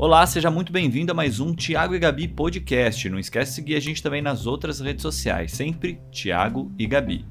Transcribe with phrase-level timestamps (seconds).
[0.00, 3.08] Olá, seja muito bem-vindo a mais um Tiago e Gabi podcast.
[3.08, 7.26] Não esquece de seguir a gente também nas outras redes sociais, sempre Tiago e Gabi.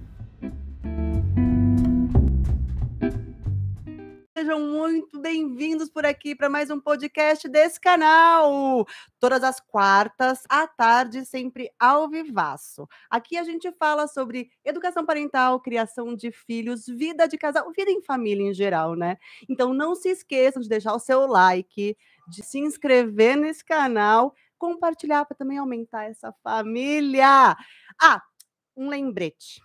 [4.98, 8.84] Muito bem-vindos por aqui para mais um podcast desse canal.
[9.20, 12.88] Todas as quartas à tarde, sempre ao vivaço.
[13.08, 18.02] Aqui a gente fala sobre educação parental, criação de filhos, vida de casal, vida em
[18.02, 19.18] família em geral, né?
[19.48, 21.96] Então não se esqueçam de deixar o seu like,
[22.27, 27.55] de se inscrever nesse canal, compartilhar para também aumentar essa família.
[28.02, 28.24] Ah,
[28.76, 29.62] um lembrete.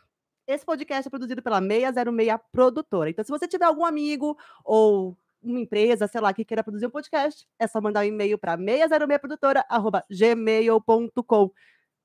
[0.46, 3.08] Esse podcast é produzido pela 606 Produtora.
[3.08, 6.90] Então, se você tiver algum amigo ou uma empresa, sei lá, que queira produzir um
[6.90, 11.50] podcast, é só mandar um e-mail para 606produtora@gmail.com.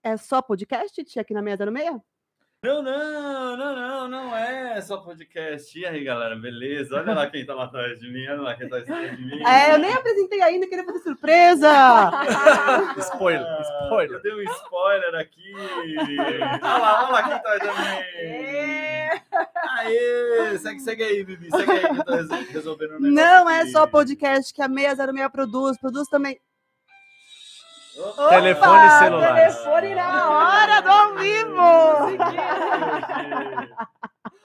[0.04, 2.02] É só podcast, tia, aqui na 606?
[2.64, 5.78] Não, não, não, não, não é só podcast.
[5.78, 6.96] E aí, galera, beleza?
[6.96, 9.44] Olha lá quem tá lá atrás de mim, olha lá quem tá atrás de mim.
[9.46, 11.70] É, eu nem apresentei ainda, queria fazer surpresa.
[12.98, 14.18] spoiler, spoiler.
[14.18, 15.54] Eu dei um spoiler aqui.
[15.56, 19.22] Olha lá, olha lá quem tá também.
[19.80, 23.14] Aê, segue, segue aí, Bibi, segue aí que eu tô resolvendo o um negócio.
[23.14, 23.72] Não é aqui.
[23.72, 26.40] só podcast que a 606 produz, produz também
[27.98, 28.30] Opa!
[28.30, 29.36] Telefone celular.
[29.36, 31.62] Telefone na hora do ao vivo.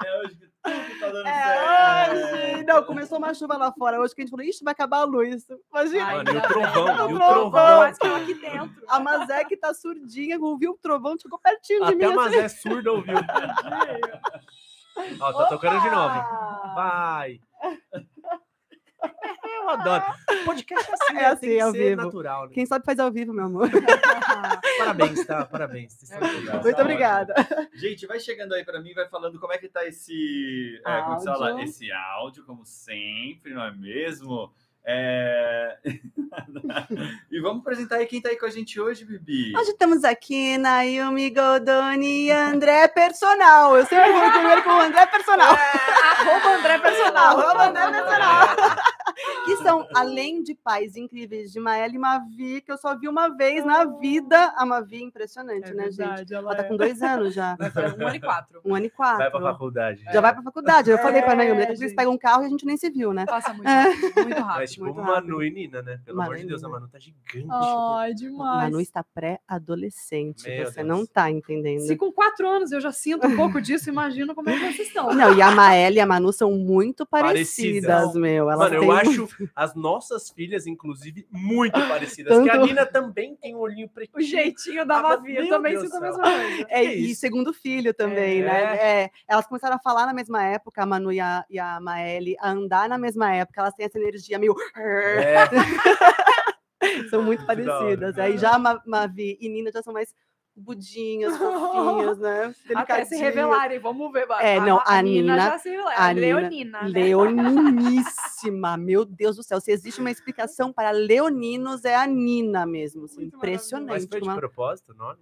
[0.04, 2.16] É hoje que tudo tá dando É certo.
[2.54, 2.64] hoje.
[2.64, 5.04] Não, começou uma chuva lá fora hoje que a gente falou, ixi, vai acabar a
[5.04, 5.46] luz.
[5.70, 6.12] Imagina.
[6.12, 7.92] Mano, e o trovão, e o trovão.
[7.92, 8.82] que eu aqui dentro.
[8.88, 12.14] A Mazé que tá surdinha, ouviu o trovão, ficou pertinho de Até a mim.
[12.14, 12.16] assim.
[12.16, 13.16] Mazé surda ouviu.
[15.20, 16.14] Ó, tá tocando de novo.
[16.74, 17.40] Vai.
[19.44, 20.04] Eu adoro.
[20.44, 21.26] Podcast é assim, É né?
[21.26, 22.02] assim, tem que ao ser vivo.
[22.02, 22.46] natural.
[22.46, 22.50] Né?
[22.54, 23.68] Quem sabe faz ao vivo, meu amor.
[24.78, 25.44] Parabéns, tá?
[25.44, 25.98] Parabéns.
[26.10, 26.62] Legais.
[26.62, 27.34] Muito Tá obrigada.
[27.74, 31.18] Gente, vai chegando aí para mim, vai falando como é que tá esse, é, como
[31.18, 31.50] se fala?
[31.50, 31.64] Áudio.
[31.64, 34.52] esse áudio, como sempre, não é mesmo?
[34.84, 35.78] É...
[37.30, 39.56] e vamos apresentar aí quem tá aí com a gente hoje, Bibi.
[39.56, 43.76] Hoje estamos aqui na Yumi Godoni e André Personal.
[43.76, 45.54] Eu sempre vou primeiro com o André Personal.
[46.18, 47.40] Arroba André Personal.
[47.40, 48.48] Arroba André Personal.
[49.44, 53.28] Que são, além de pais incríveis de Maela e Mavi, que eu só vi uma
[53.28, 54.52] vez na vida.
[54.56, 56.32] A Mavi é impressionante, né, gente?
[56.32, 57.56] Ela tá com dois anos já.
[57.98, 58.60] Um ano e quatro.
[58.64, 59.30] Um ano e Vai quatro.
[59.30, 60.02] pra faculdade.
[60.12, 60.90] Já vai pra faculdade.
[60.90, 62.88] Eu falei pra É, Naomi, pouco eles pegam um carro e a gente nem se
[62.90, 63.24] viu, né?
[63.26, 63.82] Passa muito É.
[63.82, 64.02] rápido.
[64.22, 64.56] Muito rápido.
[64.58, 66.00] Mas tipo muito Manu e Nina, né?
[66.04, 66.68] Pelo Manu amor de Deus, a.
[66.70, 67.46] Manu tá gigante.
[67.50, 68.62] Ai, demais.
[68.64, 70.42] Manu está pré-adolescente.
[70.42, 70.86] Você Deus.
[70.86, 71.80] não tá entendendo.
[71.80, 74.88] Se com quatro anos eu já sinto um pouco disso, imagina como é que vocês
[74.88, 75.12] estão.
[75.14, 78.14] Não, e a Maela e a Manu são muito parecidas, Parecidas.
[78.14, 78.50] meu.
[78.50, 82.42] Elas Mano, eu um acho as nossas filhas, inclusive, muito parecidas.
[82.42, 84.18] Que a Tanto- Nina também tem um olhinho pretinho.
[84.18, 86.66] O jeitinho da Ah, Mavi, eu também Deus sinto a mesma coisa.
[86.68, 87.20] É, e isso?
[87.20, 88.44] segundo filho também, É.
[88.44, 88.76] né?
[89.04, 92.36] É, elas começaram a falar na mesma época, a Manu e a, e a Maeli,
[92.40, 94.54] a andar na mesma época, elas têm essa energia meio.
[94.76, 95.34] É,
[97.10, 98.18] São muito parecidas.
[98.18, 100.14] Aí já a Ma- Mavi e Nina já são mais
[100.56, 102.54] budinhas, fofinhas, né?
[102.74, 104.26] Até se revelarem, vamos ver.
[104.40, 105.90] É, não, a Nina- já se revela.
[105.92, 106.82] a A Nina- Leonina.
[106.82, 106.88] né?
[106.88, 109.60] Leoniníssima, meu Deus do céu.
[109.60, 113.04] Se existe uma explicação para leoninos, é a Nina mesmo.
[113.04, 114.08] assim, Muito mas impressionante.
[114.08, 115.20] foi de uma- propósito o nome?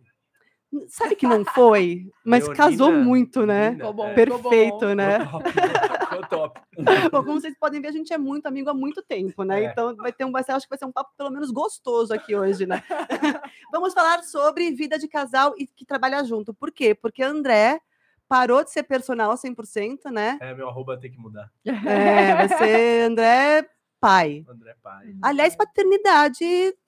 [0.89, 2.09] Sabe que não foi?
[2.25, 3.73] Mas casou muito, né?
[3.73, 4.15] Bom, é.
[4.15, 4.95] ficou Perfeito, bom.
[4.95, 5.19] né?
[5.21, 5.41] Ficou
[6.29, 7.11] top, ficou top.
[7.11, 9.65] Bom, como vocês podem ver, a gente é muito amigo há muito tempo, né?
[9.65, 9.67] É.
[9.67, 12.15] Então vai ter um, vai ser, acho que vai ser um papo pelo menos gostoso
[12.15, 12.83] aqui hoje, né?
[13.73, 16.55] Vamos falar sobre vida de casal e que trabalha junto.
[16.55, 16.95] Por quê?
[16.95, 17.81] Porque André
[18.29, 20.39] parou de ser personal 100%, né?
[20.41, 21.51] É, meu arroba tem que mudar.
[21.67, 23.69] É, vai ser André
[24.01, 24.45] pai.
[24.49, 25.15] André Pai.
[25.23, 26.45] Aliás, paternidade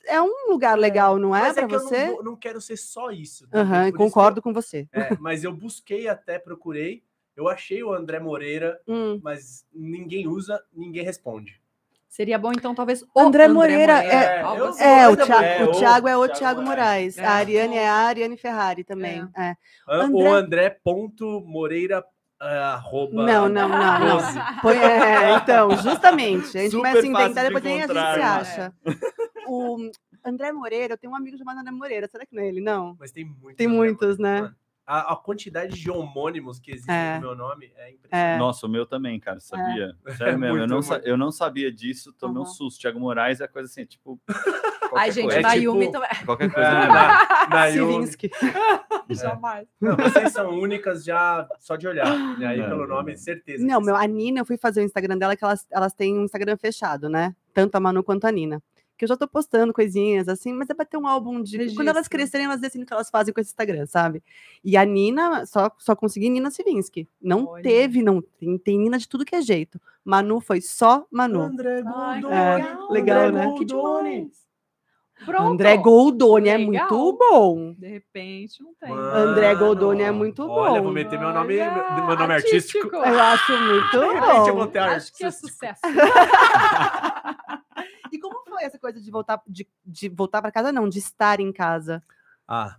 [0.06, 2.06] é um lugar legal, não é, Mas para é que eu você?
[2.06, 3.47] não, não quero ser só isso.
[3.49, 4.89] também, Aham, por isso concordo com você.
[4.93, 7.03] é, mas eu busquei até, procurei.
[7.37, 9.19] Eu achei o André Moreira, Hum.
[9.23, 11.61] mas ninguém usa, ninguém responde.
[12.09, 14.83] Seria bom, então, talvez o André Moreira é- algo eu- assim.
[14.84, 17.17] É, o André Thiago, Moreira, o o Thiago é o Thiago Thiago Moraes.
[17.17, 17.25] É.
[17.25, 19.27] A Ariane é a Ariane Ferrari também.
[19.34, 19.56] É.
[19.89, 22.05] An- André- Ou André ponto Moreira
[22.49, 24.17] arroba Não, não, não, não.
[24.19, 24.39] 12.
[24.63, 26.59] Põe- é, então, justamente.
[26.59, 28.25] A gente Super começa a inventar, de depois nem a gente se né?
[28.25, 28.73] acha.
[29.47, 29.91] O
[30.25, 32.09] André Moreira, eu tenho um amigo chamado André Moreira.
[32.11, 32.61] Será que não é ele?
[32.61, 32.97] Não.
[32.99, 33.56] Mas tem muitos.
[33.56, 34.43] Tem André muitos, Moreira.
[34.43, 34.55] né?
[34.94, 37.15] A, a quantidade de homônimos que existem É.
[37.15, 37.91] no meu nome é É.
[37.93, 38.39] impressionante.
[38.39, 39.97] Nossa, o meu também, cara, sabia?
[40.19, 42.47] Sério mesmo, eu, não eu não sabia disso, tomei um Uhum.
[42.47, 42.81] susto.
[42.81, 44.21] Thiago Moraes é coisa assim, tipo.
[44.94, 45.39] Ai, gente, coisa.
[45.39, 46.09] É na tipo- Yumi também.
[46.27, 46.71] Qualquer É, coisa.
[46.71, 47.93] na, na Yumi.
[48.06, 48.31] Sivinsky.
[49.09, 49.67] Jamais.
[49.81, 52.06] Não, vocês são únicas já só de olhar.
[52.38, 53.65] E aí, Não, pelo nome, certeza.
[53.65, 56.25] Não, meu, a Nina, eu fui fazer o Instagram dela, que elas, elas têm um
[56.25, 57.35] Instagram fechado, né?
[57.55, 58.62] Tanto a Manu quanto a Nina.
[59.02, 61.75] Porque eu já tô postando coisinhas assim, mas é pra ter um álbum de.
[61.75, 62.10] Quando elas Registro.
[62.19, 64.22] crescerem, elas decidem o que elas fazem com esse Instagram, sabe?
[64.64, 67.08] E a Nina, só, só consegui Nina Sivinsky.
[67.20, 67.62] Não Olha.
[67.64, 68.22] teve, não.
[68.38, 69.81] Tem, tem Nina de tudo que é jeito.
[70.04, 71.40] Manu foi só Manu.
[71.40, 72.26] André Goldoni.
[72.32, 73.54] É, legal, André né?
[73.58, 74.31] Que Goldoni.
[75.25, 75.52] Pronto.
[75.52, 76.66] André Goldoni é Legal.
[76.69, 77.75] muito bom.
[77.78, 78.88] De repente, não tem.
[78.90, 80.84] Mano, André Goldoni é muito Olha, bom.
[80.84, 82.88] vou meter meu nome, Olha, meu nome artístico.
[82.96, 84.66] Eu acho muito De repente eu vou bom.
[84.69, 85.52] ter Acho que é artístico.
[85.52, 85.81] sucesso.
[88.52, 92.02] Foi essa coisa de voltar de, de voltar para casa, não, de estar em casa?
[92.46, 92.76] Ah,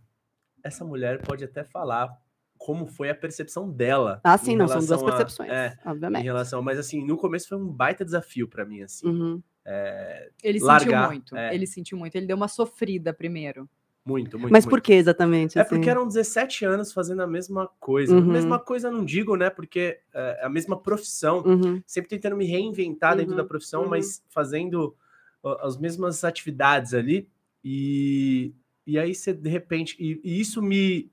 [0.64, 2.16] essa mulher pode até falar
[2.58, 4.22] como foi a percepção dela.
[4.24, 6.24] Ah, sim, em não, são duas a- percepções, é, em obviamente.
[6.24, 9.08] relação, mas assim, no começo foi um baita desafio pra mim, assim.
[9.08, 9.42] Uhum.
[10.44, 11.36] Ele sentiu Largar, muito.
[11.36, 11.54] é.
[11.56, 12.16] Ele sentiu muito.
[12.16, 13.68] Ele deu uma sofrida primeiro.
[14.06, 14.52] Muito, muito.
[14.52, 14.70] Mas muito.
[14.70, 15.58] por que exatamente?
[15.58, 15.70] É assim?
[15.76, 18.14] porque eram 17 anos fazendo a mesma coisa.
[18.16, 18.32] Uhum.
[18.32, 19.50] Mesma coisa não digo, né?
[19.50, 21.42] Porque é a mesma profissão.
[21.46, 21.82] Uhum.
[21.86, 23.90] Sempre tentando me reinventar dentro Uhum, da profissão, uhum.
[23.90, 25.03] mas fazendo ó,
[25.62, 27.28] as mesmas atividades ali.
[27.64, 28.54] E,
[28.86, 29.96] e aí você, de repente...
[30.00, 31.10] E, e isso me...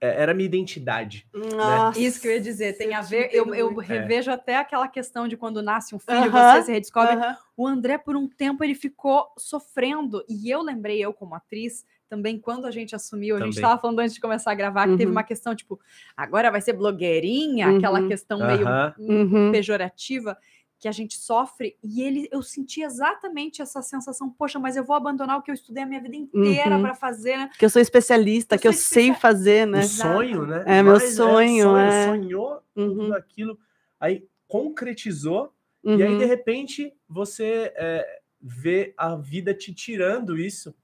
[0.00, 1.26] é, Era a minha identidade.
[1.32, 3.30] Nossa, Isso que eu ia dizer, tem eu a ver.
[3.32, 3.86] Eu, eu muito.
[3.86, 7.14] revejo até aquela questão de quando nasce um filho, Aham, você se redescobre.
[7.14, 7.36] Aham.
[7.56, 10.24] O André, por um tempo, ele ficou sofrendo.
[10.28, 13.62] E eu lembrei, eu como atriz, também quando a gente assumiu, a gente Também.
[13.64, 15.12] estava falando antes de começar a gravar, que teve Uhum.
[15.12, 15.80] uma questão, tipo,
[16.16, 18.08] agora vai ser blogueirinha, aquela Uhum.
[18.08, 18.66] questão meio.
[18.98, 19.50] Uhum.
[19.52, 20.36] pejorativa
[20.82, 21.76] que a gente sofre.
[21.80, 25.54] E ele, eu senti exatamente essa sensação, poxa, mas eu vou abandonar o que eu
[25.54, 26.82] estudei a minha vida inteira Uhum.
[26.82, 27.48] para fazer, né?
[27.56, 29.78] Que eu sou especialista, Eu que eu sou sei fazer, né?
[29.78, 30.64] O sonho, né?
[30.66, 32.04] É, meu Mas sonho, é.
[32.08, 32.94] Sonhou Uhum.
[32.96, 33.56] tudo aquilo.
[34.00, 35.54] Aí concretizou.
[35.84, 36.28] E aí, de Uhum.
[36.28, 38.04] repente, você é,
[38.40, 40.74] vê a vida te tirando isso.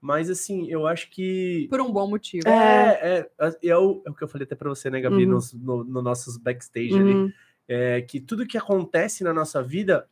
[0.00, 1.66] Mas, assim, eu acho que.
[1.70, 2.46] Por um bom motivo.
[2.48, 5.32] É, é, é, o, é o que eu falei até pra você, né, Gabi, Uhum.
[5.32, 7.34] nos, no, no nossos backstage ali.
[7.68, 10.08] É, que tudo que acontece na nossa vida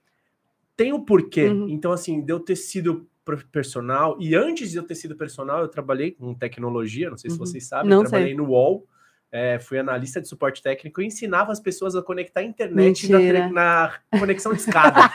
[0.76, 1.46] tem um porquê.
[1.48, 1.68] Uhum.
[1.70, 3.08] Então, assim, de eu ter sido
[3.50, 7.38] personal, e antes de eu ter sido personal, eu trabalhei com tecnologia, não sei se
[7.38, 7.46] Uhum.
[7.46, 8.86] vocês sabem, Não eu trabalhei no UOL,
[9.32, 13.50] é, fui analista de suporte técnico e ensinava as pessoas a conectar a internet na,
[13.50, 15.00] na conexão de escada.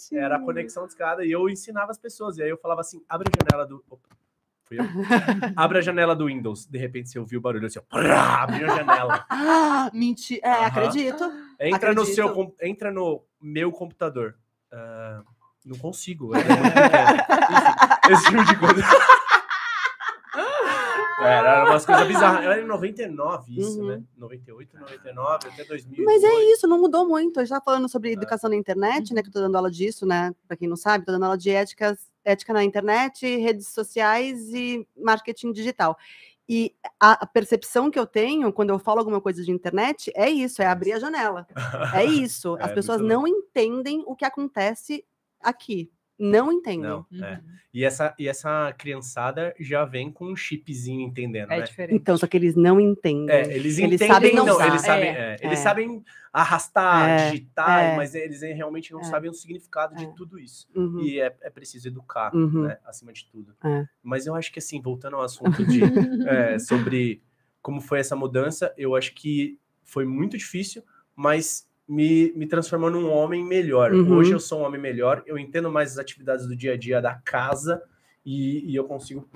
[0.00, 0.24] Sério!
[0.24, 2.36] Era a conexão de escada e eu ensinava as pessoas.
[2.36, 3.82] E aí eu falava assim: abre a janela do.
[3.88, 4.08] Opa,
[4.70, 4.84] fui eu.
[5.56, 6.66] Abre a janela do Windows.
[6.66, 9.26] De repente você ouviu o barulho assim, ó, prá, abriu a janela.
[9.28, 10.40] Ah, mentira.
[10.46, 11.24] É, acredito.
[11.58, 12.14] Entra no Acredito.
[12.14, 14.36] seu, com- entra no meu computador.
[14.72, 15.22] Ah,
[15.64, 16.34] não consigo.
[16.36, 16.38] é.
[16.40, 18.82] Enfim, esse tipo de coisa.
[21.20, 22.44] Era, era umas coisas bizarras.
[22.44, 23.88] Era em 99 isso, Uhum.
[23.88, 24.02] né?
[24.16, 26.04] 98, 99, até 2000.
[26.04, 27.38] Mas é isso, não mudou muito.
[27.40, 27.88] A gente tá falando É.
[27.88, 29.20] sobre educação na internet, né?
[29.22, 30.32] Que eu tô dando aula disso, né?
[30.48, 34.86] Pra quem não sabe, tô dando aula de ética, ética na internet, redes sociais e
[34.96, 35.96] marketing digital.
[36.52, 40.60] E a percepção que eu tenho quando eu falo alguma coisa de internet é isso,
[40.60, 41.46] é abrir a janela.
[41.94, 42.56] É isso.
[42.56, 45.04] É, As pessoas muito não entendem o que acontece
[45.40, 45.88] aqui.
[46.20, 46.80] Não entendem.
[46.82, 47.24] Não, Uhum.
[47.24, 47.40] é.
[47.72, 51.64] E essa, e essa criançada já vem com um chipzinho entendendo, É né?
[51.64, 51.96] diferente.
[51.96, 53.30] Então, só que eles não entendem.
[53.34, 54.66] É, eles Eles entendem, sabem não, usar.
[54.68, 55.62] eles sabem, É, é, eles é.
[55.62, 57.96] sabem arrastar, É, digitar, é.
[57.96, 59.04] mas eles realmente não É.
[59.04, 60.12] sabem o significado de É.
[60.16, 60.66] tudo isso.
[60.74, 61.00] Uhum.
[61.00, 62.64] E é, é preciso educar, Uhum.
[62.64, 63.54] né, acima de tudo.
[63.64, 63.86] É.
[64.02, 65.80] Mas eu acho que assim, voltando ao assunto de
[66.28, 67.22] é, sobre
[67.62, 70.82] como foi essa mudança, eu acho que foi muito difícil,
[71.14, 73.92] mas me, me transformou num homem melhor.
[73.92, 74.12] Uhum.
[74.12, 77.00] Hoje eu sou um homem melhor, eu entendo mais as atividades do dia a dia
[77.02, 77.82] da casa
[78.24, 79.28] e, e eu consigo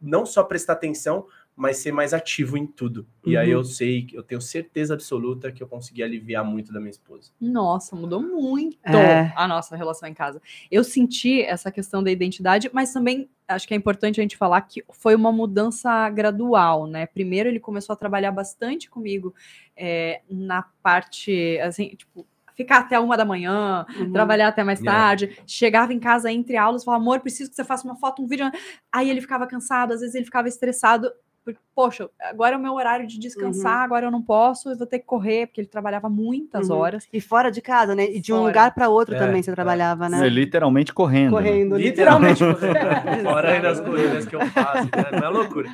[0.00, 1.26] não só prestar atenção,
[1.56, 3.06] mas ser mais ativo em tudo.
[3.24, 3.60] E aí Uhum.
[3.60, 7.30] eu sei, eu tenho certeza absoluta que eu consegui aliviar muito da minha esposa.
[7.40, 9.32] Nossa, mudou muito É.
[9.34, 10.42] a nossa relação em casa.
[10.70, 14.60] Eu senti essa questão da identidade, mas também acho que é importante a gente falar
[14.62, 17.06] que foi uma mudança gradual, né?
[17.06, 19.34] Primeiro ele começou a trabalhar bastante comigo
[19.76, 24.12] é, na parte, assim, tipo, ficar até uma da manhã, Uhum.
[24.12, 24.98] trabalhar até mais Yeah.
[25.00, 28.26] tarde, chegava em casa entre aulas, falava, amor, preciso que você faça uma foto, um
[28.26, 28.50] vídeo.
[28.92, 31.10] Aí ele ficava cansado, às vezes ele ficava estressado.
[31.44, 34.86] Porque, Poxa, agora é o meu horário de descansar, agora eu não posso, eu vou
[34.86, 36.76] ter que correr, porque ele trabalhava muitas Uhum.
[36.76, 37.06] horas.
[37.12, 38.04] E fora de casa, né?
[38.10, 38.46] E de um Fora.
[38.48, 39.54] lugar para outro É, também você é.
[39.54, 40.28] trabalhava, né?
[40.28, 41.34] literalmente correndo.
[41.34, 41.42] né?
[41.42, 42.42] Correndo, Literalmente.
[42.44, 43.22] literalmente.
[43.22, 45.10] Fora aí das corridas que eu faço, né?
[45.12, 45.68] não é loucura.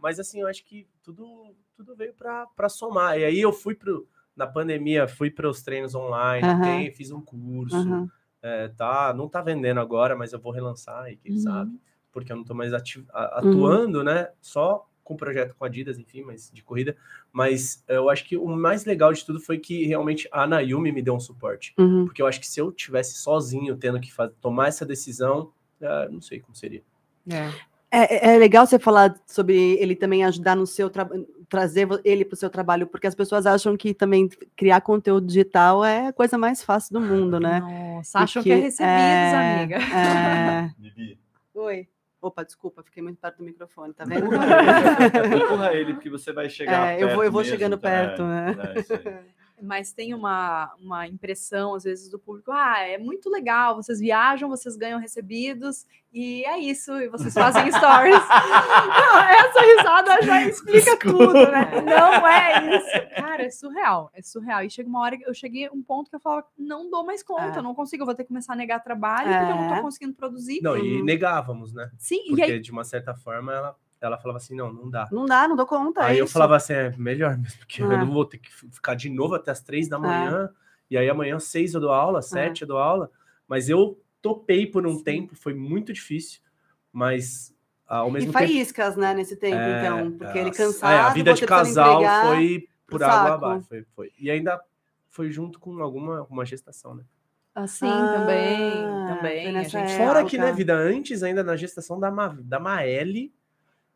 [0.00, 3.18] Mas assim, eu acho que tudo, tudo veio para somar.
[3.18, 4.08] E aí eu fui pro.
[4.34, 6.62] Na pandemia, fui para os treinos online, Aham.
[6.62, 8.10] tem, fiz um curso.
[8.42, 11.38] É, tá, não tá vendendo agora, mas eu vou relançar aí, quem Uhum.
[11.38, 11.80] sabe?
[12.10, 12.78] Porque eu não tô mais Uhum.
[13.12, 14.30] atuando, né?
[14.40, 16.96] Só com projeto com Adidas, enfim, mas de corrida.
[17.32, 21.02] Mas eu acho que o mais legal de tudo foi que realmente a Nayumi me
[21.02, 21.74] deu um suporte.
[21.78, 22.04] Uhum.
[22.04, 26.08] Porque eu acho que se eu tivesse sozinho tendo que fa- tomar essa decisão, ah,
[26.10, 26.82] não sei como seria.
[27.28, 27.50] É.
[27.94, 32.32] É, é legal você falar sobre ele também ajudar no seu trabalho, trazer ele para
[32.32, 36.38] o seu trabalho, porque as pessoas acham que também criar conteúdo digital é a coisa
[36.38, 37.60] mais fácil do mundo, né?
[37.60, 39.76] Nossa, E acham que, é recebidos, é, amiga.
[39.76, 40.70] é.
[40.78, 41.18] Bibi,
[41.54, 41.86] Oi.
[42.22, 44.26] Opa, desculpa, fiquei muito perto do microfone, tá vendo?
[44.26, 47.88] empurra ele, porque você vai chegar É, eu vou- eu vou perto chegando tá?
[47.90, 48.54] perto, né?
[48.56, 49.24] É.
[49.62, 54.48] Mas tem uma, uma impressão, às vezes, do público: ah, é muito legal, vocês viajam,
[54.48, 58.14] vocês ganham recebidos, e é isso, e vocês fazem stories.
[58.16, 61.70] Não, essa risada já explica tudo, né?
[61.82, 63.14] Não é isso.
[63.16, 64.64] Cara, é surreal, é surreal.
[64.64, 67.04] E chega uma hora que eu cheguei a um ponto que eu falo, não dou
[67.04, 67.58] mais conta, É.
[67.58, 69.76] eu não consigo, eu vou ter que começar a negar trabalho, porque eu não É.
[69.76, 70.60] tô conseguindo produzir.
[70.62, 71.04] Não, e Uhum.
[71.04, 71.90] negávamos, né?
[71.98, 75.08] Sim, e Porque aí de uma certa forma ela, ela falava assim: não, não dá.
[75.10, 76.02] Não dá, não dou conta.
[76.04, 76.32] aí é eu isso.
[76.32, 77.84] falava assim: é melhor mesmo, porque É.
[77.84, 80.50] eu não vou ter que ficar de novo até as três da manhã.
[80.90, 83.10] E aí amanhã, às seis eu dou aula, sete eu dou aula.
[83.48, 85.04] Mas eu topei por um Sim.
[85.04, 86.40] tempo, foi muito difícil,
[86.92, 87.54] mas
[87.86, 88.44] ao E mesmo tempo.
[88.44, 92.68] faíscas, né, nesse tempo, É, então, porque ele cansado, é, a vida de casal foi
[92.86, 93.66] por água abaixo.
[93.68, 94.12] Foi, foi.
[94.18, 94.60] E ainda
[95.08, 97.04] foi junto com alguma uma gestação, né?
[97.54, 99.56] assim Ah, também, foi também.
[99.58, 103.30] A gente É, Fora que, né, vida, antes ainda na gestação da, Ma, da Maeli,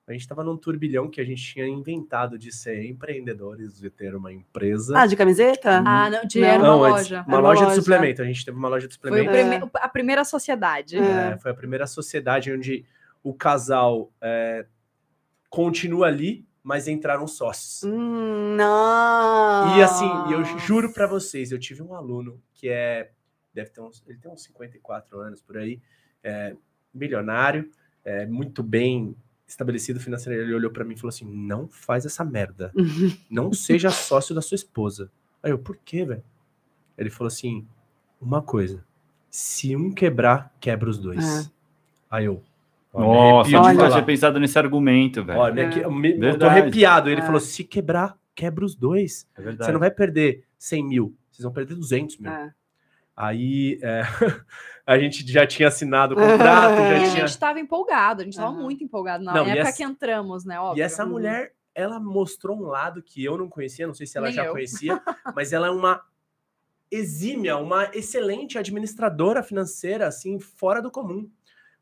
[0.07, 4.15] a gente tava num turbilhão que a gente tinha inventado de ser empreendedores, de ter
[4.15, 4.97] uma empresa.
[4.97, 5.83] Ah, de camiseta?
[5.85, 6.47] Ah, não, de Não.
[6.49, 7.25] era uma loja.
[7.27, 7.81] uma uma loja de loja.
[7.83, 8.23] suplemento.
[8.23, 9.67] A gente teve uma loja de Foi suplemento.
[9.67, 10.97] prime- a primeira sociedade.
[10.97, 11.33] É.
[11.33, 12.85] É, foi a primeira sociedade onde
[13.23, 14.65] o casal é,
[15.51, 17.83] continua ali, mas entraram sócios.
[17.85, 19.77] Hum, não.
[19.79, 23.11] E assim, eu juro pra vocês, eu tive um aluno que é.
[23.53, 24.05] Deve ter uns.
[24.07, 25.81] Ele tem uns 54 anos por aí,
[26.23, 26.55] é,
[26.93, 27.71] milionário,
[28.05, 30.49] é, muito bem estabelecido financeiramente.
[30.49, 32.73] Ele olhou pra mim e falou assim: não faz essa merda.
[33.31, 35.11] Não seja sócio da sua esposa.
[35.43, 36.23] Aí eu, por quê, velho?
[36.99, 37.67] Ele falou assim:
[38.21, 38.85] uma coisa.
[39.31, 41.47] Se um quebrar, quebra os dois.
[41.47, 41.51] É.
[42.11, 42.43] Aí eu.
[42.95, 45.39] Nossa, eu nunca tinha pensado nesse argumento, velho.
[45.39, 45.67] Olha, É.
[45.67, 47.11] aqui, eu, me- eu tô arrepiado.
[47.11, 47.25] Ele É.
[47.25, 49.29] falou: se quebrar, quebra os dois.
[49.37, 49.67] É verdade.
[49.67, 52.31] Você não vai perder 100 mil, vocês vão perder 200 mil.
[52.33, 52.53] É.
[53.17, 54.03] Aí é,
[54.87, 58.35] a gente já tinha assinado o contrato, E a já gente estava empolgado, a gente
[58.35, 58.63] estava Aham.
[58.63, 60.61] muito empolgado na Não, época essa- que entramos, né?
[60.61, 60.79] Óbvio.
[60.81, 61.11] E essa Uhum.
[61.13, 64.45] mulher, ela mostrou um lado que eu não conhecia, não sei se ela Nem já
[64.45, 64.53] eu.
[64.53, 65.01] conhecia,
[65.35, 66.03] mas ela é uma
[66.91, 71.29] exímia, uma excelente administradora financeira, assim, fora do comum.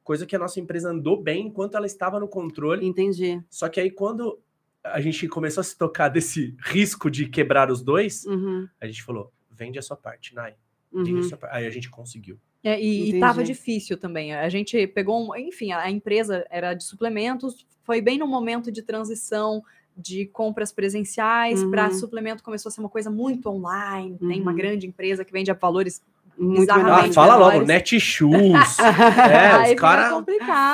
[0.03, 2.87] Coisa que a nossa empresa andou bem enquanto ela estava no controle.
[2.87, 3.43] Entendi.
[3.50, 4.38] Só que aí, quando
[4.83, 9.03] a gente começou a se tocar desse risco de quebrar os dois, Uhum, a gente
[9.03, 10.55] falou: vende a sua parte, Nai.
[10.94, 11.20] Uhum.
[11.50, 12.38] Aí a gente conseguiu.
[12.62, 13.16] É, e, Entendi.
[13.16, 14.34] e tava difícil também.
[14.34, 18.80] A gente pegou, um, enfim, a, empresa era de suplementos, foi bem no momento de
[18.80, 19.62] transição
[19.96, 21.94] de compras presenciais para Uhum.
[21.94, 24.16] suplemento começou a ser uma coisa muito online.
[24.18, 24.56] Tem uma Uhum.
[24.56, 26.02] grande empresa que vende a valores.
[26.36, 27.60] Muito Ah, fala logo.
[27.64, 28.76] Netshoes.
[29.68, 30.24] é, os caras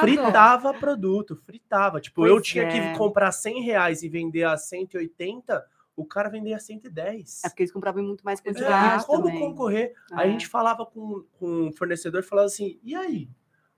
[0.00, 2.00] fritava produto, fritava.
[2.00, 2.92] Tipo, Pois eu tinha é.
[2.92, 5.62] que comprar 100 reais e vender a 180,
[5.96, 7.44] o cara vendia a 110.
[7.44, 9.38] É porque eles compravam muito mais É, quantidade e como também.
[9.40, 9.92] concorrer?
[10.12, 10.32] Aí a É.
[10.32, 13.28] gente falava com, com o fornecedor e falava assim, e aí?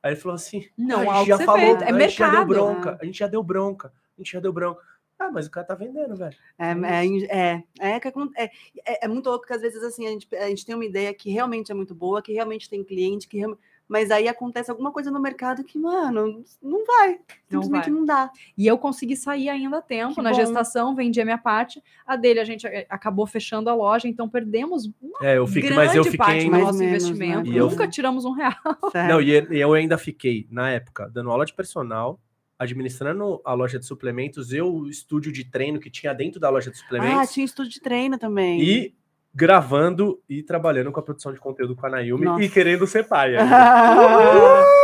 [0.02, 2.47] Aí ele falou assim, Não, a gente já falou, feito, é a gente já deu
[2.47, 2.49] mercado.
[2.49, 4.83] bronca, a gente já deu bronca, a gente já deu bronca.
[5.19, 6.37] Ah, mas o cara tá vendendo, velho.
[6.59, 7.64] É, é, é,
[7.95, 8.50] é, que é,
[8.85, 11.14] é, é muito louco porque às vezes assim, a gente, a gente tem uma ideia
[11.14, 13.57] que realmente é muito boa, que realmente tem cliente, que real-
[13.89, 17.19] mas aí acontece alguma coisa no mercado que, mano, não vai.
[17.51, 17.91] Simplesmente vai.
[17.91, 18.31] não, dá.
[18.57, 20.37] E eu consegui sair ainda a tempo Que na bom.
[20.37, 21.83] gestação, vendi a minha parte.
[22.07, 25.71] A dele a gente eh, acabou fechando a loja, então perdemos uma É, eu fiquei,
[25.71, 26.45] grande mas eu parte fiquei.
[26.47, 27.51] do Mais nosso menos, investimento.
[27.51, 27.55] né?
[27.55, 28.55] E eu- Nunca tiramos um real.
[28.91, 29.09] Sério.
[29.15, 32.19] Não, e e eu ainda fiquei, na época, dando aula de personal,
[32.59, 36.71] administrando a loja de suplementos, eu, o estúdio de treino que tinha dentro da loja
[36.71, 38.61] de ah, suplementos, tinha estúdio de treino também.
[38.62, 38.95] e
[39.35, 42.43] gravando e trabalhando com a produção de conteúdo com a Naomi Nossa.
[42.45, 43.37] e querendo ser pai.
[43.37, 43.53] ainda.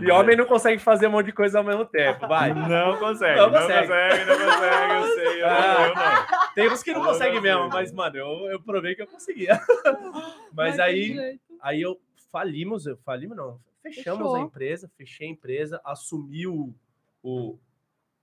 [0.00, 2.52] E homem não consegue fazer um monte de coisa ao mesmo tempo, vai.
[2.52, 3.86] Não consegue, Não não consegue.
[3.86, 6.52] consegue, não consegue, eu sei, eu não, eu não.
[6.52, 7.76] Tem uns que não Eu não conseguem mesmo, consigo.
[7.76, 9.60] mas, mano, eu, eu provei que eu conseguia.
[10.52, 11.96] Mas tem aí, aí eu
[12.32, 14.34] falimos, eu falimos não, fechamos Fechou.
[14.34, 16.74] a empresa, fechei a empresa, assumi o,
[17.22, 17.56] o-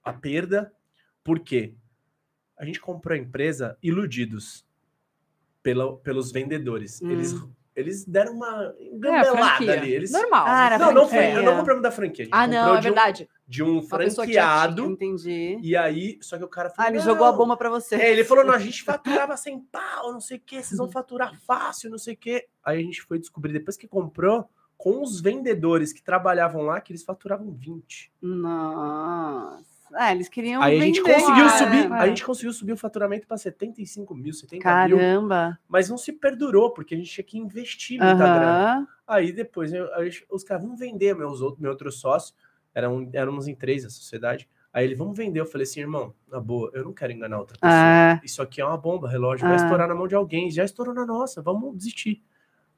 [0.03, 0.73] a perda,
[1.23, 1.73] por quê?
[2.59, 4.65] A gente comprou a empresa iludidos
[5.63, 7.01] pela, pelos vendedores.
[7.01, 7.11] Hum.
[7.11, 7.35] Eles,
[7.75, 9.73] eles deram uma É, engambelada franquia.
[9.73, 9.93] ali.
[9.93, 10.11] Eles...
[10.11, 10.45] Normal.
[10.47, 11.41] Ah, era Não, não foi, franquia.
[11.41, 12.27] não compramos da franquia.
[12.31, 13.29] Ah, não, é de um- verdade.
[13.47, 14.85] de um que já franqueado.
[14.85, 15.57] Entendi.
[15.61, 16.87] E aí, só que o cara falou.
[16.89, 17.95] Ah, ele jogou a "Não, bomba pra você.
[17.95, 20.89] é, ele falou, não, a gente faturava sem pau, não sei o que, vocês vão
[20.89, 22.45] faturar fácil, não sei o que.
[22.63, 26.91] Aí a gente foi descobrir, depois que comprou, com os vendedores que trabalhavam lá, que
[26.91, 28.11] eles faturavam 20.
[28.21, 29.70] Nossa.
[29.93, 31.57] Ah, eles queriam Aí a gente vender, conseguiu cara.
[31.57, 31.93] subir, é.
[31.99, 34.61] a gente conseguiu subir o faturamento para 75 mil, 70 mil,
[34.97, 35.59] Caramba.
[35.67, 38.73] mas não se perdurou, porque a gente tinha que investir muita grana.
[38.75, 38.87] Aham.
[39.07, 42.33] Aí depois eu- aí os caras vão vender meus outros, meu outro sócio.
[42.73, 44.47] Eram, éramos em três a sociedade.
[44.73, 45.41] Aí ele, vamos vender.
[45.41, 47.73] Eu falei assim, irmão, na boa, eu não quero enganar outra pessoa.
[47.77, 48.21] Ah.
[48.23, 49.61] Isso aqui é uma bomba, relógio, vai Ah.
[49.61, 50.49] estourar na mão de alguém.
[50.49, 52.23] Já estourou na nossa, vamos desistir.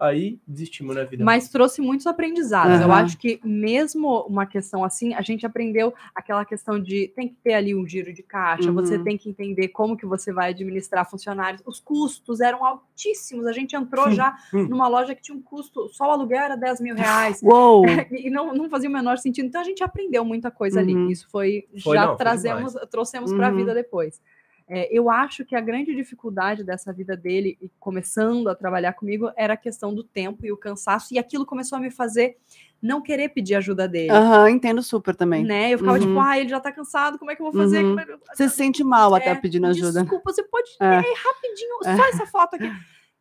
[0.04, 1.24] Aí desistimos na vida.
[1.24, 2.82] Mas trouxe muitos aprendizados.
[2.82, 3.02] Eu Aham.
[3.04, 7.54] acho que mesmo uma questão assim, a gente aprendeu aquela questão de tem que ter
[7.54, 9.04] ali um giro de caixa, você Uhum.
[9.06, 11.64] tem que entender como que você vai administrar funcionários.
[11.66, 13.48] Os custos eram altíssimos.
[13.48, 14.16] A gente entrou Sim.
[14.16, 14.68] já Hum.
[14.68, 17.42] numa loja que tinha um custo, só o aluguel era 10 mil reais.
[17.42, 17.84] Uou!
[18.12, 19.46] E não, não fazia o menor sentido.
[19.46, 21.04] Então a gente aprendeu muita coisa Uhum.
[21.04, 21.12] ali.
[21.14, 23.56] Isso foi, Foi, já não, foi trazemos, trouxemos para a Uhum.
[23.58, 24.22] vida depois.
[24.68, 29.32] É, eu acho que a grande dificuldade dessa vida dele, e começando a trabalhar comigo,
[29.36, 32.38] era a questão do tempo e o cansaço, e aquilo começou a me fazer
[32.82, 34.12] não querer pedir ajuda dele.
[34.12, 35.44] Aham, entendo super também.
[35.46, 35.74] Né?
[35.74, 36.06] Eu ficava Uhum.
[36.06, 37.84] tipo, ah, ele já tá cansado, como é que eu vou fazer?
[37.84, 37.98] Uhum.
[38.00, 40.02] É Você se sente mal até É, pedindo ajuda.
[40.02, 40.86] Desculpa, você pode É.
[40.86, 42.70] é, rapidinho, só essa foto aqui.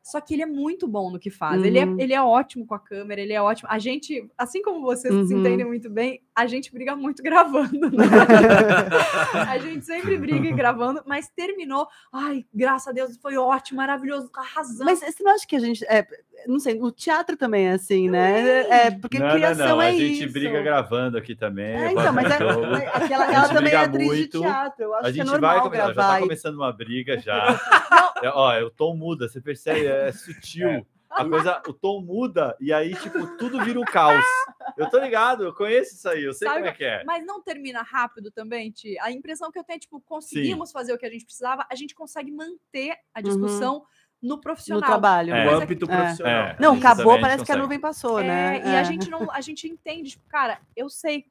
[0.03, 1.63] Só que ele é muito bom no que faz.
[1.63, 1.97] Ele, é, Uhum.
[2.01, 3.69] ele é ótimo com a câmera, ele é ótimo.
[3.71, 5.41] A gente, assim como vocês se Uhum.
[5.41, 7.91] entendem muito bem, a gente briga muito gravando.
[7.91, 8.05] né?
[9.49, 11.87] a gente sempre briga gravando, mas terminou.
[12.13, 14.85] Ai, graças a Deus, foi ótimo, maravilhoso, arrasando.
[14.85, 15.85] Mas você não acha que a gente.
[15.87, 16.07] É,
[16.49, 18.87] não sei, o teatro também é assim, né?
[18.87, 19.83] É, porque não, criação não, não.
[19.83, 20.33] é a gente isso.
[20.33, 21.67] briga gravando aqui também.
[21.77, 24.85] É, então, mas é, mas aquela, a ela gente também é atriz muito, de teatro.
[24.85, 26.15] Eu acho a que é gente normal vai começar, já gravar.
[26.15, 27.61] tá começando uma briga já.
[28.23, 30.87] É, ó, é o tom muda, você percebe, é sutil.
[31.11, 34.25] A coisa, o tom muda e aí, tipo, tudo vira um caos.
[34.79, 37.05] Eu tô ligado, eu conheço isso aí, eu sei Sabe como é que é.
[37.05, 38.99] Mas não termina rápido também, Ti?
[38.99, 41.75] A impressão que eu tenho é, tipo, conseguimos fazer o que a gente precisava, a
[41.75, 43.85] gente consegue manter a discussão
[44.23, 44.89] no no profissional.
[44.89, 45.35] trabalho.
[45.35, 45.47] É.
[45.49, 45.97] O âmbito é.
[45.97, 46.33] profissional.
[46.33, 46.57] É.
[46.59, 47.61] Não, gente acabou, parece que a consegue.
[47.61, 48.59] nuvem passou, É, né?
[48.65, 51.27] E a gente não, a gente entende, tipo, cara, eu sei.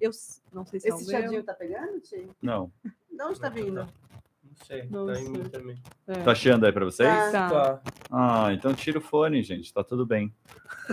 [0.00, 0.10] Eu
[0.52, 1.20] não sei se é o Esse meu.
[1.20, 2.28] chadinho tá pegando, Ti?
[2.40, 2.70] Não.
[2.84, 3.72] De onde tá vindo?
[3.72, 4.09] Não
[4.64, 5.28] sei, Não tá em sei.
[5.28, 5.76] mim também.
[6.24, 7.08] Tá chiando aí pra vocês?
[7.08, 7.30] Tá.
[7.30, 7.48] Tá.
[7.76, 7.80] Tá.
[8.10, 10.34] Ah, então tira o fone, gente, tá tudo bem.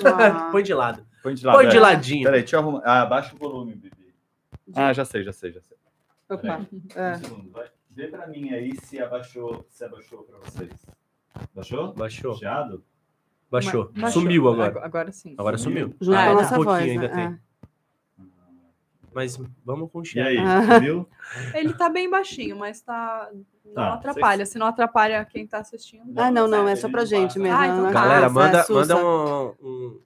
[0.06, 1.06] Ah, Põe de lado.
[1.24, 1.56] Põe de lado.
[1.58, 1.80] Põe de é.
[1.80, 2.24] ladinho.
[2.26, 2.82] Peraí, deixa eu arrumar.
[2.86, 4.14] Ah, baixa o volume, Bibi.
[4.76, 5.78] Ah, já sei, já sei, já sei.
[6.30, 6.68] opa.
[6.96, 7.12] É.
[7.12, 7.68] Um segundo, vai.
[7.90, 10.72] Vê pra mim aí se abaixou, se abaixou pra vocês.
[11.56, 11.94] Baixou?
[11.94, 12.36] Baixou.
[12.36, 12.84] Chiado?
[13.50, 13.92] Baixou.
[13.96, 14.22] Baixou.
[14.22, 14.86] Sumiu agora.
[14.86, 15.34] Agora sim.
[15.38, 15.96] Agora sumiu.
[16.02, 16.90] Junto Ah, com a é, nossa um pouquinho voz.
[16.92, 17.16] ainda né?
[17.16, 17.47] tem.
[19.14, 20.76] Mas vamos com o E aí, Ah.
[20.76, 21.10] sumiu?
[21.56, 23.30] Ele tá bem baixinho, mas tá.
[23.66, 24.46] Não Tá, atrapalha.
[24.46, 26.18] Se não atrapalha quem tá assistindo.
[26.18, 27.58] Ah, não, não, é só pra gente mesmo.
[27.58, 28.02] Ah, então não tá.
[28.02, 28.96] Galera, manda, Sussa.
[28.96, 30.02] manda um, um-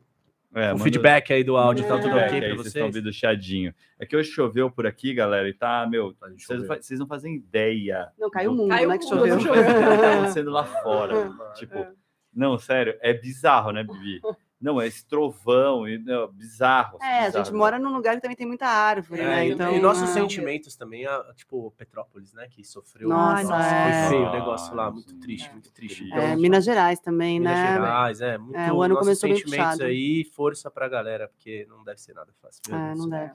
[0.55, 1.87] É, um manda- feedback aí do áudio.
[1.87, 1.97] Tá É.
[1.97, 2.95] tudo feedback ok aí, pra vocês estão vocês?
[2.95, 3.73] ouvindo chiadinho.
[3.99, 6.67] É que hoje choveu por aqui, galera, e tá, meu, Tá, vocês, choveu.
[6.81, 8.95] vocês não fazem ideia Não, caiu o do mundo, Caiu né?
[8.95, 9.35] o Que choveu.
[9.35, 11.13] não que tá acontecendo lá fora.
[11.55, 11.91] tipo, É.
[12.33, 14.19] não, sério, é bizarro, né, Bibi?
[14.61, 16.97] Não, é esse trovão, e, não, bizarro.
[17.01, 17.45] assim, É, a bizarro.
[17.45, 19.47] gente mora num lugar que também tem muita árvore, É, né?
[19.47, 20.13] e- Então, e nossos é.
[20.13, 22.47] sentimentos também, a- tipo, Petrópolis, né?
[22.49, 23.09] Que sofreu.
[23.09, 24.09] Nossa, foi é.
[24.09, 25.51] feio o negócio lá, muito Nossa, triste, é.
[25.53, 25.97] muito triste.
[26.03, 26.13] triste.
[26.13, 27.73] É, Então, Minas Gerais também, Minas né?
[27.73, 29.83] Gerais, é, muito, É, o ano nossos começou bem sentimentos puxado.
[29.83, 32.61] aí, força pra galera, porque não deve ser nada fácil.
[32.69, 33.31] É, não deve.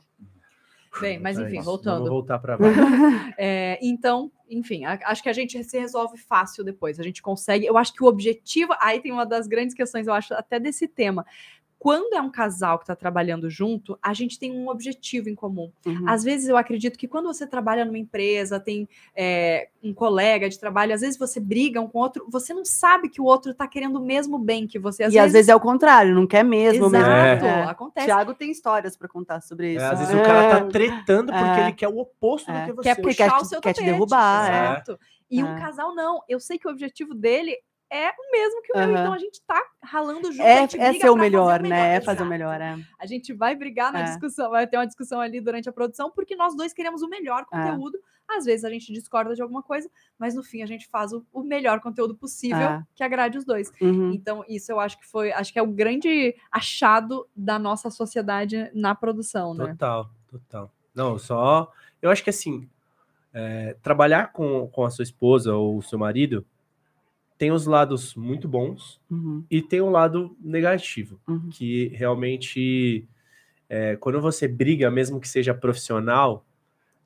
[1.00, 2.04] Bem, mas É enfim, voltando.
[2.04, 2.80] Vamos voltar baixo.
[3.38, 7.00] É, então, enfim, acho que a gente se resolve fácil depois.
[7.00, 7.66] A gente consegue.
[7.66, 8.72] Eu acho que o objetivo.
[8.80, 11.26] Aí tem uma das grandes questões, eu acho, até desse tema.
[11.78, 15.70] Quando é um casal que está trabalhando junto, a gente tem um objetivo em comum.
[15.84, 16.08] Uhum.
[16.08, 20.58] Às vezes eu acredito que quando você trabalha numa empresa, tem é, um colega de
[20.58, 23.52] trabalho, às vezes você briga um com o outro, você não sabe que o outro
[23.52, 25.06] está querendo o mesmo bem que você.
[25.06, 26.88] e às vezes é o contrário, não quer mesmo.
[26.88, 27.06] mesmo.
[27.06, 27.62] Exato, É.
[27.64, 28.06] acontece.
[28.06, 29.84] Tiago tem histórias pra contar sobre isso.
[29.84, 30.18] É, às vezes É.
[30.20, 31.62] o cara tá tretando porque É.
[31.64, 32.54] ele quer o oposto É.
[32.62, 32.82] do que você.
[32.88, 34.64] quer Porque puxar quer o te- seu quer te derrubar, é.
[34.72, 34.98] Exato.
[35.30, 35.60] E um É.
[35.60, 36.22] casal não.
[36.28, 37.56] Eu sei que o objetivo dele
[37.90, 38.88] é o mesmo que o meu.
[38.88, 39.00] Aham.
[39.00, 40.42] Então a gente tá ralando junto.
[40.42, 41.94] É, a gente é briga ser o pra fazer melhor, né?
[41.96, 42.78] É fazer o melhor, é.
[42.98, 44.04] A gente vai brigar na É.
[44.04, 47.42] discussão, vai ter uma discussão ali durante a produção, porque nós dois queremos o melhor
[47.42, 47.44] É.
[47.44, 47.98] conteúdo.
[48.28, 51.24] Às vezes a gente discorda de alguma coisa, mas no fim a gente faz o,
[51.32, 52.82] o melhor conteúdo possível É.
[52.94, 53.70] que agrade os dois.
[53.80, 54.10] Uhum.
[54.12, 58.68] Então, isso eu acho que foi, acho que é o grande achado da nossa sociedade
[58.74, 59.68] na produção, né?
[59.68, 60.72] Total, total.
[60.92, 61.70] Não, só.
[62.02, 62.68] Eu acho que assim,
[63.32, 66.44] é, trabalhar com, com a sua esposa ou o seu marido
[67.38, 69.44] tem os lados muito bons Uhum.
[69.50, 71.48] e tem o lado negativo, Uhum.
[71.50, 73.06] que realmente,
[73.68, 76.44] é, quando você briga, mesmo que seja profissional,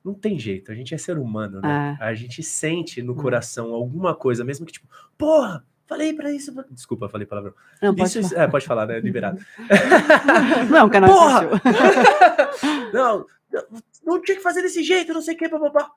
[0.03, 1.97] não tem jeito, a gente é ser humano, né?
[1.99, 3.17] A gente sente no Hum.
[3.17, 6.53] coração alguma coisa, mesmo que tipo, porra, falei pra isso.
[6.53, 7.53] pra-" Desculpa, falei palavrão.
[7.81, 8.99] Não, pode Isso, é, pode falar, né?
[9.01, 9.39] Liberado.
[9.39, 9.69] falar.
[10.71, 11.45] Não, um canal Porra!
[11.45, 11.61] infantil.
[12.93, 13.25] não,
[14.05, 15.91] não tinha que fazer desse jeito, não sei o que, papapá.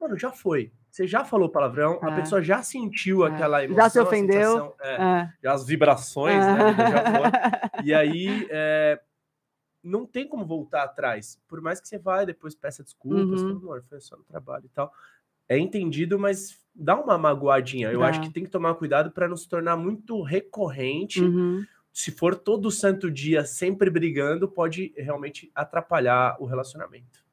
[0.00, 0.72] Mano, já foi.
[0.90, 2.16] Você já falou palavrão, a É.
[2.16, 3.30] pessoa já sentiu É.
[3.30, 3.90] aquela Já emoção.
[3.90, 4.50] se a ofendeu.
[4.52, 5.32] sensação, é, É.
[5.42, 6.74] já as vibrações, né?
[6.74, 6.98] Já.
[6.98, 7.58] É.
[7.90, 8.48] E aí,
[9.82, 11.40] não tem como voltar atrás.
[11.48, 13.50] Por mais que você vá depois peça desculpas, Uhum.
[13.56, 14.92] amor, foi só no trabalho e tal.
[15.48, 17.90] É entendido, mas dá uma magoadinha.
[17.90, 21.64] Eu acho que tem que tomar cuidado para não se tornar muito recorrente Uhum.
[21.92, 27.24] se for todo santo dia sempre brigando, pode realmente atrapalhar o relacionamento.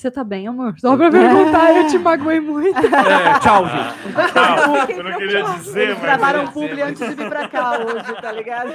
[0.00, 0.72] Você tá bem, amor?
[0.78, 2.70] Só pra perguntar, eu te magoei muito.
[2.80, 4.32] É, tchau, gente.
[4.32, 4.96] Tchau.
[4.96, 6.02] Eu não queria dizer, Eles mas.
[6.02, 8.74] gravaram um publi antes de vir pra cá hoje, tá ligado?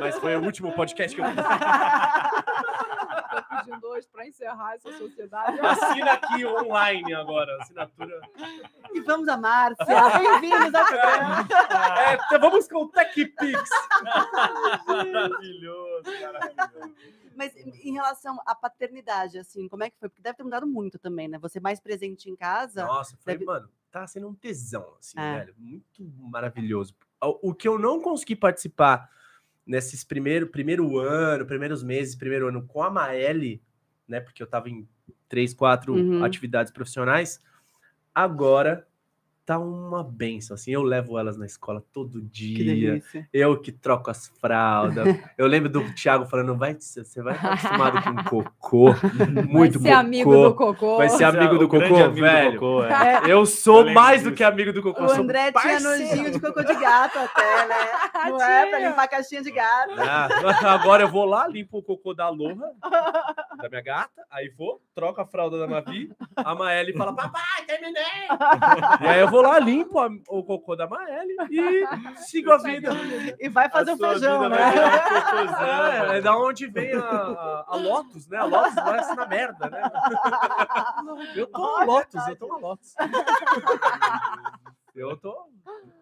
[0.00, 1.34] Mas foi o último podcast que eu fiz.
[3.34, 5.58] Tô pedindo hoje pra encerrar essa sociedade.
[5.60, 8.20] Assina aqui online agora, assinatura.
[8.92, 9.84] E vamos a Márcia.
[10.40, 11.46] Bem-vindos ao programa.
[11.98, 13.68] É, então vamos com o TechPix.
[14.86, 16.94] Maravilhoso, maravilhoso.
[17.36, 20.08] Mas em relação à paternidade, assim, como é que foi?
[20.08, 21.38] Porque deve ter mudado muito também, né?
[21.38, 22.84] Você mais presente em casa.
[22.86, 25.38] Nossa, foi, Deve- mano, tá sendo um tesão, assim, É.
[25.40, 25.54] velho.
[25.58, 26.94] Muito maravilhoso.
[27.42, 29.10] O que eu não consegui participar
[29.66, 33.62] nesses primeiro, primeiro ano, primeiros meses, primeiro ano com a Maeli,
[34.06, 34.20] né?
[34.20, 34.86] Porque eu tava em
[35.28, 36.22] três, quatro Uhum.
[36.24, 37.40] atividades profissionais.
[38.14, 38.86] Agora
[39.46, 40.70] tá uma benção, assim.
[40.72, 42.64] Eu levo elas na escola todo Que dia.
[42.64, 43.28] delícia.
[43.32, 45.04] Eu que troco as fraldas.
[45.36, 48.94] Eu lembro do Thiago falando, vai, você vai estar acostumado com cocô.
[49.48, 50.48] Muito Vai ser amigo cocô.
[50.48, 50.96] do cocô.
[50.96, 52.52] Vai ser amigo do cocô, amigo do velho.
[52.60, 53.22] cocô, é.
[53.26, 54.36] Eu sou Eu mais do disso.
[54.36, 55.04] que amigo do cocô.
[55.04, 57.74] O André tinha nojinho de cocô de gato até, né?
[58.30, 58.66] Não é?
[58.70, 59.92] Pra limpar a caixinha de gato.
[59.98, 60.28] Ah,
[60.74, 62.70] agora eu vou lá, limpo o cocô da Aloha,
[63.60, 68.02] da minha gata, aí vou, troco a fralda da Mavi, a Maeli fala, papai, terminei!
[69.02, 71.84] E aí eu vou lá, limpo a- o cocô da Maeli e
[72.18, 72.90] sigo a vida.
[73.40, 74.56] E vai fazer A o feijão, né?
[74.58, 76.22] É, é mano.
[76.22, 78.38] da onde vem a, a, a Lotus, né?
[78.38, 79.82] A Lotus nasce na merda, né?
[81.34, 82.94] Eu tô a Lotus, eu tô a Lotus.
[84.94, 85.34] Eu tô.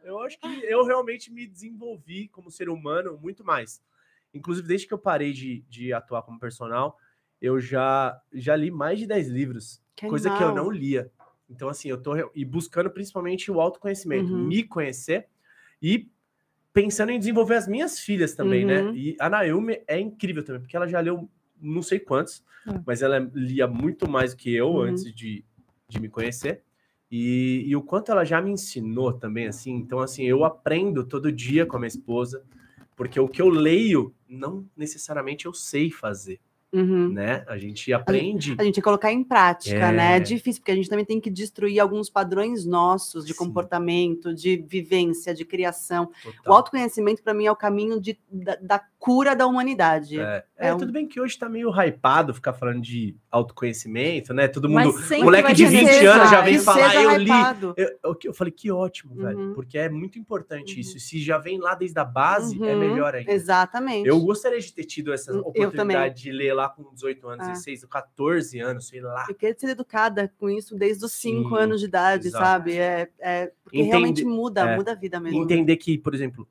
[0.04, 3.82] Eu acho que eu realmente me desenvolvi como ser humano muito mais.
[4.34, 6.96] Inclusive, desde que eu parei de, de atuar como personal,
[7.40, 11.10] eu já, já li mais de 10 livros, Que coisa que eu não lia.
[11.54, 14.46] Então, assim, eu tô e buscando principalmente o autoconhecimento, Uhum.
[14.46, 15.26] me conhecer
[15.80, 16.08] e
[16.72, 18.82] pensando em desenvolver as minhas filhas também, né?
[18.82, 18.94] Uhum.
[18.94, 21.28] E a Naomi é incrível também, porque ela já leu
[21.60, 22.80] não sei quantos, É.
[22.86, 24.80] mas ela lia muito mais do que eu Uhum.
[24.82, 25.44] antes de,
[25.88, 26.62] de me conhecer.
[27.10, 29.72] E, e o quanto ela já me ensinou também, assim.
[29.74, 32.42] Então, assim, eu aprendo todo dia com a minha esposa,
[32.96, 36.40] porque o que eu leio, não necessariamente eu sei fazer,
[36.72, 37.10] Uhum.
[37.10, 37.44] né?
[37.46, 38.54] A gente aprende.
[38.58, 39.92] A gente que colocar em prática, É.
[39.92, 40.16] né?
[40.16, 43.38] É difícil, porque a gente também tem que destruir alguns padrões nossos de Sim.
[43.38, 46.04] comportamento, de vivência, de criação.
[46.24, 46.54] O Total.
[46.54, 50.20] autoconhecimento, para mim, é o caminho de, da, da cura da humanidade.
[50.20, 54.32] É, É é, um- tudo bem que hoje tá meio hypado ficar falando de autoconhecimento,
[54.32, 54.46] né?
[54.46, 54.94] Todo mundo.
[55.22, 57.24] Moleque de ter 20 esse anos já vem falar, eu li.
[57.24, 57.74] hypado.
[57.76, 59.36] Eu, eu, eu falei, que ótimo, velho.
[59.38, 59.54] Uhum.
[59.54, 60.80] Porque é muito importante Uhum.
[60.80, 61.00] isso.
[61.00, 63.32] Se já vem lá desde a base, é Uhum, melhor ainda.
[63.32, 64.06] Exatamente.
[64.08, 67.50] Eu gostaria de ter tido essa oportunidade de ler lá com 18 anos, Ah.
[67.52, 69.26] 16, 14 anos, sei lá.
[69.28, 72.44] Eu queria ser educada com isso desde os Sim, 5 anos de idade, exato.
[72.44, 72.76] sabe?
[72.76, 74.76] É, é- porque Entende- realmente muda, é.
[74.76, 75.42] muda a vida mesmo.
[75.42, 76.46] Entender que, por exemplo,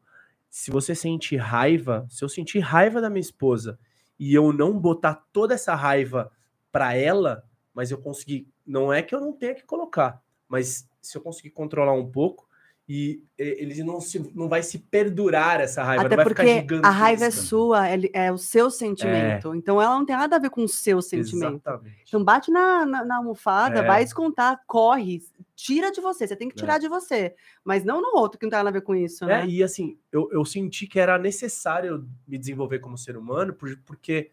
[0.52, 3.80] se você sente raiva, se eu sentir raiva da minha esposa
[4.20, 6.30] e eu não botar toda essa raiva
[6.72, 11.18] pra ela, mas eu conseguir, não é que eu não tenha que colocar, mas se
[11.18, 12.48] eu conseguir controlar um pouco
[12.90, 16.60] e ele não se não vai se perdurar essa raiva, Até não vai ficar porque
[16.60, 16.86] gigante.
[16.86, 18.70] a raiva é sua, é, é o seu É.
[18.72, 19.56] sentimento.
[19.56, 21.62] Então ela não tem nada a ver com o seu sentimento.
[21.64, 22.04] Exatamente.
[22.08, 23.88] Então bate na, na, na almofada, É.
[23.88, 25.22] vai descontar, corre,
[25.56, 26.28] tira de você.
[26.28, 26.60] Você tem que É.
[26.60, 27.34] tirar de você.
[27.64, 29.48] Mas não no outro que não tem nada a ver com isso, É, né?
[29.48, 34.32] e assim, eu, eu senti que era necessário me desenvolver como ser humano, por- porque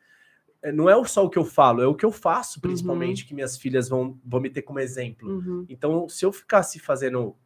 [0.63, 3.33] eh, não é só o que eu falo, é o que eu faço, principalmente, que
[3.35, 5.29] minhas filhas vão, vão me ter como exemplo.
[5.31, 5.65] Uhum.
[5.69, 7.37] Então, se eu ficasse fazendo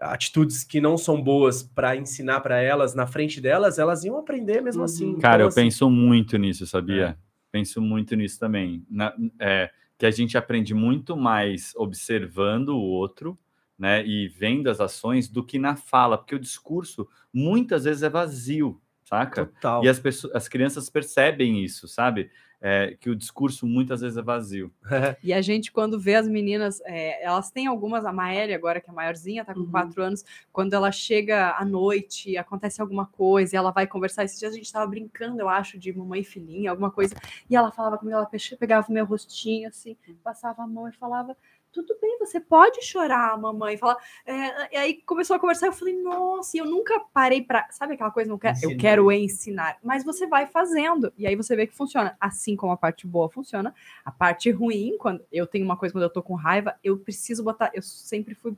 [0.00, 4.60] atitudes que não são boas para ensinar para elas na frente delas, elas iam aprender
[4.60, 4.84] mesmo Uhum.
[4.84, 5.18] assim.
[5.18, 7.06] Cara, Então, eu assim, penso muito nisso, sabia?
[7.06, 7.16] É.
[7.52, 8.84] Penso muito nisso também.
[8.88, 13.38] Na- é, que a gente aprende muito mais observando o outro,
[13.78, 14.06] né?
[14.06, 18.80] E vendo as ações do que na fala, porque o discurso muitas vezes é vazio,
[19.04, 19.46] saca?
[19.46, 19.84] Total.
[19.84, 22.30] E as, pessoas, as crianças percebem isso, sabe?
[22.62, 24.70] É, que o discurso muitas vezes é vazio.
[25.22, 28.88] E a gente, quando vê as meninas, é, elas têm algumas, a Maélia agora, que
[28.88, 29.70] é a maiorzinha, tá com Uhum.
[29.70, 34.38] quatro anos, quando ela chega à noite, acontece alguma coisa, e ela vai conversar, esses
[34.38, 37.14] dias a gente tava brincando, eu acho, de mamãe e filhinha, alguma coisa,
[37.48, 41.34] e ela falava comigo, ela pegava o meu rostinho, assim, passava a mão e falava,
[41.72, 45.96] tudo bem, você pode chorar, mamãe, fala, é, e aí começou a conversar, eu falei,
[46.00, 50.04] nossa, e eu nunca parei pra, sabe aquela coisa, não quero, eu quero ensinar, mas
[50.04, 53.74] você vai fazendo, e aí você vê que funciona, assim como a parte boa funciona,
[54.04, 57.42] a parte ruim, quando eu tenho uma coisa quando eu tô com raiva, eu preciso
[57.42, 57.70] botar.
[57.74, 58.54] Eu sempre fui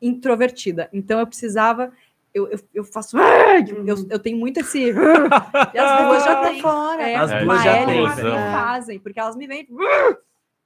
[0.00, 1.92] introvertida, então eu precisava.
[2.32, 3.18] Eu, eu, eu faço.
[3.18, 4.92] Eu, eu tenho muito esse.
[5.74, 6.62] E as duas já têm.
[6.62, 7.02] fora.
[7.02, 8.52] É, As duas já e têm, né?
[8.52, 9.66] fazem, porque elas me veem.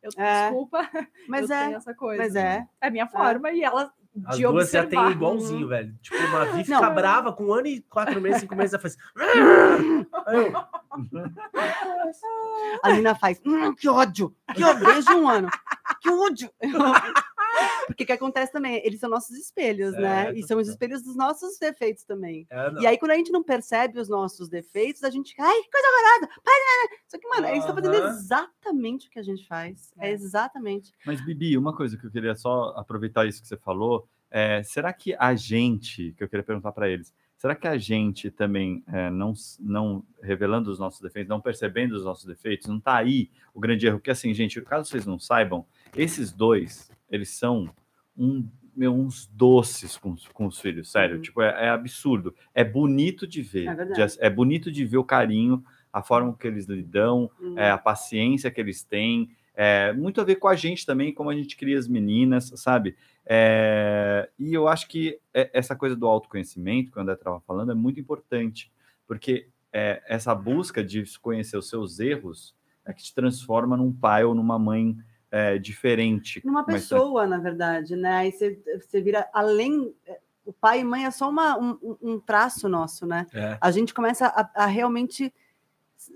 [0.05, 0.43] Eu, É.
[0.51, 0.88] Desculpa,
[1.29, 2.23] Mas eu é, tenho essa coisa.
[2.23, 2.64] mas é.
[2.81, 3.90] É a minha forma, e elas.
[4.27, 5.07] As de duas já observar.
[5.07, 5.93] tem igualzinho, velho.
[6.01, 6.95] Tipo, uma Vi fica Não.
[6.95, 8.97] brava com um ano e quatro meses, cinco meses, ela faz.
[12.85, 15.49] A Nina faz, "Hum, que ódio, que ódio, desde um ano,
[16.01, 16.49] que ódio.
[17.87, 20.33] Porque o que acontece também, eles são nossos espelhos, né?
[20.35, 22.46] E são os espelhos dos nossos defeitos também.
[22.50, 22.72] é.
[22.81, 25.87] E aí, quando a gente não percebe os nossos defeitos, a gente ai, que coisa
[25.88, 28.09] horrorosa, para, né, né?" Só que, mano, eles estão fazendo Aham.
[28.16, 29.92] exatamente o que a gente faz.
[29.98, 30.12] É, É.
[30.12, 30.92] exatamente.
[31.05, 34.92] Mas, Bibi, uma coisa que eu queria só aproveitar isso que você falou, é, será
[34.92, 39.11] que a gente, que eu queria perguntar para eles, será que a gente também, é,
[39.11, 43.61] não, não revelando os nossos defeitos, não percebendo os nossos defeitos, não tá aí o
[43.61, 43.98] grande erro?
[43.98, 47.70] Porque assim, gente, caso vocês não saibam, esses dois, eles são
[48.16, 51.22] um, meu, uns doces com, os- com os filhos, sério, Uhum.
[51.22, 52.35] tipo, é, é absurdo.
[52.53, 56.46] É bonito de ver, É de é bonito de ver o carinho, a forma que
[56.46, 57.55] eles lidam, Hum.
[57.59, 61.31] é, a paciência que eles têm, é, muito a ver com a gente também, como
[61.31, 62.96] a gente cria as meninas, sabe?
[63.24, 67.70] É, e eu acho que é- essa coisa do autoconhecimento, que o André estava falando,
[67.70, 68.72] é muito importante,
[69.07, 74.22] porque é, essa busca de conhecer os seus erros é que te transforma num pai
[74.24, 74.96] ou numa mãe
[75.35, 76.40] é, diferente.
[76.44, 78.12] Numa Mas, pessoa, na verdade, né?
[78.18, 79.92] Aí você, você vira além.
[80.47, 83.27] O pai e mãe é só uma, um, um- um traço nosso, né?
[83.35, 83.59] É.
[83.61, 85.33] A gente começa a, a realmente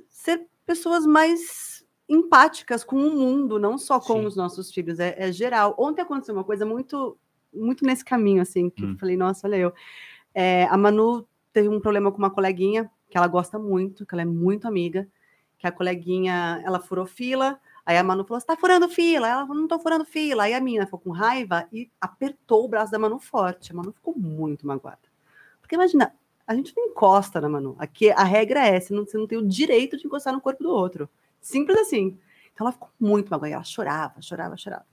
[0.09, 4.27] ser pessoas mais empáticas com o mundo, não só com Sim.
[4.27, 5.75] os nossos filhos, é, é geral.
[5.79, 7.19] Ontem aconteceu uma coisa muito,
[7.53, 8.93] muito nesse caminho, assim, que Hum.
[8.93, 9.73] eu falei, nossa, olha eu.
[10.35, 14.23] É, a Manu teve um problema com uma coleguinha que ela gosta muito, que ela
[14.23, 15.09] é muito amiga,
[15.59, 19.27] que a coleguinha, ela furou fila, aí a Manu falou, você tá furando fila?
[19.27, 20.43] Ela falou, não tô furando fila.
[20.43, 23.73] Aí a menina ficou com raiva e apertou o braço da Manu forte.
[23.73, 24.99] A Manu ficou muito magoada.
[25.63, 26.15] Porque imagina,
[26.47, 27.75] a gente não encosta na Manu.
[27.79, 30.71] Aqui a regra é, não, você não tem o direito de encostar no corpo do
[30.71, 31.09] outro.
[31.41, 32.19] Simples assim.
[32.53, 34.85] Então ela ficou muito magoada, ela chorava, chorava, chorava.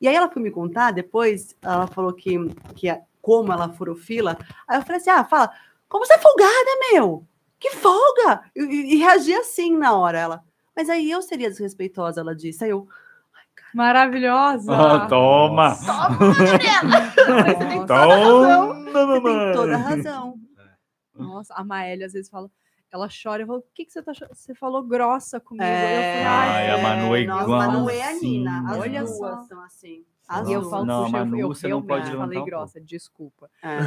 [0.00, 2.36] E aí ela foi me contar, depois ela falou que,
[2.74, 5.52] que como ela furou fila, aí eu falei assim, ah, fala,
[5.88, 6.50] como você é folgada,
[6.92, 7.24] meu?
[7.60, 8.50] Que folga!
[8.56, 10.44] E, e, e reagi assim na hora, ela.
[10.76, 12.64] Mas aí eu seria desrespeitosa, ela disse.
[12.64, 12.88] Aí eu,
[13.74, 14.72] Maravilhosa!
[14.72, 15.74] Ah, toma!
[15.84, 16.34] toma!
[17.44, 18.84] Você tem toda a razão.
[18.84, 20.34] Você tem toda a razão.
[21.14, 22.50] Nossa, a Maélia às vezes fala,
[22.92, 25.64] ela chora e fala, o que, que você tá cho- Você falou grossa comigo.
[25.64, 28.12] É, eu falei, Ai, a Manu é nossa, a Manu é a.
[28.14, 28.64] Nina.
[28.70, 29.42] As Olha duas só.
[29.42, 30.04] são assim.
[30.26, 32.80] As E eu falo, Não, puxa, eu- Manu, eu, você não pode falei um grossa,
[32.80, 33.50] desculpa.
[33.62, 33.78] É.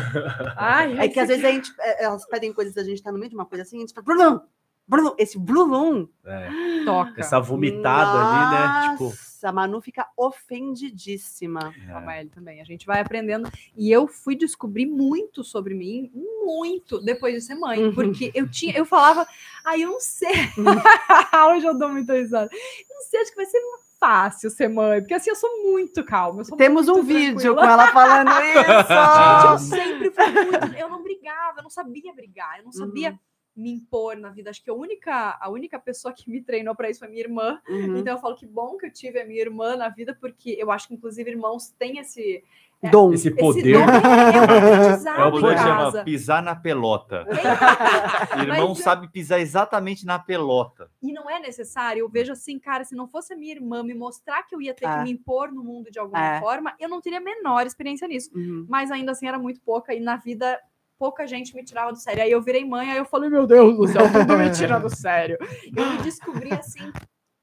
[0.56, 3.18] Ai, É que às vezes a gente, é, elas pedem coisas, a gente tá no
[3.18, 4.42] meio de uma coisa assim, a gente fala, Bruno,
[4.88, 6.50] Bruno, esse Bruno, É.
[6.86, 7.20] toca.
[7.20, 8.92] Essa vomitada ali, né?
[8.92, 11.74] Tipo, Nossa, a Manu fica ofendidíssima.
[11.90, 12.06] a É.
[12.06, 12.62] Maélia também.
[12.62, 13.50] A gente vai aprendendo.
[13.76, 16.12] E eu fui descobrir muito sobre mim,
[16.46, 17.84] muito, depois de ser mãe.
[17.84, 17.94] Uhum.
[17.94, 19.28] Porque eu tinha, eu falava,
[19.66, 20.34] ai, eu não sei.
[21.52, 22.50] Hoje eu dou muita risada.
[22.90, 23.60] Não sei, acho que vai ser
[24.00, 25.02] fácil ser mãe.
[25.02, 26.44] Porque assim, eu sou muito calma.
[26.44, 27.56] Sou Temos um muito vídeo tranquila.
[27.62, 29.66] com ela falando Gente, eu isso.
[29.70, 30.78] sempre fui muito.
[30.78, 33.20] Eu não brigava, eu não sabia brigar, eu não sabia Uhum.
[33.58, 34.52] Me impor na vida.
[34.52, 37.60] Acho que a única, a única pessoa que me treinou para isso foi minha irmã.
[37.68, 37.98] Uhum.
[37.98, 40.70] Então eu falo que bom que eu tive a minha irmã na vida, porque eu
[40.72, 42.44] acho que, inclusive, irmãos têm esse,
[42.92, 43.12] Dom.
[43.14, 43.74] esse esse poder.
[43.74, 43.80] dom.
[43.80, 45.58] É um aprendizado É o poder.
[45.58, 47.26] chama pisar na pelota.
[48.38, 50.90] Irmão Mas é- sabe pisar exatamente na pelota.
[51.02, 52.02] E não é necessário.
[52.02, 54.74] Eu vejo assim, cara, se não fosse a minha irmã me mostrar que eu ia
[54.74, 54.98] ter É.
[54.98, 56.40] que me impor no mundo de alguma É.
[56.40, 58.30] forma, eu não teria a menor experiência nisso.
[58.36, 58.66] Uhum.
[58.70, 60.60] Mas ainda assim era muito pouca e na vida
[60.98, 62.24] pouca gente me tirava do sério.
[62.24, 64.90] Aí eu virei mãe, aí eu falei, meu Deus do céu, tudo me tira do
[64.90, 65.38] sério.
[65.76, 66.92] Eu me descobri assim,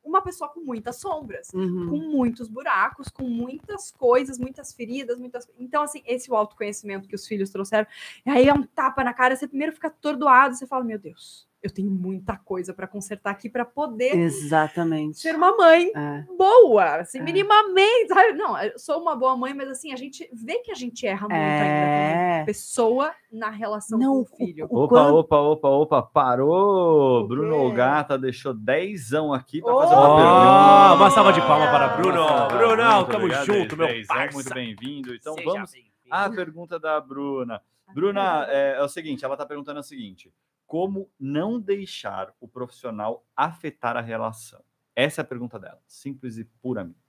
[0.04, 1.48] uma pessoa com muitas sombras.
[1.54, 1.88] Uhum.
[1.88, 5.48] com muitos buracos, com muitas coisas, muitas feridas, muitas.
[5.58, 7.86] Então, assim, esse é o autoconhecimento que os filhos trouxeram.
[8.24, 11.48] E aí é um tapa na cara, você primeiro fica atordoado, você fala, meu Deus,
[11.64, 15.18] eu tenho muita coisa para consertar aqui para poder Exatamente.
[15.18, 16.24] ser uma mãe É.
[16.36, 17.22] boa, assim, É.
[17.22, 18.08] minimamente.
[18.08, 18.34] sabe?
[18.34, 21.22] Não, eu sou uma boa mãe, mas assim, a gente vê que a gente erra
[21.22, 22.32] muito ainda É.
[22.34, 24.66] como pessoa na relação Não, com o filho.
[24.70, 27.22] o- Opa, quando- opa, opa, opa, parou!
[27.22, 27.72] O Bruno?
[27.72, 29.80] Gata deixou dezão aqui para Oh!
[29.80, 30.94] fazer uma pergunta.
[30.96, 32.20] uma salva de palmas para Bruno.
[32.24, 34.34] Muito tamo obrigado, junto, meu dezão, parça.
[34.34, 35.14] Muito bem-vindo.
[35.14, 35.72] Então Seja vamos
[36.10, 37.60] à pergunta da Bruna.
[37.94, 40.30] Bruna, é, é o seguinte, ela está perguntando o seguinte:
[40.66, 44.62] como não deixar o profissional afetar a relação?
[44.96, 47.04] Essa é a pergunta dela, simples e puramente.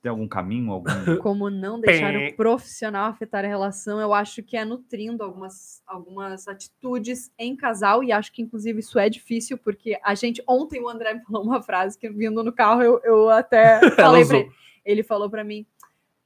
[0.00, 0.88] Tem algum caminho, algum
[1.20, 6.46] Como não deixar o profissional afetar a relação, eu acho que é nutrindo algumas, algumas
[6.46, 10.40] atitudes em casal, e acho que, inclusive, isso é difícil, porque a gente.
[10.46, 14.24] Ontem o André me falou uma frase que vindo no carro, eu, eu até falei
[14.24, 14.50] pra ele.
[14.84, 15.66] Ele falou pra mim.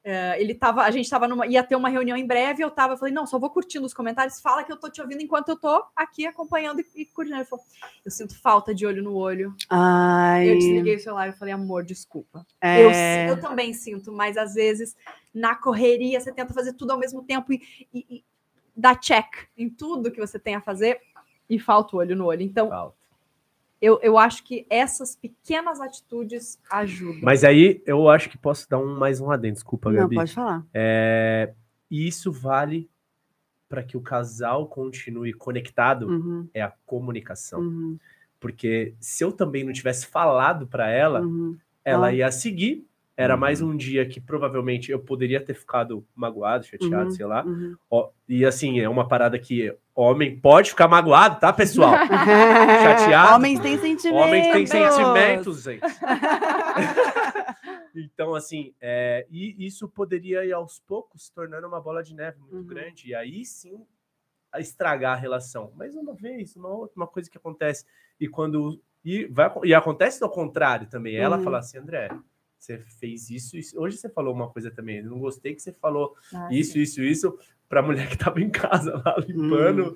[0.04, 2.94] É, ele tava, a gente tava numa, ia ter uma reunião em breve, eu tava,
[2.94, 5.50] eu falei, não, só vou curtindo os comentários, fala que eu tô te ouvindo enquanto
[5.50, 7.36] eu tô aqui acompanhando e, e curtindo.
[7.36, 7.64] Ele falou,
[8.04, 9.54] eu sinto falta de olho no olho.
[9.70, 10.50] Ai.
[10.50, 12.44] Eu desliguei o celular e falei, amor, desculpa.
[12.60, 14.96] é, Eu, eu também sinto, mas às vezes
[15.32, 17.62] na correria você tenta fazer tudo ao mesmo tempo e,
[17.94, 18.24] e, e
[18.76, 21.00] dá check em tudo que você tem a fazer
[21.48, 22.42] e falta o olho no olho.
[22.42, 22.96] Então, Falta.
[23.82, 27.20] Eu, eu acho que essas pequenas atitudes ajudam.
[27.22, 30.14] Mas aí eu acho que posso dar um, mais um adendo, desculpa, Não, Gabi.
[30.14, 30.64] pode falar.
[30.72, 31.52] É,
[31.90, 32.88] e isso vale
[33.68, 37.60] para que o casal continue conectado, Uhum, é a comunicação.
[37.60, 37.98] uhum,
[38.38, 41.56] Porque se eu também não tivesse falado para ela, uhum.
[41.84, 42.12] ela Ah.
[42.14, 42.86] ia seguir.
[43.16, 43.40] Era Uhum.
[43.40, 47.44] mais um dia que provavelmente eu poderia ter ficado magoado, chateado, Uhum, sei lá.
[47.44, 47.76] uhum.
[47.90, 51.92] Ó, e assim, é uma parada que homem pode ficar magoado, tá, pessoal?
[52.82, 53.34] Chateado?
[53.36, 54.26] Homens têm sentimentos.
[54.26, 55.82] Homens têm sentimentos, gente.
[57.94, 62.38] então, assim, é, e isso poderia ir aos poucos se tornando uma bola de neve
[62.40, 62.66] muito Uhum.
[62.66, 63.08] grande.
[63.10, 63.84] E aí sim
[64.50, 65.72] a estragar a relação.
[65.76, 67.84] Mas uma vez, uma outra, uma coisa que acontece.
[68.20, 68.80] E quando.
[69.04, 71.16] E, vai, e acontece ao contrário também.
[71.16, 71.42] Ela Uhum.
[71.44, 72.08] fala assim, André.
[72.62, 73.76] Você fez isso, isso.
[73.80, 74.98] Hoje você falou uma coisa também.
[74.98, 76.80] Eu não gostei que você falou Ah, isso, sim.
[76.82, 77.36] isso, isso,
[77.68, 79.90] pra mulher que tava em casa lá limpando.
[79.90, 79.94] Hum.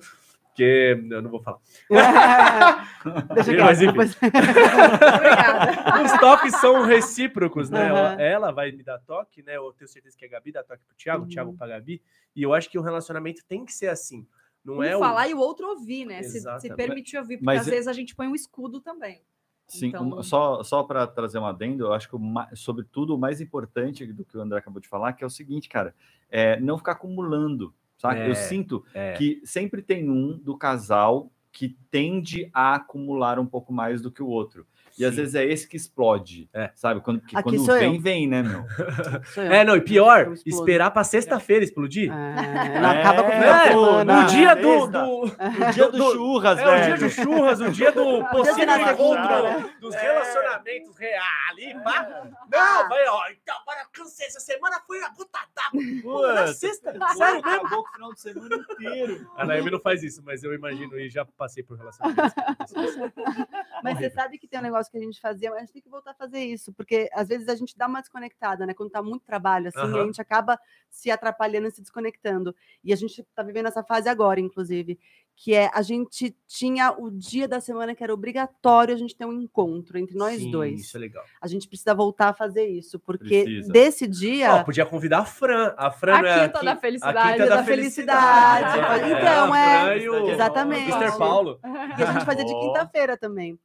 [0.53, 1.59] Que eu não vou falar.
[3.35, 3.85] Deixa Mas, quieto, enfim.
[3.87, 4.17] depois-.
[6.03, 7.89] Os toques são recíprocos, né?
[7.89, 7.95] Aham.
[8.13, 9.55] Ela- Ela vai me dar toque, né?
[9.55, 11.29] Eu tenho certeza que a Gabi dá toque pro Thiago, o Uhum.
[11.29, 12.01] Thiago pra Gabi.
[12.35, 14.27] E eu acho que o relacionamento tem que ser assim.
[14.65, 14.99] Não Um é o...
[14.99, 16.21] falar e o outro ouvir, né?
[16.23, 19.21] Se, se permitir ouvir, porque Mas às é- vezes a gente põe um escudo também.
[19.67, 22.15] Sim, Então- uma- só, só para trazer um adendo, eu acho que,
[22.55, 25.67] sobretudo, o mais importante do que o André acabou de falar, que é o seguinte,
[25.67, 25.93] cara,
[26.29, 28.21] é não ficar acumulando, sabe?
[28.21, 29.13] É, Eu sinto é.
[29.13, 34.21] que sempre tem um do casal que tende a acumular um pouco mais do que
[34.23, 34.65] o outro.
[34.97, 36.71] E às vezes é esse que explode, É.
[36.75, 37.01] sabe?
[37.01, 38.01] Quando, que Aqui quando vem, eu.
[38.01, 38.65] vem, né, meu?
[39.51, 42.11] É, não, e pior, esperar pra sexta-feira explodir.
[42.11, 44.21] É, não acaba com o É, semana.
[44.23, 44.87] No dia do.
[44.87, 45.07] do-
[45.67, 46.97] O dia do, do- churras, é o dia velho.
[46.99, 49.69] do churras, o dia do possível encontro né?
[49.79, 50.01] dos É.
[50.01, 51.27] relacionamentos reais.
[51.51, 52.07] ali, pá.
[52.09, 52.23] Ah.
[52.51, 53.21] Não, vai, ó.
[53.31, 54.27] Então, agora cansei.
[54.27, 55.81] Essa semana foi a puta d'água.
[56.01, 56.91] Pô, na sexta.
[57.15, 57.57] Sério, mesmo?
[57.57, 59.31] acabou com o final de semana inteiro.
[59.35, 62.33] A Naomi não faz isso, mas eu imagino e já passei por relacionamentos.
[63.83, 65.81] Mas você sabe que tem um negócio que a gente fazia, mas a gente tem
[65.81, 68.73] que voltar a fazer isso, porque às vezes a gente dá uma desconectada, né?
[68.73, 70.01] Quando tá muito trabalho, assim, Aham.
[70.01, 72.55] a gente acaba se atrapalhando e se desconectando.
[72.83, 74.99] E a gente tá vivendo essa fase agora, inclusive,
[75.35, 79.25] que é a gente tinha o dia da semana que era obrigatório a gente ter
[79.25, 80.81] um encontro entre nós Sim, dois.
[80.81, 81.23] Isso é legal.
[81.39, 83.71] A gente precisa voltar a fazer isso, porque Precisa.
[83.71, 84.55] desse dia.
[84.55, 85.75] Ó, podia convidar a Fran.
[85.77, 87.31] A Fran A não é quinta qui- da a felicidade.
[87.33, 88.71] quinta da da felicidade.
[88.73, 89.11] felicidade.
[89.11, 89.59] Então, a
[89.93, 90.91] é, e o exatamente.
[90.91, 91.17] Mr.
[91.19, 91.59] Paulo.
[91.63, 93.59] E a gente fazia de quinta-feira também.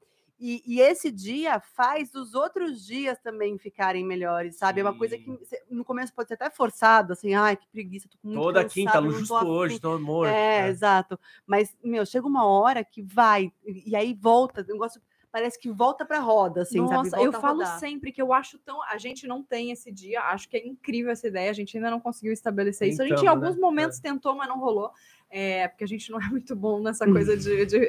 [0.45, 4.81] E, e esse dia faz os outros dias também ficarem melhores, sabe?
[4.81, 5.57] É uma coisa que Sim.
[5.71, 8.91] no começo pode ser até forçado, assim, ai, que preguiça, tô com muito Toda quinta,
[8.91, 10.31] cansado, não justo tô afim." hoje, tô morto.
[10.35, 11.17] É, exato.
[11.47, 15.01] Mas, meu, chega uma hora que vai, e aí volta, o negócio
[15.31, 17.05] parece que volta pra roda, assim, sabe?
[17.05, 18.83] Nossa, eu Volta a falo sempre que eu acho tão.
[18.83, 21.91] A gente não tem esse dia, acho que é incrível essa ideia, a gente ainda
[21.91, 23.01] não conseguiu estabelecer isso.
[23.01, 23.31] A gente, em né?
[23.31, 24.91] alguns momentos, tentou, mas não rolou.
[25.35, 27.89] É, porque a gente não é muito bom nessa coisa de, de-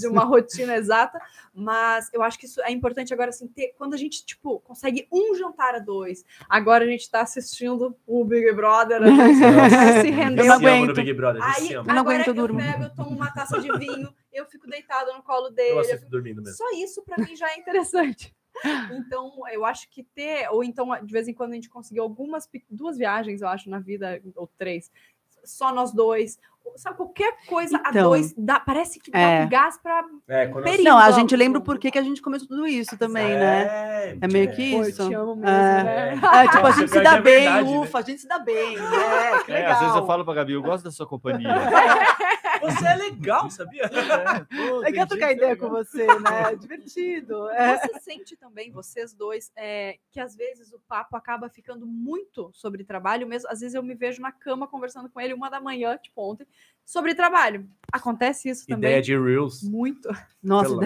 [0.00, 1.18] de uma rotina exata,
[1.54, 5.08] mas eu acho que isso é importante agora, assim, ter, quando a gente, tipo, consegue
[5.10, 10.00] um jantar a dois, agora a gente tá assistindo o Big Brother, a gente Nossa,
[10.02, 10.44] se Eu rendeu.
[10.44, 10.94] não Viciamos aguento.
[10.96, 11.72] Big Brother, Aí.
[11.72, 12.58] Eu não agora aguento, eu eu durmo.
[12.60, 16.08] pego, eu tomo uma taça de vinho, eu fico deitada no colo dele, Eu eu
[16.10, 16.54] dormindo mesmo.
[16.54, 18.36] só isso para mim já é interessante.
[18.92, 22.46] Então, eu acho que ter, ou então de vez em quando a gente conseguiu algumas,
[22.68, 24.90] duas viagens, eu acho, na vida, ou três,
[25.44, 26.38] só nós dois,
[26.76, 29.44] sabe, qualquer coisa a Então, dois, dá, parece que dá é.
[29.44, 30.48] um gás para É.
[30.82, 33.62] Não, a gente lembra o porquê que a gente começou tudo isso também, né?
[33.62, 35.08] É, É meio que Pô, eu isso.
[35.08, 35.84] te amo mesmo, É.
[35.84, 36.20] né?
[36.44, 37.78] É, tipo, a gente se pior dá que é bem, verdade, né?
[37.78, 38.82] ufa, a gente se dá bem, né?
[39.46, 41.48] Que É, às vezes eu falo pra Gabi, eu gosto da sua companhia.
[42.60, 43.90] Você é legal, sabia?
[44.84, 46.52] É que eu trocar ideia com você, né?
[46.52, 47.48] É divertido.
[47.50, 47.78] É.
[47.78, 52.84] Você sente também, vocês dois, é, que às vezes o papo acaba ficando muito sobre
[52.84, 53.48] trabalho mesmo.
[53.50, 56.46] Às vezes eu me vejo na cama conversando com ele uma da manhã, tipo ontem,
[56.84, 57.68] sobre trabalho.
[57.92, 58.90] Acontece isso também.
[58.90, 59.62] Ideia de Reels.
[59.62, 60.08] Muito.
[60.42, 60.82] Nossa, Pelo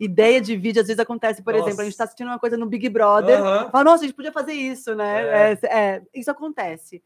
[0.00, 1.98] ideia de vídeo às vezes acontece, por exemplo, a gente Nossa.
[1.98, 3.70] tá assistindo uma coisa no Big Brother, Aham.
[3.70, 5.22] fala, nossa, a gente podia fazer isso, né?
[5.22, 5.52] É.
[5.52, 7.02] É, é, isso acontece.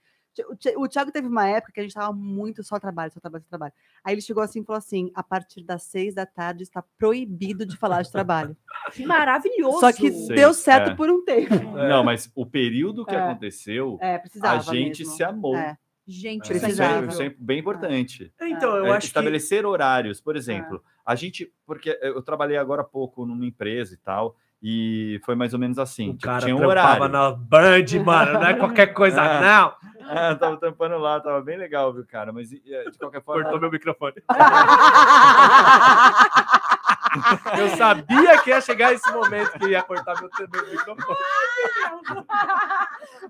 [0.48, 3.18] O Thi- O Thiago teve uma época que a gente tava muito só trabalho, só
[3.20, 3.72] trabalho, só trabalho.
[4.04, 7.66] Aí ele chegou assim e falou assim: a partir das seis da tarde está proibido
[7.66, 8.56] de falar de trabalho.
[8.92, 9.80] Que maravilhoso.
[9.80, 10.94] Só que Sei, deu certo é.
[10.94, 11.54] por um tempo.
[11.88, 13.18] Não, mas o período que É.
[13.20, 14.56] aconteceu, É, precisava.
[14.56, 15.14] a gente mesmo.
[15.14, 15.54] se amou.
[15.56, 15.76] É.
[16.06, 16.56] Gente, É.
[16.56, 17.06] Isso é, Precisava.
[17.06, 18.32] isso é bem importante.
[18.40, 19.06] Então, eu É, acho que...
[19.06, 23.96] estabelecer horários, por exemplo, a gente, porque eu trabalhei agora há pouco numa empresa e
[23.98, 26.10] tal, E foi mais ou menos assim.
[26.10, 27.08] O tipo, cara tinha um trampava horário.
[27.08, 28.32] na Band, mano.
[28.34, 29.40] Não é qualquer coisa, É.
[29.40, 29.74] não.
[30.10, 32.32] É, eu tava tampando lá, tava bem legal, viu, cara?
[32.32, 32.60] Mas de
[32.98, 33.42] qualquer forma.
[33.42, 34.14] Cortou meu microfone.
[37.58, 41.18] Eu sabia que ia chegar esse momento que ia cortar meu, meu microfone.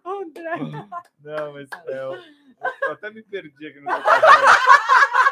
[1.24, 2.08] Não, mas é,
[2.62, 3.96] eu, eu até me perdi aqui no eu.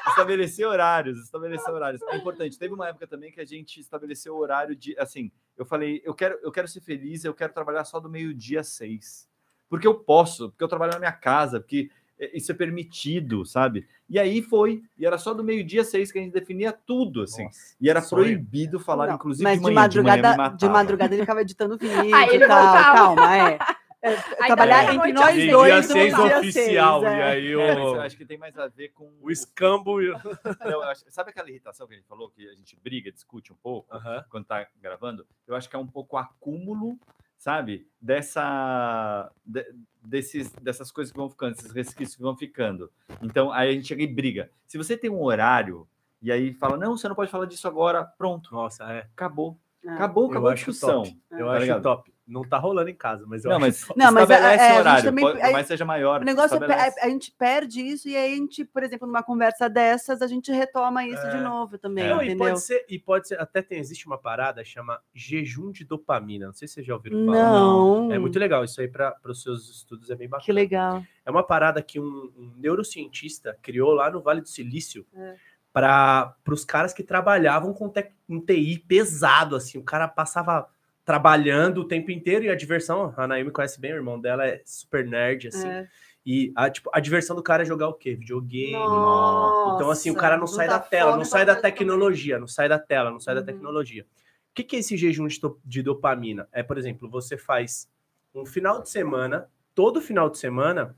[0.08, 2.02] Estabelecer horários, estabelecer horários.
[2.02, 2.58] É importante.
[2.58, 4.98] Teve uma época também que a gente estabeleceu o horário de.
[4.98, 8.60] Assim, eu falei, eu quero, eu quero ser feliz, eu quero trabalhar só do meio-dia
[8.60, 9.28] às seis.
[9.68, 13.86] Porque eu posso, porque eu trabalho na minha casa, porque é, isso é permitido, sabe?
[14.08, 14.82] E aí foi.
[14.98, 17.44] E era só do meio-dia às seis que a gente definia tudo, assim.
[17.44, 19.88] Nossa, E era proibido falar, Não, inclusive, mas de manhã.
[19.88, 20.72] De, manhã me madrugada, de matava.
[20.72, 22.62] madrugada ele ficava editando vídeo Aí e ele tal.
[22.62, 22.94] voltava.
[22.96, 23.58] Calma, é.
[24.00, 24.14] É,
[24.46, 25.50] trabalhar entre nós seis.
[25.50, 25.66] dois.
[25.72, 27.00] Dia no 6 dia oficial.
[27.00, 27.22] seis, E é.
[27.24, 30.00] aí É, mas eu o, acho que tem mais a ver com o escambo.
[30.00, 30.14] e o-
[30.64, 33.52] Não, eu acho- sabe aquela irritação que a gente falou, que a gente briga, discute
[33.52, 34.24] um pouco Aham.
[34.30, 35.26] quando tá gravando?
[35.46, 36.96] Eu acho que é um pouco acúmulo,
[37.36, 37.88] sabe?
[38.00, 39.30] Dessa.
[39.44, 39.66] de-
[40.00, 42.90] desses, dessas coisas que vão ficando, esses resquícios que vão ficando.
[43.20, 44.50] Então, aí a gente chega e briga.
[44.66, 45.86] Se você tem um horário
[46.22, 49.00] e aí fala, não, você não pode falar disso agora, pronto, Noxa, é.
[49.12, 49.58] acabou.
[49.84, 49.90] É.
[49.90, 51.02] Acabou, Eu acabou a acho discussão.
[51.02, 51.20] top.
[51.32, 51.82] Eu Tá acho ligado?
[51.82, 52.14] top.
[52.28, 53.98] Não tá rolando em casa, mas eu Não, acho mas top.
[53.98, 56.20] Não, mas é- estabelece é, a gente horário, também- pode- aí- mais seja maior.
[56.20, 57.00] O negócio é, estabelece.
[57.00, 60.52] a, gente perde isso e aí a gente, por exemplo, numa conversa dessas, a gente
[60.52, 61.40] retoma isso de É.
[61.40, 62.48] novo também, Não, e entendeu?
[62.48, 66.46] pode ser, e pode ser, até tem, existe uma parada chama jejum de dopamina.
[66.48, 67.50] Não sei se vocês já ouviram falar.
[67.52, 68.12] Não.
[68.12, 70.44] É muito legal, isso aí para os seus estudos é bem bacana.
[70.44, 71.02] Que legal.
[71.24, 75.34] É uma parada que um, um neurocientista criou lá no Vale do Silício É.
[75.72, 77.90] para os caras que trabalhavam com
[78.28, 79.78] um TI pesado, assim.
[79.78, 80.68] O cara passava
[81.08, 84.60] trabalhando o tempo inteiro e a diversão, a Naomi conhece bem, o irmão dela é
[84.66, 85.66] super nerd, assim.
[85.66, 85.88] É.
[86.26, 88.14] E a, tipo, a diversão do cara é jogar o quê?
[88.14, 88.72] Videogame.
[88.74, 91.72] Nossa, Então, assim, o cara não sai da tela, não sai da também.
[91.72, 93.46] tecnologia, não sai da tela, não sai da Uhum.
[93.46, 94.02] tecnologia.
[94.02, 96.46] O que, que é esse jejum de, de dopamina?
[96.52, 97.88] É, por exemplo, você faz
[98.34, 100.94] um final de semana, todo final de semana,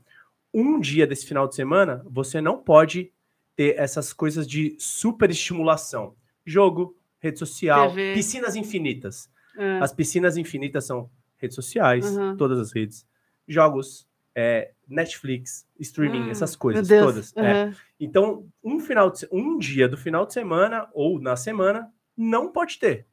[0.53, 3.13] um dia desse final de semana, você não pode
[3.55, 6.15] ter essas coisas de super estimulação.
[6.45, 8.13] Jogo, rede social, TV.
[8.15, 9.31] piscinas infinitas.
[9.57, 9.79] É.
[9.79, 12.37] As piscinas infinitas são redes sociais, Uhum.
[12.37, 13.05] todas as redes,
[13.47, 17.35] jogos, é, Netflix, streaming, Ah, essas coisas todas.
[17.35, 17.65] é.
[17.65, 17.73] Uhum.
[17.99, 22.77] Então, um final de, um dia do final de semana ou na semana não pode
[22.79, 23.07] ter.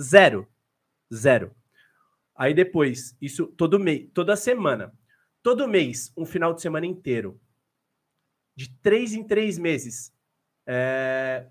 [0.00, 0.46] Zero.
[1.12, 1.54] Zero.
[2.34, 4.92] Aí depois, isso todo mês, toda semana.
[5.42, 7.40] Todo mês, um final de semana inteiro.
[8.54, 10.12] De três em três meses.
[10.66, 11.46] É,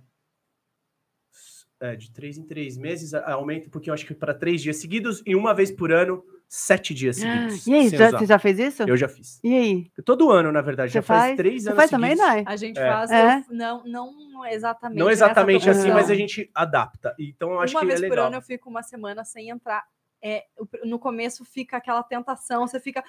[1.80, 5.22] é, de três em três meses aumenta, porque eu acho que para três dias seguidos
[5.26, 7.68] e uma vez por ano, sete dias seguidos.
[7.68, 8.84] E aí, já- você já fez isso?
[8.84, 9.40] Eu já fiz.
[9.44, 9.92] E aí?
[10.06, 10.92] Todo ano, na verdade.
[10.92, 11.38] Você já faz, faz?
[11.38, 12.28] três Você anos faz também, seguidos.
[12.34, 12.44] Nai?
[12.48, 12.88] A gente É.
[12.92, 13.44] faz, É?
[13.50, 14.98] não, não exatamente.
[15.00, 17.14] Não exatamente assim, mas a gente adapta.
[17.20, 18.28] Então eu acho uma que vez é por legal.
[18.28, 19.84] ano eu fico uma semana sem entrar.
[20.24, 20.46] É,
[20.84, 23.04] no começo fica aquela tentação, você fica.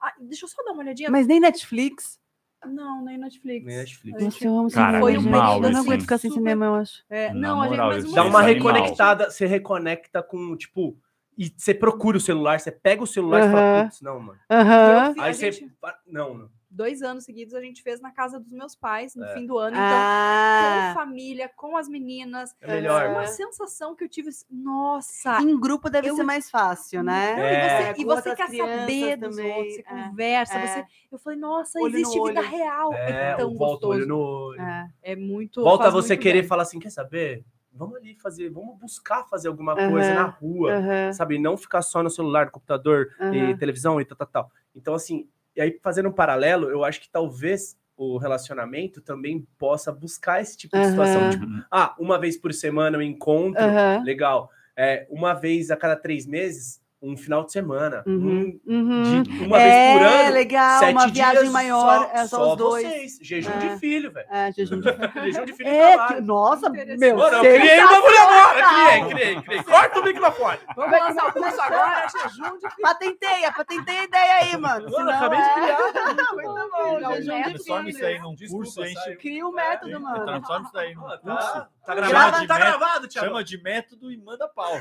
[0.00, 1.10] "Ah, deixa eu só dar uma olhadinha.
[1.10, 2.18] Mas nem Netflix.
[2.66, 3.66] Não, nem Netflix.
[3.66, 4.22] Nem Netflix.
[4.22, 5.78] Nossa, eu amo Cara, foi um animal, Eu não assim.
[5.88, 7.04] aguento ficar sem cinema, eu acho.
[7.08, 10.96] É, não, a gente, moral, mas Dá uma reconectada, você reconecta com, tipo,
[11.38, 14.38] e você procura o celular, você pega o celular e fala, putz, não, mano.
[14.48, 15.52] A Aí você.
[15.52, 15.72] gente-
[16.06, 16.48] Não, não.
[16.70, 19.34] dois anos seguidos a gente fez na casa dos meus pais no É.
[19.34, 19.76] fim do ano.
[19.76, 22.52] Então, Ah, com família, com as meninas.
[22.60, 23.26] É melhor, Uma mano.
[23.28, 24.30] sensação que eu tive.
[24.30, 25.40] assim, Nossa!
[25.40, 27.36] em grupo deve Eu- ser mais fácil, né?
[27.36, 27.52] Não, É.
[27.90, 30.54] e você, e você quer saber dos também, outros, você é, conversa.
[30.58, 30.66] é.
[30.66, 32.48] Você, eu falei, nossa, Olho no existe vida olho.
[32.50, 32.92] real.
[32.94, 34.08] É, É, tão volta o olho gostoso.
[34.08, 34.60] no olho.
[34.60, 34.88] É.
[35.02, 35.62] É muito.
[35.62, 36.48] Volta você muito querer bem.
[36.48, 37.44] falar assim, quer saber?
[37.74, 40.72] Vamos ali fazer, vamos buscar fazer alguma Aham, coisa na rua.
[40.78, 43.56] Aham, Sabe, não ficar só no celular, no computador, e aham.
[43.58, 44.50] televisão e tal, tal, tal.
[44.74, 49.92] Então, assim, e aí fazendo um paralelo, eu acho que talvez o relacionamento também possa
[49.92, 51.28] buscar esse tipo de situação.
[51.28, 53.64] Tipo, ah, uma vez por semana eu encontro,
[54.04, 54.50] legal.
[54.76, 56.80] É, uma vez a cada três meses,
[57.12, 58.02] um final de semana.
[58.06, 59.22] Uhum, Um, uhum.
[59.22, 60.34] de uma vez por É, ano.
[60.34, 62.86] legal, sete uma viagem dias, maior, só, é só os dois.
[62.86, 63.18] vocês.
[63.20, 63.58] Jejum É.
[63.58, 64.26] de filho, velho.
[64.30, 64.84] É, jejum de
[65.32, 69.62] Jejum de filho É, nossa, meu, Mano, eu criei um bagulho agora, criei, criei, criei.
[69.62, 70.58] Corta o microfone.
[70.76, 74.84] Vamos lançar o curso agora, jejum de Patenteia, patenteia a ideia aí, mano.
[74.84, 75.78] Mano, senão acabei de é- criar.
[76.34, 78.08] Muito bom, jejum de Transforma isso filho.
[78.08, 78.80] aí num curso.
[79.20, 80.24] Cria um método, É, mano.
[80.24, 81.66] Transforma isso daí num Ó, curso.
[81.84, 83.26] Tá, tá Grava gravado, de tá método, gravado, Thiago.
[83.28, 84.72] Chama de método e manda pau.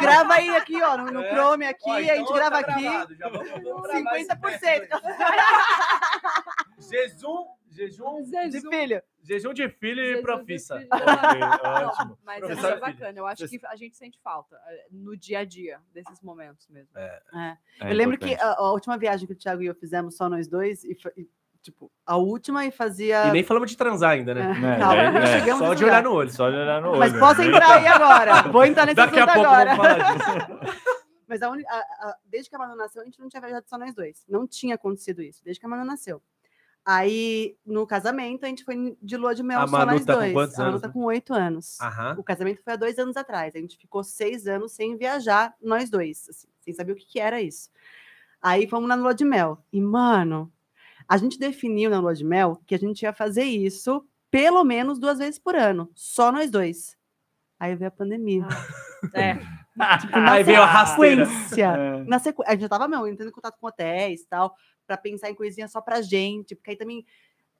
[0.00, 1.30] Grava aí aqui, ó, no, no É.
[1.30, 2.82] Chrome aqui, Ó, a então gente tá grava aqui.
[2.82, 4.80] gravado, já vamos- vamos gravar esse 50%.
[4.80, 5.38] método aí.
[6.78, 8.70] Jejum, jejum, De jejum.
[8.70, 9.02] filho.
[9.22, 10.78] jejum de filho e Jejum profissa.
[10.78, 10.88] filho.
[10.92, 12.18] Ok, Não, ótimo.
[12.24, 13.18] mas Professor é bacana.
[13.18, 16.90] Eu acho que a gente sente falta eh, no dia a dia desses momentos mesmo.
[16.96, 18.56] É eu lembro que importante.
[18.58, 21.12] a, a última viagem que o Thiago e eu fizemos, só nós dois, e, foi-
[21.16, 21.28] e,
[21.66, 23.26] tipo, a última e fazia.
[23.26, 24.52] E nem falamos de transar ainda, né?
[24.74, 25.26] É, Calma, é, não é.
[25.40, 26.30] chegamos Só de olhar no olho.
[26.30, 26.98] Só de olhar no olho.
[26.98, 28.42] Mas posso entrar aí agora.
[28.50, 29.74] Vou entrar nesse Daqui a assunto pouco agora.
[29.76, 29.86] vamos
[30.24, 30.76] falar disso.
[31.28, 33.76] Mas a a- a- desde que a Manu nasceu, a gente não tinha viajado só
[33.76, 34.24] nós dois.
[34.28, 36.22] Não tinha acontecido isso, desde que a Manu nasceu.
[36.84, 40.12] Aí, no casamento, a gente foi de lua de mel A só Manu nós tá
[40.14, 40.32] com dois.
[40.32, 40.92] quantos a Manu anos, tá né?
[40.94, 41.80] com oito anos.
[41.80, 42.14] Aham.
[42.16, 43.52] O casamento foi há dois anos atrás.
[43.56, 47.18] A gente ficou seis anos sem viajar, nós dois, assim, sem saber o que, que
[47.18, 47.70] era isso.
[48.40, 49.58] Aí fomos na lua de mel.
[49.72, 50.52] E, mano,
[51.08, 54.98] a gente definiu na lua de mel que a gente ia fazer isso pelo menos
[54.98, 56.96] duas vezes por ano, só nós dois.
[57.58, 58.46] Aí veio a pandemia.
[59.14, 59.34] É.
[60.00, 61.66] Tipo, na Aí veio a sequência.
[61.66, 62.04] É.
[62.04, 62.42] Na sequ...
[62.46, 65.34] A gente já tava, meu, entrando em contato com hotéis e tal, pra pensar em
[65.34, 67.04] coisinha só pra gente, porque aí também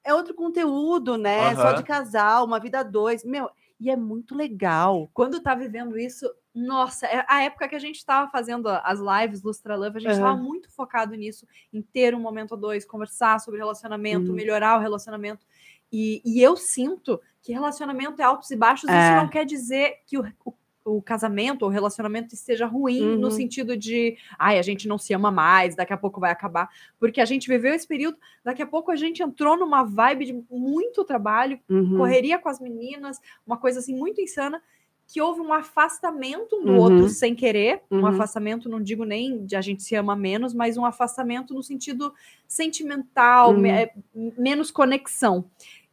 [0.02, 1.54] é outro conteúdo, né?
[1.54, 3.22] Só de casal, uma vida a dois.
[3.22, 5.10] Meu, e é muito legal.
[5.12, 9.42] Quando tá vivendo isso, nossa, é a época que a gente tava fazendo as lives
[9.42, 10.20] Lustra Love, a gente Aham.
[10.22, 14.34] tava muito focado nisso, em ter um momento a dois, conversar sobre relacionamento, Uhum.
[14.36, 15.46] melhorar o relacionamento.
[15.92, 18.98] E, e eu sinto que relacionamento é altos e baixos, É.
[18.98, 20.52] isso não quer dizer que o, o,
[20.86, 23.18] o casamento ou o relacionamento esteja ruim Uhum.
[23.18, 26.70] no sentido de, ai, a gente não se ama mais, daqui a pouco vai acabar,
[26.98, 30.44] porque a gente viveu esse período, daqui a pouco a gente entrou numa vibe de
[30.50, 31.96] muito trabalho, Uhum.
[31.96, 34.62] correria com as meninas, uma coisa assim muito insana,
[35.08, 36.78] que houve um afastamento do Uhum.
[36.78, 38.06] outro sem querer, um Uhum.
[38.06, 42.12] afastamento, não digo nem de a gente se ama menos, mas um afastamento no sentido
[42.48, 43.58] sentimental, Uhum.
[43.60, 45.44] me- é, menos conexão.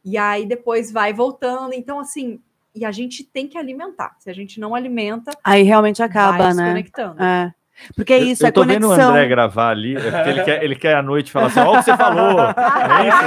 [0.04, 2.40] E aí depois vai voltando, então assim,
[2.74, 4.14] e a gente tem que alimentar.
[4.18, 6.62] Se a gente não alimenta, Aí realmente vai acaba, né?
[6.62, 7.22] desconectando.
[7.22, 7.52] É.
[7.96, 9.10] Porque é isso, eu, é eu tô vendo o conexão.
[9.10, 11.76] André gravar ali, é porque ele quer, ele quer à noite falar assim: olha o
[11.78, 12.40] que você falou.
[12.40, 13.18] É isso?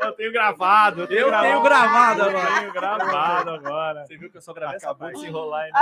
[0.00, 1.00] Eu tenho gravado.
[1.02, 2.60] Eu tenho Eu tenho gravado Eu agora.
[2.60, 4.04] tenho gravado agora.
[4.06, 5.24] Você viu que eu só gravei essa Acabou de parte?
[5.24, 5.80] se enrolar ainda.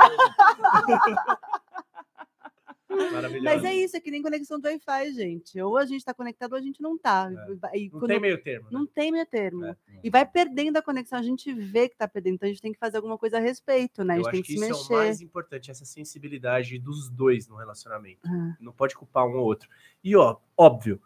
[3.42, 5.60] Mas é isso, é que nem conexão do Wi-Fi, gente.
[5.60, 7.30] Ou a gente tá conectado ou a gente não tá.
[7.74, 8.64] E Não tem meio termo.
[8.66, 8.70] né?
[8.72, 9.64] não tem meio termo.
[9.66, 9.76] É.
[10.02, 12.72] E vai perdendo a conexão, a gente vê que tá perdendo, então a gente tem
[12.72, 14.14] que fazer alguma coisa a respeito, né?
[14.14, 14.92] A Eu gente tem acho que, que se isso mexer.
[14.92, 18.20] é o mais importante, essa sensibilidade dos dois no relacionamento.
[18.26, 18.56] Ah.
[18.60, 19.68] Não pode culpar um ou outro.
[20.02, 21.00] E, ó, óbvio,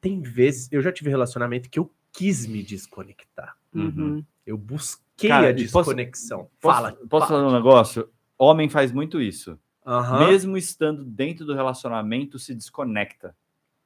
[0.00, 3.56] tem vezes, eu já tive relacionamento que eu quis me desconectar.
[3.74, 4.24] Uhum.
[4.46, 6.48] Eu busquei Cara, a desconexão.
[6.60, 6.92] Posso, Fala.
[6.92, 7.26] posso fala.
[7.26, 8.08] falar um negócio?
[8.38, 9.58] Homem faz muito isso.
[9.88, 10.26] Aham.
[10.28, 13.34] Mesmo estando dentro do relacionamento, se desconecta.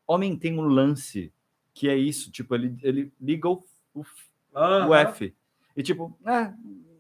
[0.06, 1.32] Homem tem um lance
[1.72, 3.62] que é isso, tipo, ele, ele liga o,
[3.94, 4.04] o,
[4.54, 4.88] Aham.
[4.88, 5.32] o F.
[5.76, 6.52] E tipo, ah,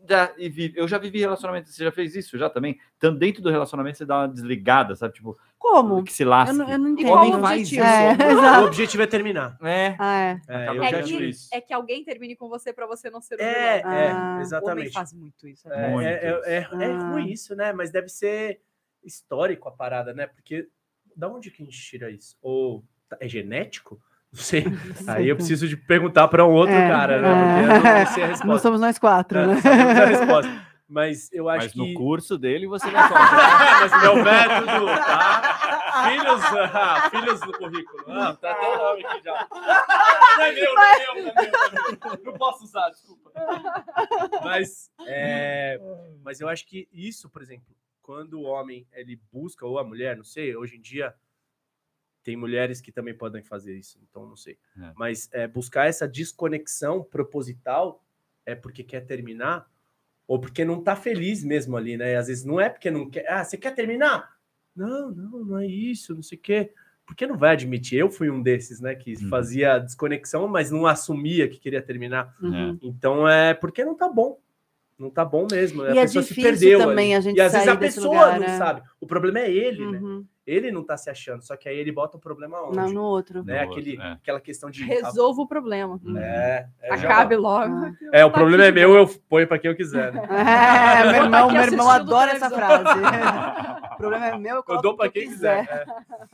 [0.08, 0.78] já, e vive.
[0.78, 2.78] eu já vivi relacionamento, você já fez isso já também?
[2.96, 5.14] Então, dentro do relacionamento, você dá uma desligada, sabe?
[5.14, 6.02] Tipo, Como?
[6.04, 6.54] que se lasque.
[6.56, 7.80] Eu não, eu não Homem o faz isso.
[7.80, 9.58] É, O objetivo é terminar.
[9.62, 9.96] É.
[9.98, 10.40] Ah, é.
[10.48, 11.48] É, Acaba eu É já que- isso.
[11.52, 13.92] é que alguém termine com você para você não ser o É, vilão.
[13.92, 14.30] é, Ah.
[14.30, 14.92] Homem exatamente.
[14.92, 15.68] faz muito isso.
[15.70, 17.10] É, Muito é, é, é- é Ah.
[17.10, 17.72] ruim isso, né?
[17.72, 18.60] Mas deve ser
[19.04, 20.26] histórico a parada, né?
[20.26, 20.68] Porque
[21.16, 22.36] da onde que a gente tira isso?
[22.42, 22.82] Ou
[23.20, 24.00] é genético?
[24.32, 24.64] Não sei.
[25.08, 27.28] Aí eu preciso de perguntar para um outro É, cara, né?
[27.28, 27.66] é.
[27.74, 28.58] Porque eu não sei a Não resposta.
[28.62, 29.54] somos nós quatro, É, né?
[30.02, 30.72] a resposta.
[30.88, 31.78] Mas eu acho Mas que.
[31.78, 33.30] no curso dele você vai falar.
[33.90, 36.08] Mas meu método, tá?
[36.08, 36.42] Filhos,
[36.74, 38.04] ah, filhos no currículo.
[38.08, 39.48] Ah, tá até o nome aqui já.
[39.50, 42.24] Não é meu, não é meu, não é meu, não é meu.
[42.24, 43.30] Não posso usar, desculpa.
[44.44, 45.80] Mas, é,
[46.22, 50.16] mas eu acho que isso, por exemplo, quando o homem ele busca, ou a mulher,
[50.16, 51.14] não sei, hoje em dia
[52.22, 54.58] tem mulheres que também podem fazer isso, então não sei.
[54.80, 54.92] É.
[54.96, 58.04] Mas é, buscar essa desconexão proposital
[58.46, 59.68] é porque quer terminar
[60.26, 62.16] ou porque não tá feliz mesmo ali, né?
[62.16, 63.28] Às vezes não é porque não quer.
[63.28, 64.36] Ah, você quer terminar?
[64.74, 66.72] Não, não, não é isso, não sei o quê.
[67.04, 67.98] Porque não vai admitir.
[67.98, 68.94] Eu fui um desses, né?
[68.94, 69.28] Que Uhum.
[69.28, 72.36] fazia desconexão, mas não assumia que queria terminar.
[72.40, 72.78] Uhum.
[72.80, 74.40] Então é porque não tá bom.
[75.02, 75.82] Não tá bom mesmo.
[75.82, 75.94] né?
[75.94, 78.46] E a é pessoa difícil também a gente E às vezes a pessoa lugar, não
[78.46, 78.56] né?
[78.56, 78.82] sabe.
[79.00, 80.00] O problema é ele, né?
[80.44, 80.54] Uhum.
[80.54, 82.76] Ele não tá se achando, só que aí ele bota o problema onde?
[82.76, 83.44] Não, no outro.
[83.44, 83.62] né?
[83.62, 84.12] No outro, Aquele, é.
[84.12, 84.82] Aquela questão de.
[84.84, 86.00] Resolva o problema.
[86.18, 87.72] É, é, já- Acabe logo.
[87.72, 87.92] Ah.
[88.12, 90.12] É, o Tá problema aqui é meu, eu ponho pra quem eu quiser.
[90.12, 90.20] Né?
[91.02, 92.82] É, meu irmão, Aqui meu irmão adora essa frase.
[93.94, 95.64] o problema é meu, eu, Eu dou eu quem quiser.
[95.70, 95.84] É.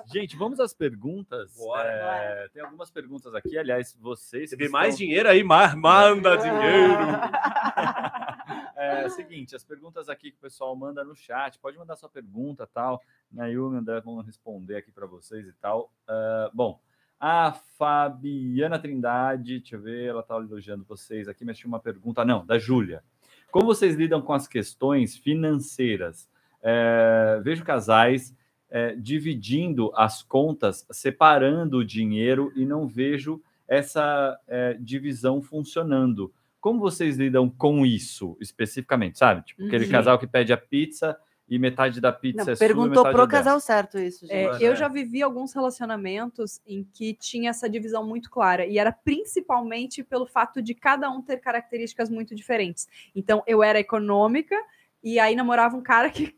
[0.07, 1.55] Gente, vamos às perguntas.
[1.57, 1.89] Bora.
[1.91, 3.59] É, tem algumas perguntas aqui.
[3.59, 4.53] Aliás, vocês.
[4.57, 6.37] Vê mais estão- dinheiro aí, ma- manda É.
[6.39, 6.99] dinheiro.
[8.81, 12.09] É, o seguinte, as perguntas aqui que o pessoal manda no chat, pode mandar sua
[12.09, 13.01] pergunta tal.
[13.31, 15.93] Na Yumi e André vão responder aqui para vocês e tal.
[16.07, 16.81] Ah, bom,
[17.21, 22.25] a Fabiana Trindade, deixa eu ver, ela está elogiando vocês aqui, mas tinha uma pergunta,
[22.25, 23.03] não, da Júlia.
[23.51, 26.29] Como vocês lidam com as questões financeiras?
[26.63, 28.35] É, vejo casais
[28.71, 36.33] é, dividindo as contas, separando o dinheiro e não vejo essa é, divisão funcionando.
[36.61, 39.43] Como vocês lidam com isso especificamente, sabe?
[39.45, 39.91] Tipo, aquele Uhum.
[39.91, 41.19] casal que pede a pizza
[41.49, 43.29] e metade da pizza Não, é sua e perguntou pro é dela.
[43.29, 44.63] casal certo isso, gente.
[44.63, 44.77] É, eu é.
[44.77, 50.27] já vivi alguns relacionamentos em que tinha essa divisão muito clara, e era principalmente pelo
[50.27, 52.87] fato de cada um ter características muito diferentes.
[53.15, 54.57] Então, eu era econômica,
[55.03, 56.37] e aí namorava um cara que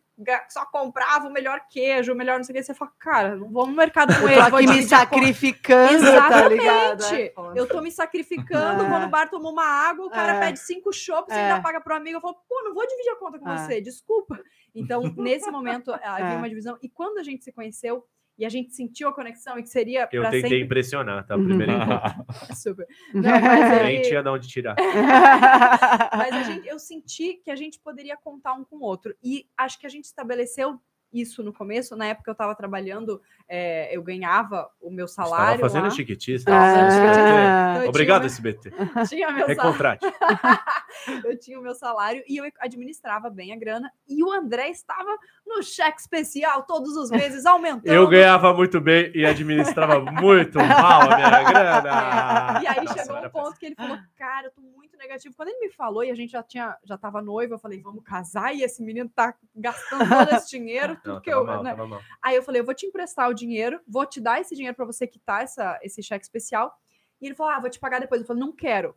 [0.48, 2.62] só comprava o melhor queijo, o melhor não sei o que.
[2.62, 4.42] Você fala, cara, não vou no mercado com Eu ele.
[4.44, 7.00] tô vou aqui me dividir a conta." sacrificando, tá ligado?
[7.00, 7.22] Exatamente.
[7.22, 7.34] É.
[7.54, 8.88] Eu tô me sacrificando, É.
[8.88, 10.40] vou no bar tomar uma água, o cara É.
[10.40, 11.40] pede cinco chopps, É.
[11.50, 12.16] ainda paga pro amigo.
[12.16, 13.56] Eu falo, pô, não vou dividir a conta com É.
[13.58, 14.38] você, desculpa.
[14.74, 16.36] Então, nesse momento, havia É.
[16.36, 16.78] uma divisão.
[16.82, 18.04] E quando a gente se conheceu
[18.40, 20.60] e a gente sentiu a conexão e que seria Eu tentei sempre...
[20.62, 21.36] impressionar, tá?
[21.36, 21.44] O Uhum.
[21.44, 22.24] primeiro encontro.
[22.56, 22.86] Super.
[23.14, 24.74] Não, mas Nem aí- tinha de onde tirar.
[26.16, 29.14] mas a gente, eu senti que a gente poderia contar um com o outro.
[29.22, 30.80] E acho que a gente estabeleceu
[31.12, 31.96] isso no começo.
[31.96, 33.20] Na época eu estava trabalhando,
[33.52, 35.90] é, eu ganhava o meu Estava salário fazendo lá.
[35.90, 36.44] chiquitice.
[36.48, 37.74] Ah.
[37.78, 38.70] Então, Obrigado, tinha, SBT.
[38.70, 39.48] meu- tinha meu salário.
[39.48, 40.06] Recontrate.
[41.26, 43.90] eu tinha o meu salário e eu administrava bem a grana.
[44.08, 45.10] E o André estava
[45.46, 47.92] no cheque especial todos os meses, aumentando.
[47.92, 52.60] Eu ganhava muito bem e administrava muito mal a minha grana.
[52.62, 55.34] E aí Nossa, chegou um ponto que ele falou, cara, eu tô muito negativo.
[55.36, 58.04] Quando ele me falou e a gente já tinha, já tava noivo, eu falei, vamos
[58.04, 61.44] casar e esse menino tá gastando todo esse dinheiro, tudo Não, que eu.
[61.44, 61.74] mal, né?
[62.22, 64.84] Aí eu falei, eu vou te emprestar o dinheiro, vou te dar esse dinheiro para
[64.84, 66.72] você quitar essa, esse cheque especial.
[67.20, 68.20] E ele falou, ah, vou te pagar depois.
[68.20, 68.94] Eu falei, não quero.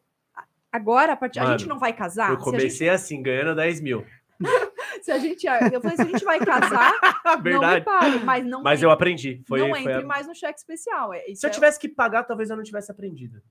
[0.71, 2.29] Agora, a, partir, a Mano, gente não vai casar.
[2.29, 4.05] Eu a gente- comecei assim, ganhando 10 mil.
[5.01, 6.93] Se a gente, eu falei, se a gente vai casar,
[7.25, 7.83] não me Verdade.
[7.83, 9.41] pague, mas não, Mas entre- eu aprendi.
[9.47, 11.13] Foi, não entre a- mais no cheque especial.
[11.13, 13.41] É, Se eu é- tivesse que pagar, talvez eu não tivesse aprendido.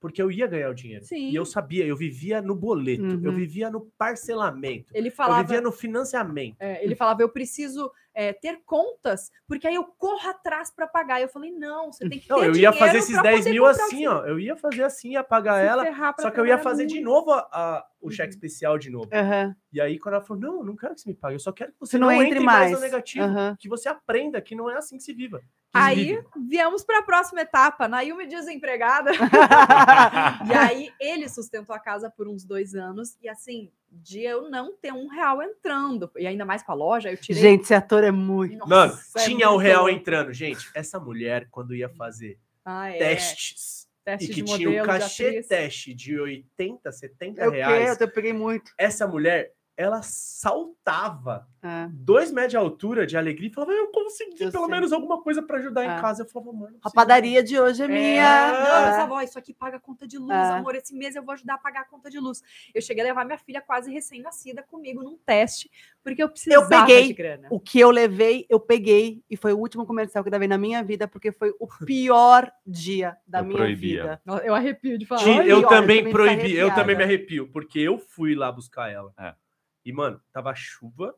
[0.00, 1.04] Porque eu ia ganhar o dinheiro.
[1.04, 1.30] Sim.
[1.30, 3.34] E eu sabia, eu vivia no boleto, eu Uhum.
[3.36, 6.56] vivia no parcelamento, Ele eu falava, vivia no financiamento.
[6.60, 11.20] é, ele falava, eu preciso é, ter contas, porque aí eu corro atrás para pagar.
[11.20, 13.50] Eu falei, não, você tem que Não, ter eu ia fazer esses pra 10 poder
[13.50, 14.24] mil assim, ó.
[14.24, 16.14] Eu ia fazer assim, ia pagar se ela.
[16.20, 17.04] Só que eu ia fazer de muito.
[17.06, 18.34] novo a- a- o cheque Uhum.
[18.34, 19.08] especial de novo.
[19.12, 19.56] Aham.
[19.72, 21.50] E aí, quando ela falou, não, eu não quero que você me pague, eu só
[21.50, 23.24] quero que você não não, entre entre mais, no negativo.
[23.24, 23.56] Aham.
[23.58, 25.40] Que você aprenda que não é assim que se viva.
[25.72, 26.24] Aí vive.
[26.46, 27.88] viemos para a próxima etapa.
[27.88, 29.10] Nailme desempregada.
[30.46, 33.16] e aí ele sustentou a casa por uns dois anos.
[33.20, 33.70] E assim,
[34.02, 36.10] de eu não ter um real entrando.
[36.16, 37.40] E ainda mais com a loja, eu tirei.
[37.40, 38.56] Gente, esse ator é muito.
[38.58, 39.96] Nossa, Mano, é tinha o muito real louco.
[39.98, 40.32] entrando.
[40.32, 42.98] Gente, essa mulher, quando ia fazer Ah, é.
[42.98, 47.48] testes Teste e que de tinha o modelo, de cachê teste de 80, 70 É
[47.48, 47.56] o quê?
[47.56, 48.70] reais, Eu peguei muito.
[48.76, 51.88] essa mulher, ela saltava É.
[51.92, 54.74] dois metros de altura de alegria e falava, eu consegui Eu pelo sei.
[54.74, 55.86] menos alguma coisa pra ajudar É.
[55.86, 56.22] em casa.
[56.22, 56.76] Eu falava, mano.
[56.84, 58.52] A padaria de hoje é minha.
[58.52, 58.88] Não, É.
[58.88, 60.50] eu falava, ó, isso aqui paga a conta de luz, É.
[60.52, 60.74] amor.
[60.74, 62.42] Esse mês eu vou ajudar a pagar a conta de luz.
[62.74, 65.70] Eu cheguei a levar minha filha quase recém-nascida comigo num teste,
[66.02, 67.48] porque eu precisava peguei de grana.
[67.50, 69.22] O que eu levei, eu peguei.
[69.30, 72.52] E foi o último comercial que eu levei na minha vida, porque foi o pior
[72.66, 74.20] dia da Eu minha proibia.
[74.26, 74.42] vida.
[74.44, 75.22] Eu arrepio de falar.
[75.46, 79.12] Eu também também proibi, eu também me arrepio, porque eu fui lá buscar ela.
[79.18, 79.34] É.
[79.84, 81.14] E, mano, tava chuva,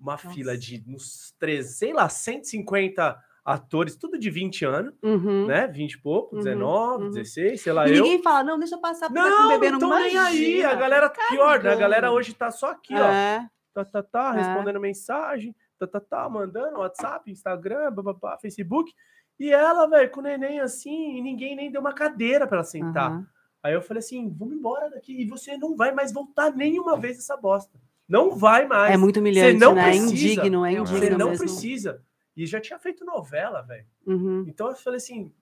[0.00, 0.30] uma Nossa.
[0.30, 5.46] fila de uns 13, sei lá, 150 atores, tudo de 20 anos, Uhum.
[5.46, 5.66] né?
[5.66, 7.10] 20 e pouco, Uhum, 19, uhum.
[7.10, 8.04] 16, sei lá, E eu.
[8.04, 10.64] ninguém fala, não, deixa eu passar porque tá Não, bebê não nem aí.
[10.64, 11.72] A galera, pior, né?
[11.72, 13.10] A galera hoje tá só aqui, ó.
[13.10, 14.38] É, Tá, tá, tá, É.
[14.38, 18.92] respondendo mensagem, tá, tá, tá, mandando WhatsApp, Instagram, bababá, Facebook.
[19.38, 22.64] E ela, velho, com o neném assim, e ninguém nem deu uma cadeira pra ela
[22.64, 23.12] sentar.
[23.12, 23.26] aham.
[23.62, 25.20] Aí eu falei assim: vamos embora daqui.
[25.20, 27.78] E você não vai mais voltar nenhuma vez essa bosta.
[28.08, 28.94] Não vai mais.
[28.94, 29.82] É muito humilhante, não né?
[29.82, 30.12] É precisa.
[30.14, 31.44] indigno, é Você indigno não mesmo.
[31.44, 32.02] precisa.
[32.36, 33.84] E já tinha feito novela, velho.
[34.06, 34.44] Uhum.
[34.46, 35.32] Então eu falei assim.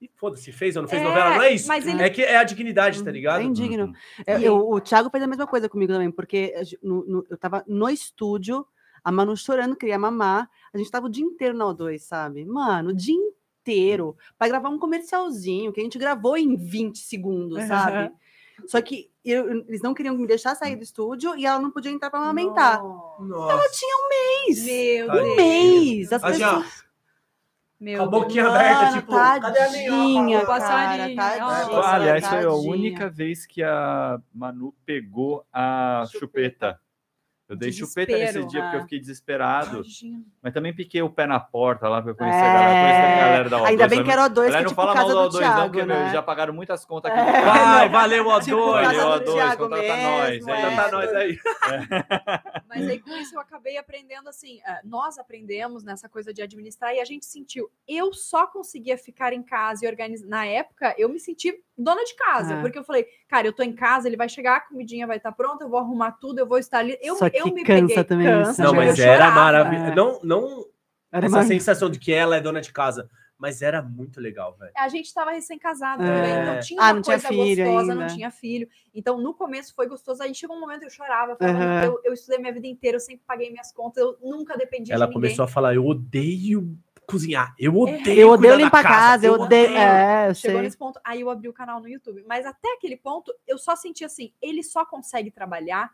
[0.00, 1.34] E foda-se, fez ou não fez É, novela?
[1.36, 1.68] Não é isso.
[1.68, 3.42] mas ele- É que é a dignidade, tá É ligado?
[3.42, 3.84] indigno.
[3.84, 3.92] Uhum.
[4.26, 7.36] Eu- E- eu- o Thiago fez a mesma coisa comigo também, porque no- no- eu
[7.36, 8.66] tava no estúdio,
[9.04, 10.48] a Manu chorando, queria mamar.
[10.72, 12.46] A gente tava o dia inteiro na O2, sabe?
[12.46, 13.36] Mano, o dia inteiro
[14.38, 18.12] pra gravar um comercialzinho que a gente gravou em 20 segundos, sabe?
[18.66, 21.90] Só que eu- eles não queriam me deixar sair do estúdio e ela não podia
[21.92, 22.82] entrar pra amamentar.
[22.82, 23.52] Nossa.
[23.52, 24.64] Ela tinha um mês.
[24.64, 25.08] Meu.
[25.08, 25.36] Um Deus.
[25.36, 26.12] mês.
[26.12, 26.84] As Assim, pessoas.
[27.80, 28.22] Meu Com a Deus.
[28.22, 30.46] boquinha aberta, Mano, tipo, cadê a tadinha, minhoca?
[30.46, 31.80] cara, Passarinho, tadinha, ó.
[31.82, 32.70] Aliás, foi a tadinha.
[32.70, 36.78] única vez que a Manu pegou a chupeta.
[37.50, 38.82] Eu dei chupeta nesse dia porque eu ah.
[38.84, 39.78] fiquei desesperado.
[39.78, 40.22] Imagina.
[40.40, 43.00] Mas também piquei o pé na porta lá pra eu conhecer É, a galera, conhecer
[43.00, 43.66] a galera da O2.
[43.66, 45.28] Ainda bem que era o 2 Galera, que não tipo fala mal casa do do
[45.28, 46.00] O2 não, Thiago, porque meu, né?
[46.00, 47.20] eles já pagaram muitas contas aqui.
[47.20, 47.44] É.
[47.44, 48.44] Vai, valeu, O2.
[48.44, 50.22] Tipo, Valeu, casa do O2, Thiago contrata mesmo, nós.
[50.22, 50.30] é.
[50.30, 50.92] É isso.
[50.92, 51.38] nós aí.
[52.68, 56.94] Mas aí com isso eu acabei aprendendo assim, eh, nós aprendemos nessa coisa de administrar
[56.94, 60.28] e a gente sentiu, eu só conseguia ficar em casa e organizar.
[60.28, 61.52] Na época, eu me senti
[61.82, 62.60] dona de casa, É.
[62.60, 65.32] porque eu falei, cara, eu tô em casa, ele vai chegar, a comidinha vai estar
[65.32, 66.98] pronta, eu vou arrumar tudo, eu vou estar ali.
[67.00, 68.78] Eu, Só que eu me cansa peguei, também cansa, isso, Não, né?
[68.86, 69.90] mas era maravilhoso.
[69.90, 69.94] É.
[69.94, 70.66] Não, não
[71.12, 73.08] Era essa sensação de que ela é dona de casa.
[73.36, 74.70] Mas era muito legal, velho.
[74.76, 76.06] A gente estava recém-casado É.
[76.06, 77.94] também, então tinha Ah, uma não tinha coisa filho gostosa, ainda.
[77.94, 78.68] não tinha filho.
[78.94, 80.22] Então, no começo foi gostoso.
[80.22, 81.84] Aí chegou um momento que eu chorava, falava, Aham.
[81.86, 85.06] eu, eu estudei minha vida inteira, eu sempre paguei minhas contas, eu nunca dependi Ela
[85.06, 86.76] de começou a falar: eu odeio
[87.10, 88.08] cozinhar, eu odeio.
[88.08, 88.14] É.
[88.22, 89.76] Eu odeio limpar a casa, eu odeio.
[89.76, 90.62] É, eu Chegou sei.
[90.62, 92.24] nesse ponto, aí eu abri o canal no YouTube.
[92.28, 95.90] Mas até aquele ponto, eu só senti assim, ele só consegue trabalhar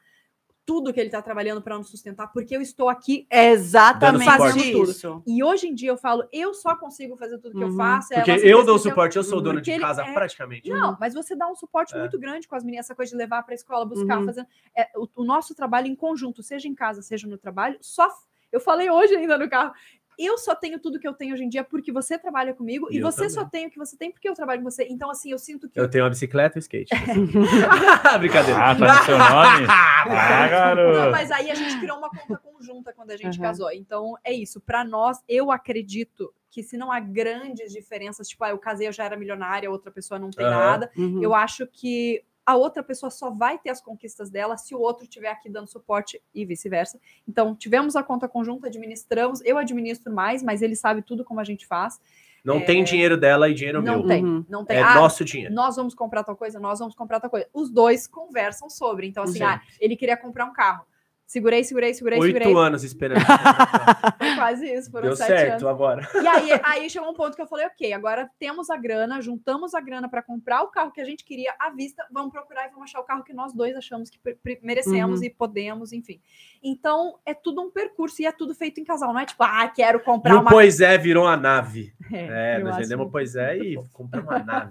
[0.64, 3.25] tudo que ele tá trabalhando para nos sustentar, porque eu estou aqui.
[3.31, 4.73] É exatamente suporte.
[4.83, 5.23] isso.
[5.25, 7.77] E hoje em dia eu falo, eu só consigo fazer tudo que eu Uhum.
[7.77, 8.12] faço.
[8.12, 10.69] é Porque ela eu dou suporte, eu sou dona de casa é- praticamente.
[10.69, 12.01] Não, mas você dá um suporte É.
[12.01, 14.27] muito grande com as meninas, essa coisa de levar para a escola, buscar, Uhum.
[14.27, 14.49] fazendo.
[14.77, 18.09] É, o, o nosso trabalho em conjunto, seja em casa, seja no trabalho, só.
[18.51, 19.73] Eu falei hoje ainda no carro.
[20.19, 22.97] Eu só tenho tudo que eu tenho hoje em dia porque você trabalha comigo E
[22.99, 23.51] e, você só também.
[23.51, 24.87] tem o que você tem porque eu trabalho com você.
[24.89, 26.91] Então, assim, eu sinto que Eu tenho uma bicicleta e um skate.
[28.19, 28.61] Brincadeira.
[28.61, 29.67] Ah, tá no seu nome?
[30.09, 31.11] Ah, Não, garoto.
[31.11, 33.49] mas aí a gente criou uma conta conjunta quando a gente Aham.
[33.49, 33.71] casou.
[33.73, 34.61] Então é isso.
[34.61, 38.93] Para nós, eu acredito que se não há grandes diferenças, tipo, ah, eu casei, eu
[38.93, 40.57] já era milionária, a outra pessoa não tem Aham.
[40.57, 40.91] nada.
[40.97, 41.23] Uhum.
[41.23, 45.03] Eu acho que a outra pessoa só vai ter as conquistas dela se o outro
[45.05, 46.99] estiver aqui dando suporte e vice-versa.
[47.28, 49.40] Então, tivemos a conta conjunta, administramos.
[49.44, 52.01] Eu administro mais, mas ele sabe tudo como a gente faz.
[52.44, 54.07] Não tem dinheiro dela e dinheiro não meu.
[54.07, 54.44] tem, Uhum.
[54.49, 54.76] não tem.
[54.76, 55.53] É Ah, nosso dinheiro.
[55.53, 57.49] nós vamos comprar tal coisa, nós vamos comprar tal coisa.
[57.53, 59.09] Os dois conversam sobre.
[59.09, 59.42] Então, assim, Sim.
[59.42, 60.86] ah, ele queria comprar um carro.
[61.27, 62.55] Segurei, segurei, segurei, Oito segurei.
[62.57, 63.18] anos esperando.
[64.16, 65.64] Foi quase isso, foram Deu sete certo anos.
[65.64, 66.09] agora.
[66.22, 69.74] E aí, aí chegou um ponto que eu falei, ok, agora temos a grana, juntamos
[69.74, 72.70] a grana para comprar o carro que a gente queria à vista, vamos procurar e
[72.70, 74.18] vamos achar o carro que nós dois achamos que
[74.62, 75.27] merecemos Uhum.
[75.27, 76.20] e podemos, enfim.
[76.62, 79.66] Então, é tudo um percurso e é tudo feito em casal, não é tipo, ah,
[79.68, 80.51] quero E comprar o uma...
[80.51, 81.93] Pois é virou a nave.
[82.12, 84.70] É, eu nós vendemos o Pois é e compramos uma nave.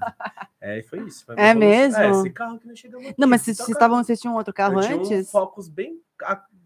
[0.62, 1.26] É, e foi isso.
[1.26, 1.70] Foi É evolução.
[1.70, 2.01] mesmo?
[2.01, 3.16] É, esse carro que nós chegamos aqui.
[3.20, 5.28] Não, mas vocês Então, vocês estavam, vocês tinham outro carro eu tinha antes?
[5.28, 5.99] Um Focus bem.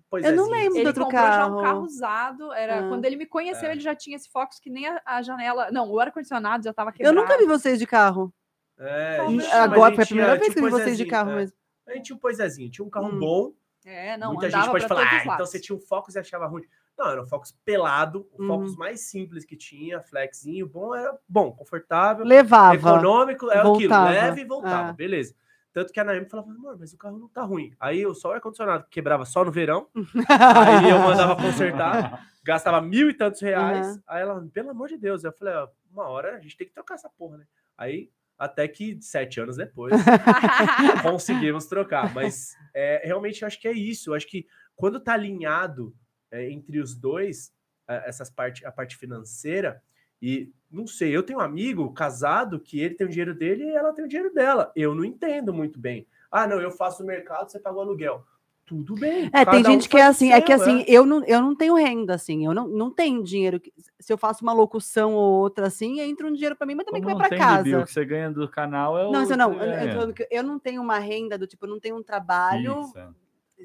[0.10, 0.78] Pois Eu não é, lembro.
[0.80, 1.62] Ele outro comprou já um carro.
[1.62, 2.90] carro usado, era Ah.
[2.90, 3.74] quando ele me conheceu, É.
[3.74, 6.90] ele já tinha esse Focus que nem a, a janela, não, o ar-condicionado já estava
[6.90, 7.16] Eu quebrado.
[7.16, 8.34] nunca vi vocês de carro.
[8.80, 9.20] É,
[9.54, 11.36] Agora foi a primeira vez que eu vi um vocês de carro é.
[11.36, 11.56] mesmo.
[11.88, 13.20] A gente tinha um Poisézinho, tinha um carro Hum.
[13.20, 13.52] bom.
[13.86, 16.46] É, não, Muita andava gente pode falar, ah, então você tinha um Focus e achava
[16.48, 16.64] ruim.
[16.98, 18.48] Não, era um Focus pelado, o Uhum.
[18.48, 22.76] Focus mais simples que tinha, flexinho, bom, era bom, confortável, Levava.
[22.76, 24.94] econômico, é aquilo, leve e voltava, Ah.
[24.94, 25.34] beleza.
[25.72, 27.74] Tanto que a Naomi falava, amor, mas o carro não tá ruim.
[27.80, 29.88] Aí eu só o ar-condicionado que quebrava só no verão,
[30.28, 33.88] aí eu mandava consertar, gastava mil e tantos reais.
[33.88, 34.02] Uhum.
[34.08, 35.54] Aí ela, pelo amor de Deus, eu falei,
[35.92, 37.46] uma hora a gente tem que trocar essa porra, né?
[37.78, 39.94] Aí, até que sete anos depois,
[41.04, 42.14] conseguimos trocar.
[42.14, 44.10] Mas é, realmente eu acho que é isso.
[44.10, 45.96] Eu acho que quando tá alinhado
[46.32, 47.54] é, entre os dois,
[47.88, 49.84] é, essas parte, a parte financeira,
[50.22, 53.76] e não sei, eu tenho um amigo casado que ele tem o dinheiro dele e
[53.76, 54.72] ela tem o dinheiro dela.
[54.76, 56.06] Eu não entendo muito bem.
[56.32, 58.24] Ah, não, eu faço o mercado, você paga o aluguel.
[58.68, 59.26] Tudo bem.
[59.34, 61.04] É, tem cada um gente que é faz o assim, é que seu, assim, eu
[61.04, 63.60] não, eu não tenho renda, assim, eu não, não tenho dinheiro.
[63.60, 66.86] que- Se eu faço uma locução ou outra assim, entra um dinheiro para mim, mas
[66.86, 67.80] também Como que não vai para casa.
[67.80, 69.80] o que você ganha do canal é o Não, isso não, você eu, eu, tô
[69.80, 69.94] ganha.
[69.94, 73.16] falando que eu não tenho uma renda do tipo, eu não tenho um trabalho Fixa.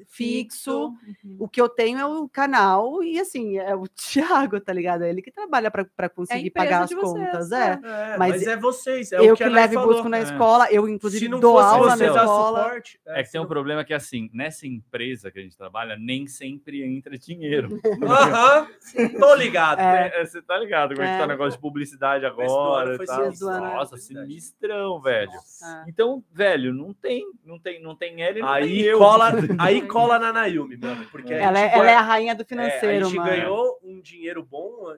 [0.07, 0.87] Fixo.
[1.23, 1.37] Uhum.
[1.39, 5.03] O que eu tenho é o canal e assim, é o Thiago, tá ligado?
[5.03, 7.79] É ele que trabalha para conseguir empresa pagar as vocês, contas, é.
[7.83, 8.13] é.
[8.13, 9.11] É, Mas mas, é vocês.
[9.11, 10.21] É eu o que, que, levo e busco na É.
[10.23, 12.63] escola, eu inclusive Se não dou fosse aula na escola.
[12.63, 12.99] suporte.
[13.07, 16.83] É que tem um problema que, assim, nessa empresa que a gente trabalha, nem sempre
[16.83, 17.79] entra dinheiro.
[18.03, 18.67] Aham,
[19.19, 19.79] tô ligado.
[19.79, 20.21] É.
[20.21, 21.17] É, Você tá ligado como é que É.
[21.19, 23.29] tá o negócio de publicidade agora foi e tal.
[23.29, 23.31] né?
[23.75, 25.31] Nossa, sinistrão, velho.
[25.63, 25.85] Ah.
[25.87, 28.97] Então, velho, não tem, não tem, não tem ele, não tem Aí eu.
[28.97, 31.07] cola, aí cola na Nayumi, mano.
[31.11, 33.29] Porque Ela, é, gente ela é a rainha do é, financeiro, a gente mano.
[33.29, 34.95] ganhou um dinheiro bom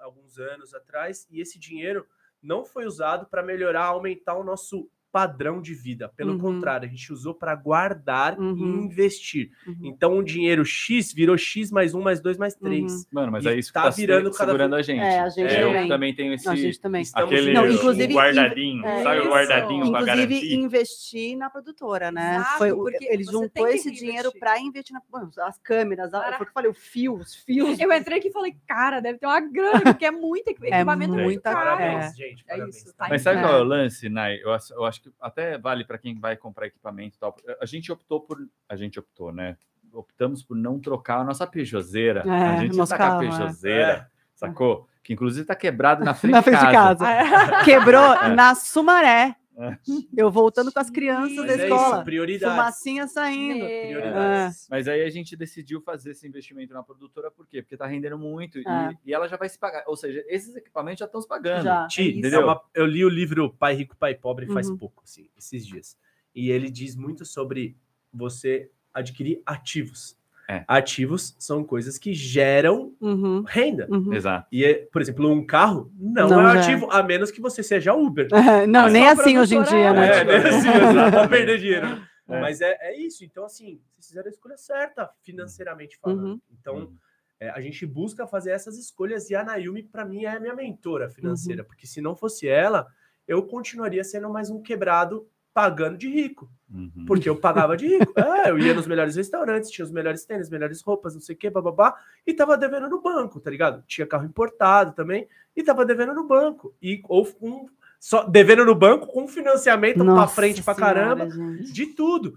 [0.00, 2.06] alguns anos atrás, e esse dinheiro
[2.42, 6.10] não foi usado para melhorar, aumentar o nosso padrão de vida.
[6.14, 6.38] Pelo Uhum.
[6.38, 8.54] contrário, a gente usou para guardar Uhum.
[8.54, 9.50] e investir.
[9.66, 9.76] Uhum.
[9.84, 13.06] Então, um dinheiro X virou X mais um, mais dois, mais três.
[13.10, 15.00] Mano, mas E é isso que tá tá, virando se- cada segurando vez- a gente.
[15.02, 15.88] É, a gente eu também.
[15.88, 17.00] também tenho esse A gente também.
[17.00, 20.54] Estamos aquele Não, inclusive, o guardadinho, é sabe o guardadinho para Inclusive, garantir.
[20.54, 22.36] investir na produtora, né?
[22.36, 26.12] Exato, Foi, o- porque ele juntou que esse dinheiro para investir na, bom, as câmeras,
[26.12, 27.78] a, Para- foi o que eu falei, o fio, os fios.
[27.80, 31.12] Eu entrei aqui e falei, cara, deve ter uma grana, porque é muito equi- equipamento
[31.14, 31.78] muito muita caro.
[31.78, 32.44] Parabéns, gente.
[32.46, 32.76] É Parabéns.
[32.76, 33.04] isso, tá?
[33.04, 33.42] tá Mas sabe É.
[33.42, 34.36] qual é o lance, Nai?
[34.42, 37.36] Eu, acho- eu acho que até vale para quem vai comprar equipamento e tal.
[37.60, 38.38] A gente optou por.
[38.68, 39.56] A gente optou, né?
[39.92, 42.22] Optamos por não trocar a nossa Peugeotzeira.
[42.26, 43.28] É, a gente nosso tá com a carro, é.
[43.28, 44.88] Peugeotzeira, sacou?
[45.02, 47.06] Que inclusive tá quebrado na frente, na frente de casa.
[47.64, 49.36] Quebrou na Sumaré.
[49.58, 49.78] É.
[50.16, 51.96] Eu voltando com as crianças Mas da Mas é escola.
[51.96, 52.56] isso, prioridades.
[52.56, 53.64] Fumacinha saindo.
[53.64, 54.66] Prioridades.
[54.70, 57.62] Mas aí a gente decidiu fazer esse investimento na produtora, por quê?
[57.62, 58.90] Porque tá rendendo muito e- É.
[59.04, 59.84] e, ela já vai se pagar.
[59.86, 61.64] Ou seja, esses equipamentos já estão se pagando.
[61.64, 61.86] Já.
[61.86, 64.76] Ti, É é uma- eu li o livro Pai Rico, Pai Pobre faz Uhum.
[64.76, 65.96] pouco, assim, esses dias.
[66.34, 67.76] E ele diz muito sobre
[68.12, 70.18] você adquirir ativos.
[70.48, 70.64] É.
[70.68, 73.88] Ativos são coisas que geram Uhum, renda.
[73.90, 74.14] uhum.
[74.14, 74.46] Exato.
[74.52, 76.58] E, é, por exemplo, um carro não, Não é um é.
[76.60, 78.28] ativo, a menos que você seja Uber.
[78.68, 80.20] Não, Mas nem assim hoje em dia, né?
[80.20, 80.36] É, né?
[80.36, 81.86] Assim, exato, pra perder dinheiro.
[82.28, 82.40] É.
[82.40, 83.24] Mas é, é isso.
[83.24, 86.24] Então, assim, vocês fizeram a escolha certa, financeiramente falando.
[86.24, 86.40] Uhum.
[86.60, 86.92] Então,
[87.40, 90.54] é, a gente busca fazer essas escolhas e a Nayumi, para mim, é a minha
[90.54, 91.62] mentora financeira.
[91.62, 91.68] Uhum.
[91.68, 92.86] Porque se não fosse ela,
[93.26, 96.50] eu continuaria sendo mais um quebrado pagando de rico.
[96.70, 97.06] Uhum.
[97.06, 98.12] Porque eu pagava de rico.
[98.20, 101.38] É, eu ia nos melhores restaurantes, tinha os melhores tênis, melhores roupas, não sei o
[101.38, 101.94] que, bababá,
[102.26, 103.82] e tava devendo no banco, tá ligado?
[103.86, 105.26] Tinha carro importado também,
[105.56, 106.74] e tava devendo no banco.
[106.82, 111.30] E, ou com, só devendo no banco com financiamento pra Nossa frente pra Senhora, caramba,
[111.30, 111.72] gente.
[111.72, 112.34] de tudo.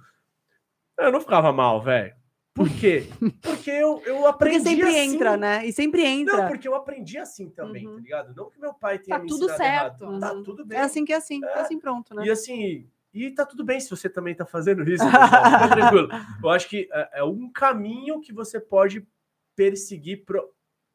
[0.98, 2.14] Eu não ficava mal, velho.
[2.54, 3.04] Por quê?
[3.42, 5.14] Porque eu, eu Porque aprendi sempre assim.
[5.16, 5.66] entra, né?
[5.66, 6.38] E sempre entra.
[6.38, 7.96] Não, porque eu aprendi assim também, Uhum.
[7.96, 8.34] tá ligado?
[8.36, 10.04] Não que meu pai tenha Tá me tudo ensinado certo.
[10.04, 10.20] errado.
[10.20, 10.78] Tá tudo bem.
[10.78, 11.60] É assim que é assim, é, É.
[11.62, 12.26] assim pronto, né?
[12.26, 15.04] E assim, e tá tudo bem se você também tá fazendo isso.
[15.04, 16.10] pessoal, Fica tranquilo.
[16.44, 19.06] Eu acho que é, é um caminho que você pode
[19.56, 20.50] perseguir, pro-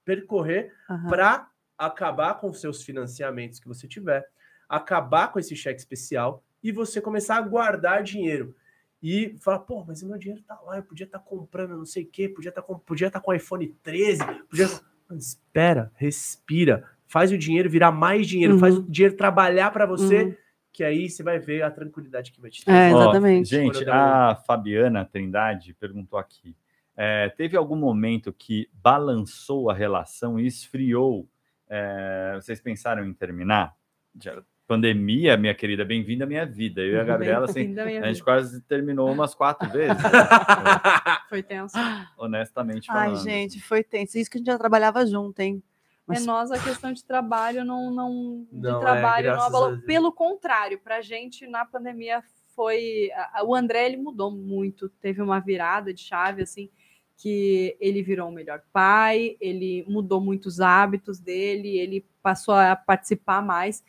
[0.05, 1.09] percorrer Aham.
[1.09, 4.25] para acabar com os seus financiamentos que você tiver,
[4.69, 8.55] acabar com esse cheque especial e você começar a guardar dinheiro.
[9.03, 12.05] E falar, pô, mas o meu dinheiro tá lá, eu podia estar comprando não sei
[12.05, 14.67] o quê, podia estar com, podia tá com iPhone 13, podia.
[15.07, 18.61] Mano, espera, respira, faz o dinheiro virar mais dinheiro, Uhum.
[18.61, 20.35] faz o dinheiro trabalhar para você, Uhum.
[20.75, 23.49] Que aí você vai ver a tranquilidade que vai te É, Ó, exatamente.
[23.49, 26.57] gente, eu der a Fabiana Trindade perguntou aqui:
[26.97, 31.29] é, teve algum momento que balançou a relação e esfriou?
[31.71, 33.75] É, vocês pensaram em terminar?
[34.21, 36.81] Já- pandemia, minha querida, bem-vinda à minha vida.
[36.81, 38.25] Eu e a Gabriela, assim, a gente vida.
[38.25, 40.11] quase terminou umas quatro vezes, né?
[41.29, 41.77] Foi tenso.
[42.17, 43.11] honestamente falando.
[43.11, 44.19] Ai, gente, foi tenso.
[44.19, 45.63] Isso que a gente já trabalhava junto, hein?
[46.07, 49.49] Mas- É nós a questão de trabalho não, não de Não, é, trabalho não graças
[49.55, 49.79] abalou.
[49.81, 52.23] Pelo contrário, para a gente na pandemia
[52.55, 56.69] foi a- a- o André ele mudou muito, teve uma virada de chave assim
[57.17, 63.41] que ele virou um melhor pai, ele mudou muitos hábitos dele, ele passou a participar
[63.41, 63.85] mais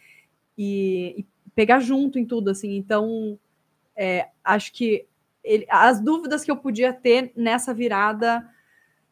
[0.58, 2.76] e, e pegar junto em tudo assim.
[2.78, 3.38] Então
[3.96, 5.06] é, acho que
[5.44, 8.48] ele- as dúvidas que eu podia ter nessa virada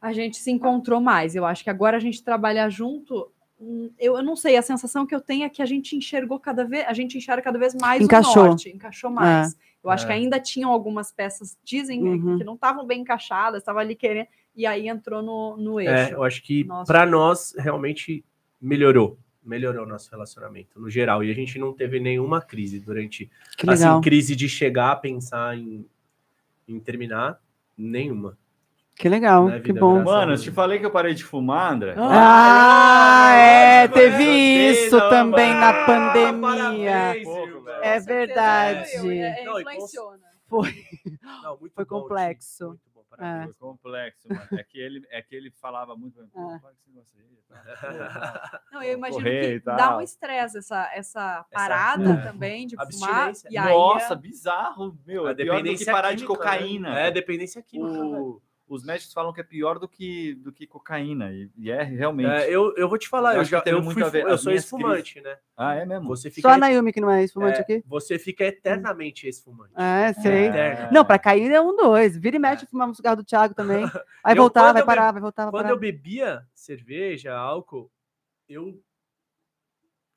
[0.04, 1.34] a gente se encontrou mais.
[1.34, 5.06] Eu acho que agora a gente trabalhar junto, hum, eu, eu não sei, a sensação
[5.08, 7.74] que eu tenho é que a gente enxergou cada vez, a gente enxerga cada vez
[7.74, 8.44] mais Encaixou.
[8.44, 9.56] o norte, encaixou mais.
[9.82, 10.08] Eu acho É.
[10.08, 12.38] que ainda tinham algumas peças, dizem né, Uhum.
[12.38, 16.14] que não estavam bem encaixadas, estava ali querendo, e aí entrou no, no É, eixo.
[16.16, 18.24] eu acho que para nós realmente
[18.62, 19.18] melhorou.
[19.42, 21.22] Melhorou o nosso relacionamento no geral.
[21.24, 23.30] E a gente não teve nenhuma crise durante.
[23.58, 23.94] Que legal.
[23.94, 25.86] Assim, crise de chegar a pensar em,
[26.66, 27.42] em terminar,
[27.78, 28.38] nenhuma.
[28.96, 29.48] Que legal.
[29.48, 30.04] né, que bom.
[30.04, 31.96] Mano, eu te falei que eu parei de fumar, André.
[31.98, 36.92] Ah, é, Nossa, teve isso não, também na ah, pandemia.
[36.92, 37.70] parabéns, Pouco.
[37.82, 38.90] É verdade.
[38.96, 39.46] é, né?
[40.48, 40.74] Foi.
[41.44, 42.80] Não, muito Foi bom, complexo.
[42.94, 43.46] bom, parabéns.
[43.58, 44.48] Foi complexo, mano.
[44.54, 46.20] É que ele, é que ele falava muito.
[46.32, 46.60] Pô, Ah.
[46.62, 46.70] tá?
[48.72, 53.32] Não, eu imagino correr que dá um estresse essa, essa parada é, também de fumar.
[53.50, 55.28] E aí Nossa, é- bizarro, meu.
[55.28, 56.94] A É pior do que dependência parar de química, cocaína.
[56.94, 57.08] né?
[57.08, 58.00] É, dependência química.
[58.04, 58.42] O-
[58.74, 61.32] os médicos falam que é pior do que, do que cocaína.
[61.32, 62.30] E, e é realmente.
[62.30, 64.38] É, eu, eu vou te falar, Eu eu, já, eu, muito fui, a ver- eu
[64.38, 65.38] sou esfumante, né?
[65.56, 66.08] Ah, é mesmo?
[66.08, 67.84] Você fica, Só a Naomi que não é esfumante é, aqui?
[67.86, 69.74] você fica eternamente esfumante.
[69.76, 70.48] É, sei.
[70.48, 70.90] É.
[70.92, 72.18] Não, pra cair é um, dois.
[72.18, 73.86] Vira e mexe fumar um cigarro do Thiago também.
[74.26, 75.76] Eu, voltar, vai parar, vai voltar, vai Quando parar.
[75.76, 77.92] eu bebia cerveja, álcool,
[78.48, 78.82] eu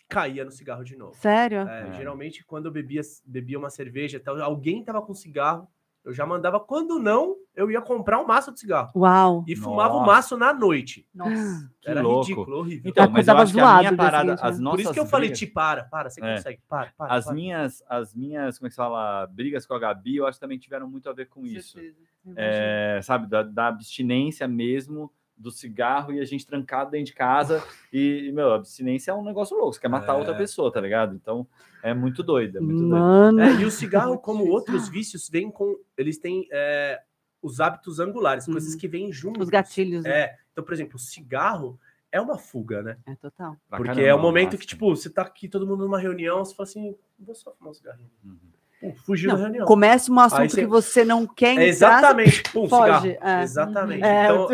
[0.09, 1.15] caía no cigarro de novo.
[1.17, 1.69] Sério?
[1.69, 1.93] É, É.
[1.95, 5.69] Geralmente, quando eu bebia, bebia uma cerveja, tal, alguém tava com cigarro,
[6.07, 6.59] eu já mandava.
[6.61, 8.91] Quando não, eu ia comprar um maço de cigarro.
[8.97, 9.45] Uau.
[9.47, 10.13] E fumava o Nossa.
[10.13, 11.07] maço na noite.
[11.15, 11.69] Nossa.
[11.81, 12.21] Que Era louco.
[12.23, 12.89] ridículo, horrível.
[12.91, 14.39] Então, mas eu acho que a zoado minha parada, né?
[14.41, 16.37] as nossas Por isso que eu falei, brigas- te para, para, você É.
[16.37, 17.13] consegue, para, para.
[17.15, 17.35] as para.
[17.35, 20.41] minhas, as minhas, como é que se fala, brigas com a Gabi, eu acho que
[20.41, 21.73] também tiveram muito a ver com isso.
[21.75, 21.97] Certeza.
[22.37, 27.63] É, sabe, da, da abstinência mesmo do cigarro e a gente trancado dentro de casa.
[27.93, 30.17] E, meu, abstinência é um negócio louco, você quer matar É.
[30.17, 31.15] outra pessoa, tá ligado?
[31.15, 31.47] Então
[31.83, 32.91] é muito doido, é muito doido.
[32.91, 33.41] Mano.
[33.41, 35.79] É, e o cigarro, como outros vícios, vem com.
[35.97, 37.03] Eles têm é,
[37.43, 38.79] os hábitos angulares, coisas Uhum.
[38.79, 39.43] que vêm juntos.
[39.43, 40.05] Os gatilhos.
[40.05, 40.11] né?
[40.11, 40.39] É.
[40.53, 41.79] Então, por exemplo, o cigarro
[42.11, 42.97] é uma fuga, né?
[43.07, 43.57] É, total.
[43.69, 44.59] Porque caramba, é o momento massa.
[44.59, 47.71] que, tipo, você tá aqui, todo mundo numa reunião, você fala assim, vou só fumar
[47.73, 48.11] um cigarrinho.
[48.25, 48.39] Uhum.
[48.81, 49.67] Pum, fugiu Não, da reunião.
[49.67, 51.65] Começa um assunto Aí você- que você não quer entrar.
[51.65, 52.43] É exatamente.
[52.53, 53.43] Pum, foge, é.
[53.43, 54.05] Exatamente.
[54.05, 54.49] É, então,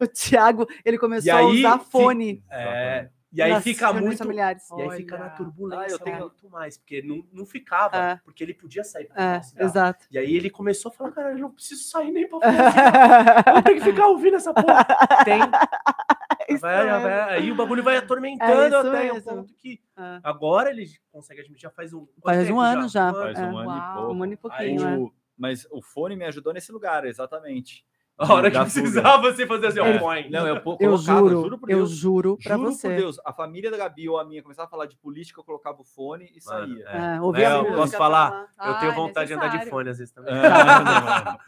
[0.00, 2.42] o, o Thiago, ele começou E a aí, usar fone.
[2.50, 4.18] é, e aí nas fica muito.
[4.18, 4.68] familiares.
[4.70, 5.34] E aí fica na Olha.
[5.34, 8.20] turbulência Ah, eu tenho- muito mais, porque não, não ficava, É.
[8.24, 10.06] porque ele podia sair pra É, um exato.
[10.10, 12.56] E aí ele começou a falar, cara, eu não preciso sair nem pra fumar um.
[13.58, 14.84] Eu tenho que ficar ouvindo essa porra.
[15.24, 15.40] Tem.
[16.60, 19.22] Vai- vai- aí o bagulho vai É atormentando isso até o mesmo.
[19.22, 20.20] ponto que É.
[20.22, 22.06] agora ele consegue admitir, já faz um.
[22.22, 23.06] Faz um ano já.
[23.06, 23.22] Um ano.
[23.24, 23.42] Faz É.
[23.46, 23.78] um ano Uau.
[23.78, 24.12] e pouco.
[24.14, 24.96] Um ano e Aí pouquinho, né?
[24.98, 27.84] O- mas o fone me ajudou nesse lugar, exatamente.
[28.18, 28.80] A hora que da fuga.
[28.80, 29.98] precisava você fazer assim, ó, É.
[29.98, 30.30] põe.
[30.30, 31.90] Não, eu, po- Eu colocava, juro, por eu Deus.
[31.90, 32.88] juro pra Juro você.
[32.88, 35.44] por Deus, a família da Gabi ou a minha começava a falar de política, eu
[35.44, 36.84] colocava o fone e Mano, saía.
[36.88, 36.96] é.
[36.96, 38.46] É, É, a eu música posso falar?
[38.58, 40.32] Eu tenho Ah, é vontade de andar de fone às vezes também.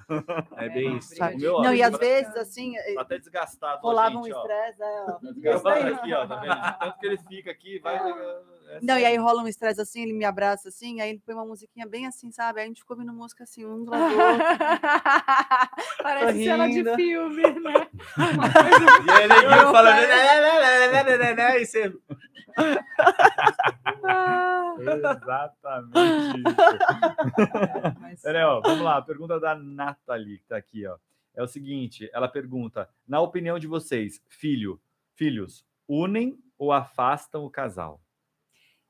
[0.57, 1.15] É, É bem isso.
[1.39, 3.81] Meu, Não, e às vezes, assim, tá até desgastado.
[3.83, 4.83] ó, rolava um estresse.
[4.83, 5.19] é, ó.
[5.33, 6.79] Desgastado aqui, ó, tá vendo?
[6.81, 7.99] Tanto que ele fica aqui, vai.
[8.69, 9.07] É Não, e sério.
[9.07, 12.07] aí rola um estresse assim, ele me abraça assim, aí ele põe uma musiquinha bem
[12.07, 12.61] assim, sabe?
[12.61, 14.45] Aí a gente ficou ouvindo música assim, um do lado do outro.
[16.03, 17.89] Parece Tô cena de filme, né?
[19.07, 19.95] E aí ele Eu falando.
[19.97, 21.93] "Né, né, né, né, né, né, né", E você.
[24.79, 28.01] Exatamente isso.
[28.01, 29.01] mas- Peraí, ó, vamos lá.
[29.03, 30.97] Pergunta da Nathalie, que tá aqui, ó.
[31.35, 34.81] É o seguinte: ela pergunta: na opinião de vocês, filho,
[35.15, 38.01] filhos unem ou afastam o casal?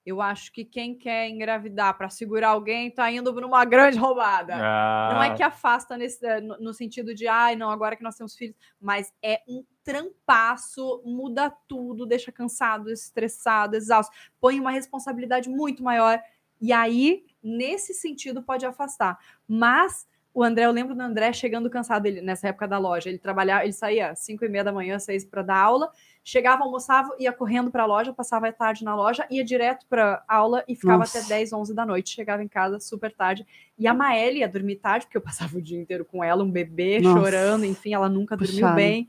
[0.09, 4.56] Eu acho que quem quer engravidar para segurar alguém tá indo numa grande roubada.
[4.56, 8.16] Não é Ah, que afasta nesse, eh, no, sentido de, ai, não, agora que nós
[8.16, 15.50] temos filhos, mas é um trampaço, muda tudo, deixa cansado, estressado, exausto, põe uma responsabilidade
[15.50, 16.18] muito maior.
[16.59, 19.18] E aí, nesse sentido, pode afastar.
[19.46, 23.09] Mas o André, eu lembro do André chegando cansado ele, nessa época da loja.
[23.09, 25.90] Ele trabalhava, ele saía às 5 e meia da manhã, 6 para dar aula,
[26.29, 30.22] chegava, almoçava, ia correndo para a loja, passava a tarde na loja, ia direto para
[30.29, 31.20] aula e ficava Nossa.
[31.20, 32.11] até 10, 11 da noite.
[32.11, 33.47] Chegava em casa super tarde.
[33.79, 36.51] E a Maeli ia dormir tarde, porque eu passava o dia inteiro com ela, um
[36.51, 37.18] bebê Nossa.
[37.18, 38.76] chorando, enfim, ela nunca dormiu Puxado.
[38.76, 39.09] bem.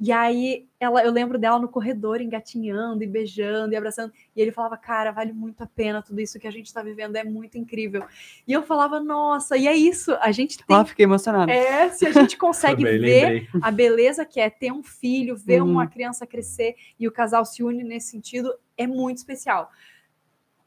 [0.00, 4.12] E aí ela, eu lembro dela no corredor engatinhando e beijando e abraçando.
[4.36, 7.16] E ele falava, cara, vale muito a pena tudo isso que a gente está vivendo,
[7.16, 8.04] é muito incrível.
[8.46, 10.76] E eu falava, nossa, e é isso, a gente tem.
[10.76, 11.50] Ó, fiquei emocionada.
[11.50, 13.48] É, se a gente consegue ver lembrei.
[13.60, 15.72] a beleza que é ter um filho, ver Uhum.
[15.72, 19.72] uma criança crescer e o casal se une nesse sentido, é muito especial.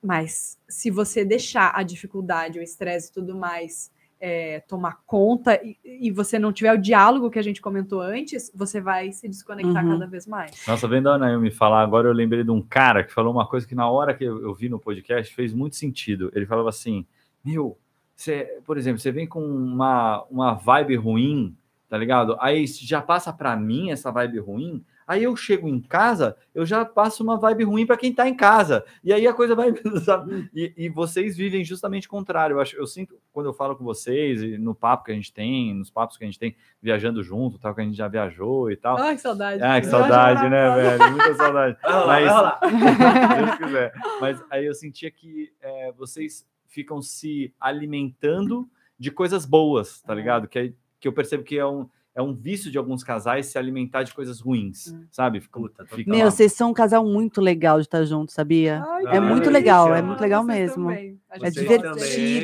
[0.04, 3.92] Mas se você deixar a dificuldade, o estresse e tudo mais
[4.22, 8.52] é, tomar conta e, e você não tiver o diálogo que a gente comentou antes,
[8.56, 9.92] você vai se desconectar Uhum.
[9.94, 10.64] cada vez mais.
[10.68, 13.68] Nossa, vendo a Naomi falar agora, eu lembrei de um cara que falou uma coisa
[13.68, 16.32] que na hora que eu, eu vi no podcast fez muito sentido.
[16.36, 17.06] Ele falava assim:
[17.44, 17.78] Meu,
[18.16, 21.58] você, por exemplo, você vem com uma, uma vibe ruim,
[21.90, 22.38] tá ligado?
[22.40, 24.86] Aí já passa pra mim essa vibe ruim.
[25.12, 28.34] Aí eu chego em casa, eu já passo uma vibe ruim para quem tá em
[28.34, 28.86] casa.
[29.04, 29.74] E aí a coisa vai.
[30.56, 32.56] E, e vocês vivem justamente o contrário.
[32.56, 35.34] Eu, acho, eu sinto, quando eu falo com vocês, e no papo que a gente
[35.34, 38.72] tem, nos papos que a gente tem, viajando junto, tal, que a gente já viajou
[38.72, 38.98] e tal.
[38.98, 39.62] Ai, que saudade.
[39.62, 41.12] Ah, que saudade, né, velho?
[41.12, 41.78] Muita saudade.
[41.84, 42.60] Mas- vai rolar.
[42.64, 43.94] Se Deus quiser.
[44.22, 48.66] Mas aí eu sentia que é, vocês ficam se alimentando
[48.98, 50.48] de coisas boas, tá ligado?
[50.48, 53.58] Que, é- que eu percebo que é um, é um vício de alguns casais se
[53.58, 55.40] alimentar de coisas ruins, sabe?
[55.40, 56.32] Fica, Puta, fica Meu, lá.
[56.32, 58.84] vocês são um casal muito legal de estar junto, sabia?
[58.86, 60.90] Ai, É que muito legal, é muito legal Vocês mesmo.
[60.90, 61.20] também.
[61.30, 61.94] A É divertido,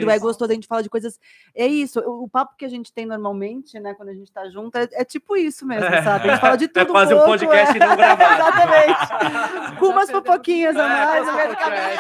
[0.01, 0.15] também.
[0.15, 1.20] é gostoso, a gente fala de coisas.
[1.53, 4.78] É isso, o, papo que a gente tem normalmente, né, quando a gente tá junto,
[4.78, 6.30] é, é tipo isso mesmo, sabe?
[6.30, 6.80] A gente fala de tudo.
[6.89, 7.80] É fazer um pouco, podcast é.
[7.86, 8.41] não gravado.
[8.47, 9.78] Exatamente.
[9.80, 10.84] Com umas Tá fofoquinhas a
[11.18, 11.99] É, mais.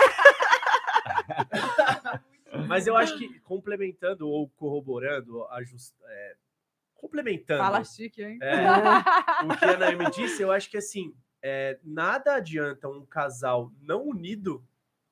[2.67, 5.93] Mas eu acho que complementando ou corroborando, ajust...
[6.07, 6.33] é,
[6.97, 8.37] complementando Fala chique, hein?
[8.41, 8.65] é,
[9.45, 14.03] o que a Naomi disse, eu acho que assim, é, nada adianta um casal não
[14.07, 14.63] unido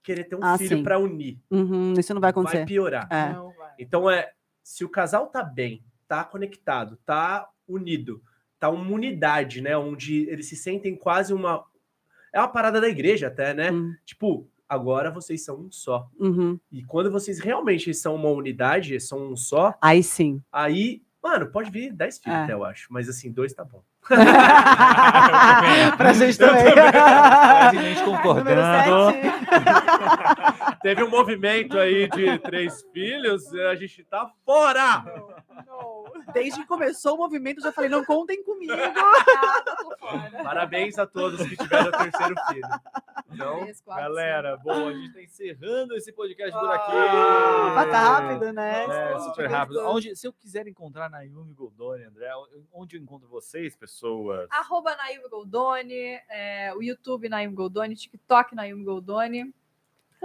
[0.04, 1.40] querer ter um Ah, filho para unir.
[1.50, 2.66] Uhum, isso não vai Vai acontecer.
[2.66, 3.08] piorar.
[3.12, 3.34] É.
[3.34, 3.74] Não vai.
[3.80, 4.32] Então é,
[4.64, 8.22] se o casal tá bem, tá conectado, tá unido,
[8.60, 11.64] tá uma unidade, né, onde eles se sentem quase uma
[12.34, 13.72] é uma parada da igreja até, né?
[13.72, 16.10] Hum, Tipo, agora vocês são um só.
[16.20, 16.60] uhum.
[16.70, 20.44] E quando vocês realmente são uma unidade, são um só, Aí sim.
[20.52, 22.44] aí, mano, pode vir 10 filhos É.
[22.44, 22.86] até, eu acho.
[22.92, 23.82] Mas assim, dois tá bom.
[25.98, 26.64] pra gente também.
[26.64, 29.16] Brevemente Número concordando.
[30.82, 35.04] Teve um movimento aí de três filhos, a gente tá fora!
[36.34, 38.76] Desde que começou o movimento, eu já falei, não contem comigo.
[38.76, 40.44] Nada.
[40.44, 42.68] Parabéns a todos que tiveram terceiro filho.
[43.32, 46.92] Então, Três, quatro, Galera, bom, a gente tá encerrando esse podcast por aqui.
[46.92, 48.86] Ah, Passa rápido, né?
[48.86, 49.80] É, super rápido.
[49.88, 52.30] Onde, se eu quiser encontrar Naomi Goldoni, André,
[52.74, 54.48] onde eu encontro vocês, pessoas?
[54.52, 59.54] Arroba Naime Goldoni, é, o YouTube Naime Goldoni, TikTok Naime Goldoni.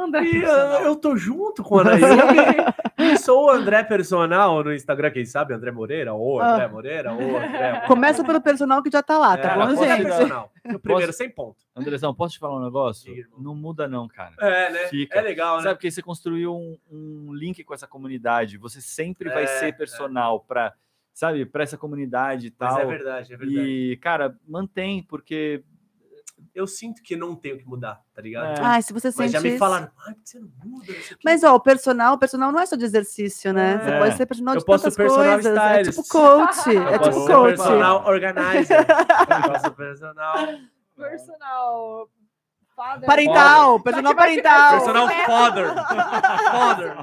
[0.05, 0.81] André e, Personal.
[0.81, 2.01] eu, eu tô junto com a Naomi.
[2.99, 5.55] E sou o André Personal no Instagram, quem sabe?
[5.55, 6.69] André Moreira, ou André Ah.
[6.69, 7.83] Moreira, ou André.
[7.89, 10.03] Começa pelo personal que já tá lá, tá É, bom, posso gente?
[10.03, 10.53] personal.
[10.75, 11.57] O primeiro, sem ponto.
[11.75, 13.13] Andrezão, posso te falar um negócio?
[13.39, 14.35] Não muda não, cara.
[14.41, 14.79] É, né?
[14.89, 15.19] Fica.
[15.19, 15.63] É legal, né?
[15.63, 18.59] Sabe porque você construiu um, um link com essa comunidade.
[18.59, 20.75] Você sempre vai É, ser personal para,
[21.15, 22.81] sabe, para essa comunidade e Mas tal.
[22.83, 23.61] é verdade, é verdade.
[23.67, 25.63] E, cara, mantém, porque
[26.55, 28.59] eu sinto que não tenho que mudar, tá ligado?
[28.59, 28.63] É.
[28.65, 29.93] Ai, se você Mas sente já me falaram, que
[30.25, 30.69] você não muda?
[30.69, 33.53] não sei o quê." Mas, ó, o personal, o personal não é só de exercício,
[33.53, 33.79] né?
[33.79, 33.99] Você É.
[33.99, 35.57] pode ser personal Eu de posso tantas ser personal coisas.
[35.57, 35.91] É stylist.
[35.99, 36.71] tipo coach.
[36.75, 37.57] Eu É tipo coach.
[37.57, 38.77] personal organizer.
[39.47, 40.35] Eu posso personal.
[40.97, 42.09] Personal.
[42.77, 43.07] father.
[43.07, 44.71] Parental, personal parental.
[44.71, 45.67] Personal father.
[46.51, 46.97] Father.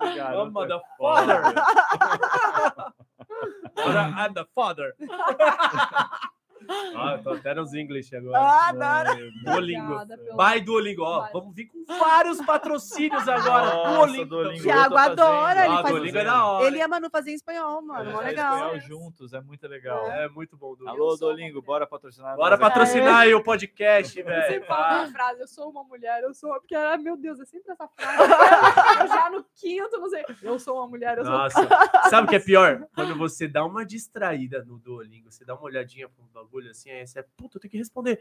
[0.00, 1.42] Oh, mother é father.
[3.76, 4.94] Agora, I'm the father.
[6.96, 8.38] Ah, eu tô até nos English agora.
[8.38, 9.18] Ah, adoro.
[9.44, 10.06] Duolingo.
[10.06, 11.02] Pelo- Vai, Duolingo.
[11.02, 11.32] Ó, Vai.
[11.32, 13.64] vamos vir com vários patrocínios agora.
[13.74, 14.24] Nossa, Duolingo.
[14.26, 16.66] Duolingo, Thiago adora, ele Ah, faz- Duolingo é da hora.
[16.66, 18.12] Ele e a Manu fazem espanhol, mano.
[18.12, 18.54] Mó É, legal.
[18.76, 20.10] espanhol juntos, é muito legal.
[20.10, 20.90] É muito bom, Duolingo.
[21.02, 22.36] Alô, Dolingo, bora patrocinar.
[22.36, 24.46] Bora nós patrocinar aí o podcast, Eu velho.
[24.52, 26.60] sempre falo Ah, uma frase, eu sou uma mulher, eu sou uma...
[26.60, 28.32] Porque, ah, meu Deus, é sempre essa frase.
[29.02, 30.24] eu já no quinto, não sei.
[30.42, 31.32] Eu sou uma mulher, eu sou...
[31.32, 31.68] Nossa,
[32.10, 32.86] sabe o que é pior?
[32.94, 37.06] Quando você dá uma distraída no Duolingo, você dá uma olhadinha pro bagulho assim, aí
[37.06, 38.20] você, puta, eu tenho que responder.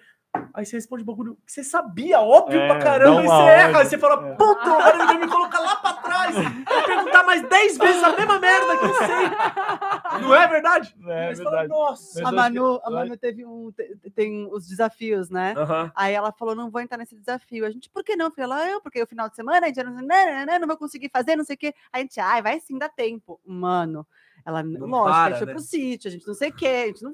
[0.53, 3.79] Aí você responde o bagulho que você sabia, óbvio É, pra caramba, e você erra,
[3.79, 4.35] aí você fala, É.
[4.35, 6.35] puta, agora ele vai me colocar lá pra trás,
[6.67, 10.21] vou perguntar mais 10 vezes a mesma merda que eu sei.
[10.21, 10.95] Não é verdade?
[11.07, 11.79] É Aí você fala, verdade.
[11.79, 12.19] nossa.
[12.19, 13.71] A Mas Manu, a que- Manu teve um.
[13.71, 15.53] te- Tem os desafios, né?
[15.95, 17.65] Aí ela falou: não vou entrar nesse desafio.
[17.65, 18.31] A gente, por que não?
[18.31, 20.77] Falei, ela, eu, porque o final de semana a gente não, não, não, não vou
[20.77, 21.73] conseguir fazer, não sei o quê.
[21.91, 23.39] A gente, ai, vai sim, dá tempo.
[23.45, 24.05] Mano,
[24.47, 25.53] ela, Não lógico, a para, gente foi né?
[25.53, 27.13] pro sítio, a gente não sei o quê, a gente não.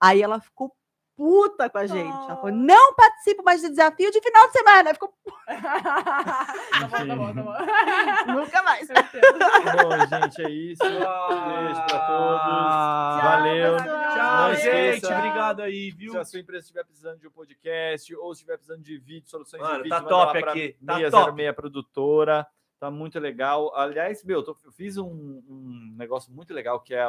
[0.00, 0.74] Aí ela ficou
[1.14, 2.08] puta com a gente.
[2.08, 4.94] Ela falou: não participo mais de desafio de final de semana.
[4.94, 5.12] Ficou
[5.46, 7.52] tá bom, tá bom, tá bom.
[8.32, 8.88] nunca mais.
[8.88, 10.82] Bom, gente, é isso.
[10.82, 13.22] Beijo pra todos.
[13.22, 13.76] Valeu.
[13.76, 14.14] pessoal.
[14.14, 15.06] Tchau, gente.
[15.06, 16.12] Obrigado aí, viu?
[16.12, 19.28] Se a sua empresa estiver precisando de um podcast ou se estiver precisando de vídeo,
[19.28, 22.46] soluções Mano, de vídeo, tá top aqui, tá 606 produtora.
[22.80, 23.74] Tá muito legal.
[23.74, 25.06] Aliás, meu, tô- eu fiz um,
[25.48, 27.04] um negócio muito legal que é,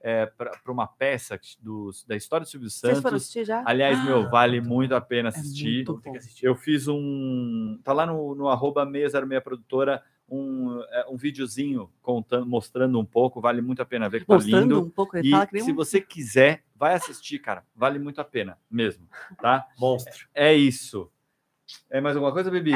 [0.00, 3.22] é para uma peça dos, da história do Silvio Vocês foram Santos.
[3.22, 3.62] assistir já?
[3.66, 5.84] Aliás, meu, vale muito a pena assistir.
[5.86, 6.16] muito Tem que bom.
[6.16, 6.46] assistir.
[6.46, 7.78] Eu fiz um.
[7.84, 13.40] Tá lá no, no arroba 606 produtora um, é, um videozinho contando, mostrando um pouco,
[13.40, 14.80] vale muito a pena ver que tá Mostrando lindo.
[14.86, 15.74] um pouco, E fala que nem se um...
[15.74, 17.64] você quiser, vai assistir, cara.
[17.74, 19.06] Vale muito a pena mesmo,
[19.42, 19.66] tá?
[19.78, 20.28] Monstro.
[20.32, 21.10] É isso.
[21.90, 22.72] É mais alguma coisa, Bibi?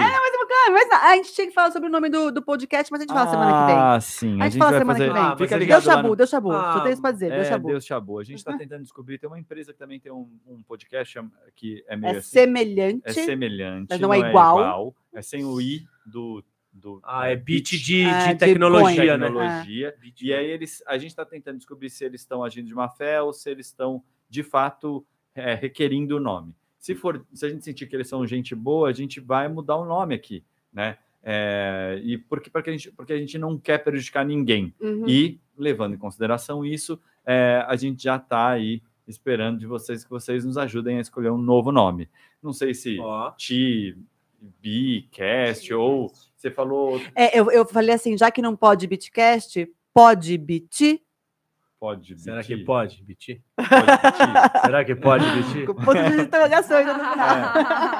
[0.66, 3.00] Ah, mas não, a gente tinha que falar sobre o nome do, do podcast, mas
[3.00, 3.76] a gente fala semana que vem.
[3.82, 4.40] Ah, sim.
[4.40, 5.08] A gente fala vai semana fazer.
[5.10, 5.22] que vem.
[5.22, 6.52] Ah, Fica a gente- ligado Deu lá chabu, no- deu chabu.
[6.52, 7.68] Ah, Só tenho isso pra dizer, deu É, chabu.
[7.68, 8.18] Deus Chabu.
[8.18, 9.18] A gente está tentando descobrir.
[9.18, 11.20] Tem uma empresa que também tem um, um podcast
[11.54, 13.02] que é meio É assim, semelhante.
[13.04, 14.94] é semelhante, mas não é igual.
[15.12, 16.42] É sem o i do.
[16.72, 19.26] do Ah, é beat beat de, Ah, de de tecnologia, né?
[19.26, 19.94] tecnologia.
[20.22, 23.20] E aí eles, a gente está tentando descobrir se eles estão agindo de má fé
[23.22, 25.04] ou se eles estão de fato
[25.34, 26.54] é, requerindo o nome.
[26.78, 29.76] Se for, se a gente sentir que eles são gente boa, a gente vai mudar
[29.76, 30.44] o nome aqui,
[30.74, 30.98] né?
[31.22, 34.74] É, e porque, porque, a gente, porque a gente não quer prejudicar ninguém.
[34.80, 35.08] Uhum.
[35.08, 40.10] E levando em consideração isso, é, a gente já está aí esperando de vocês que
[40.10, 42.08] vocês nos ajudem a escolher um novo nome.
[42.42, 43.30] Não sei se Ó.
[43.32, 43.96] Ti,
[44.60, 49.66] Bi, Cast ou você falou É, eu, eu falei assim, já que não pode bitcast,
[49.94, 51.02] pode bit.
[51.84, 52.18] Pode.
[52.18, 53.42] Será que pode, Biti?
[53.56, 53.66] Pode.
[54.64, 55.66] Será que pode, Biti?
[55.66, 57.56] Com ponto de interrogação ainda no final.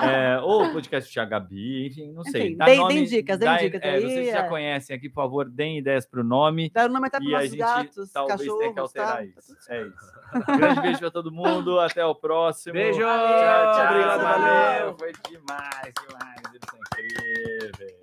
[0.09, 2.47] É, ou podcast Tia Gabi, enfim, não sei.
[2.47, 4.49] Enfim, Dá deem- nome- deem dicas, deem dá- dicas é, aí, Vocês já é.
[4.49, 6.71] conhecem aqui, por favor, deem ideias para o nome.
[6.71, 9.25] Dar o nome até para E nossos gente gatos, talvez cachorros, tenha que alterar tá?
[9.25, 9.57] isso.
[9.69, 10.57] É isso.
[10.59, 11.79] Grande beijo para todo mundo.
[11.79, 12.73] Até o próximo.
[12.73, 13.01] Beijo!
[13.01, 13.87] Tchau, tchau.
[13.91, 14.97] Obrigado, valeu!
[14.99, 16.41] Foi demais, demais.
[16.49, 17.99] Eles são incríveis.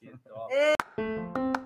[0.00, 1.65] Que top.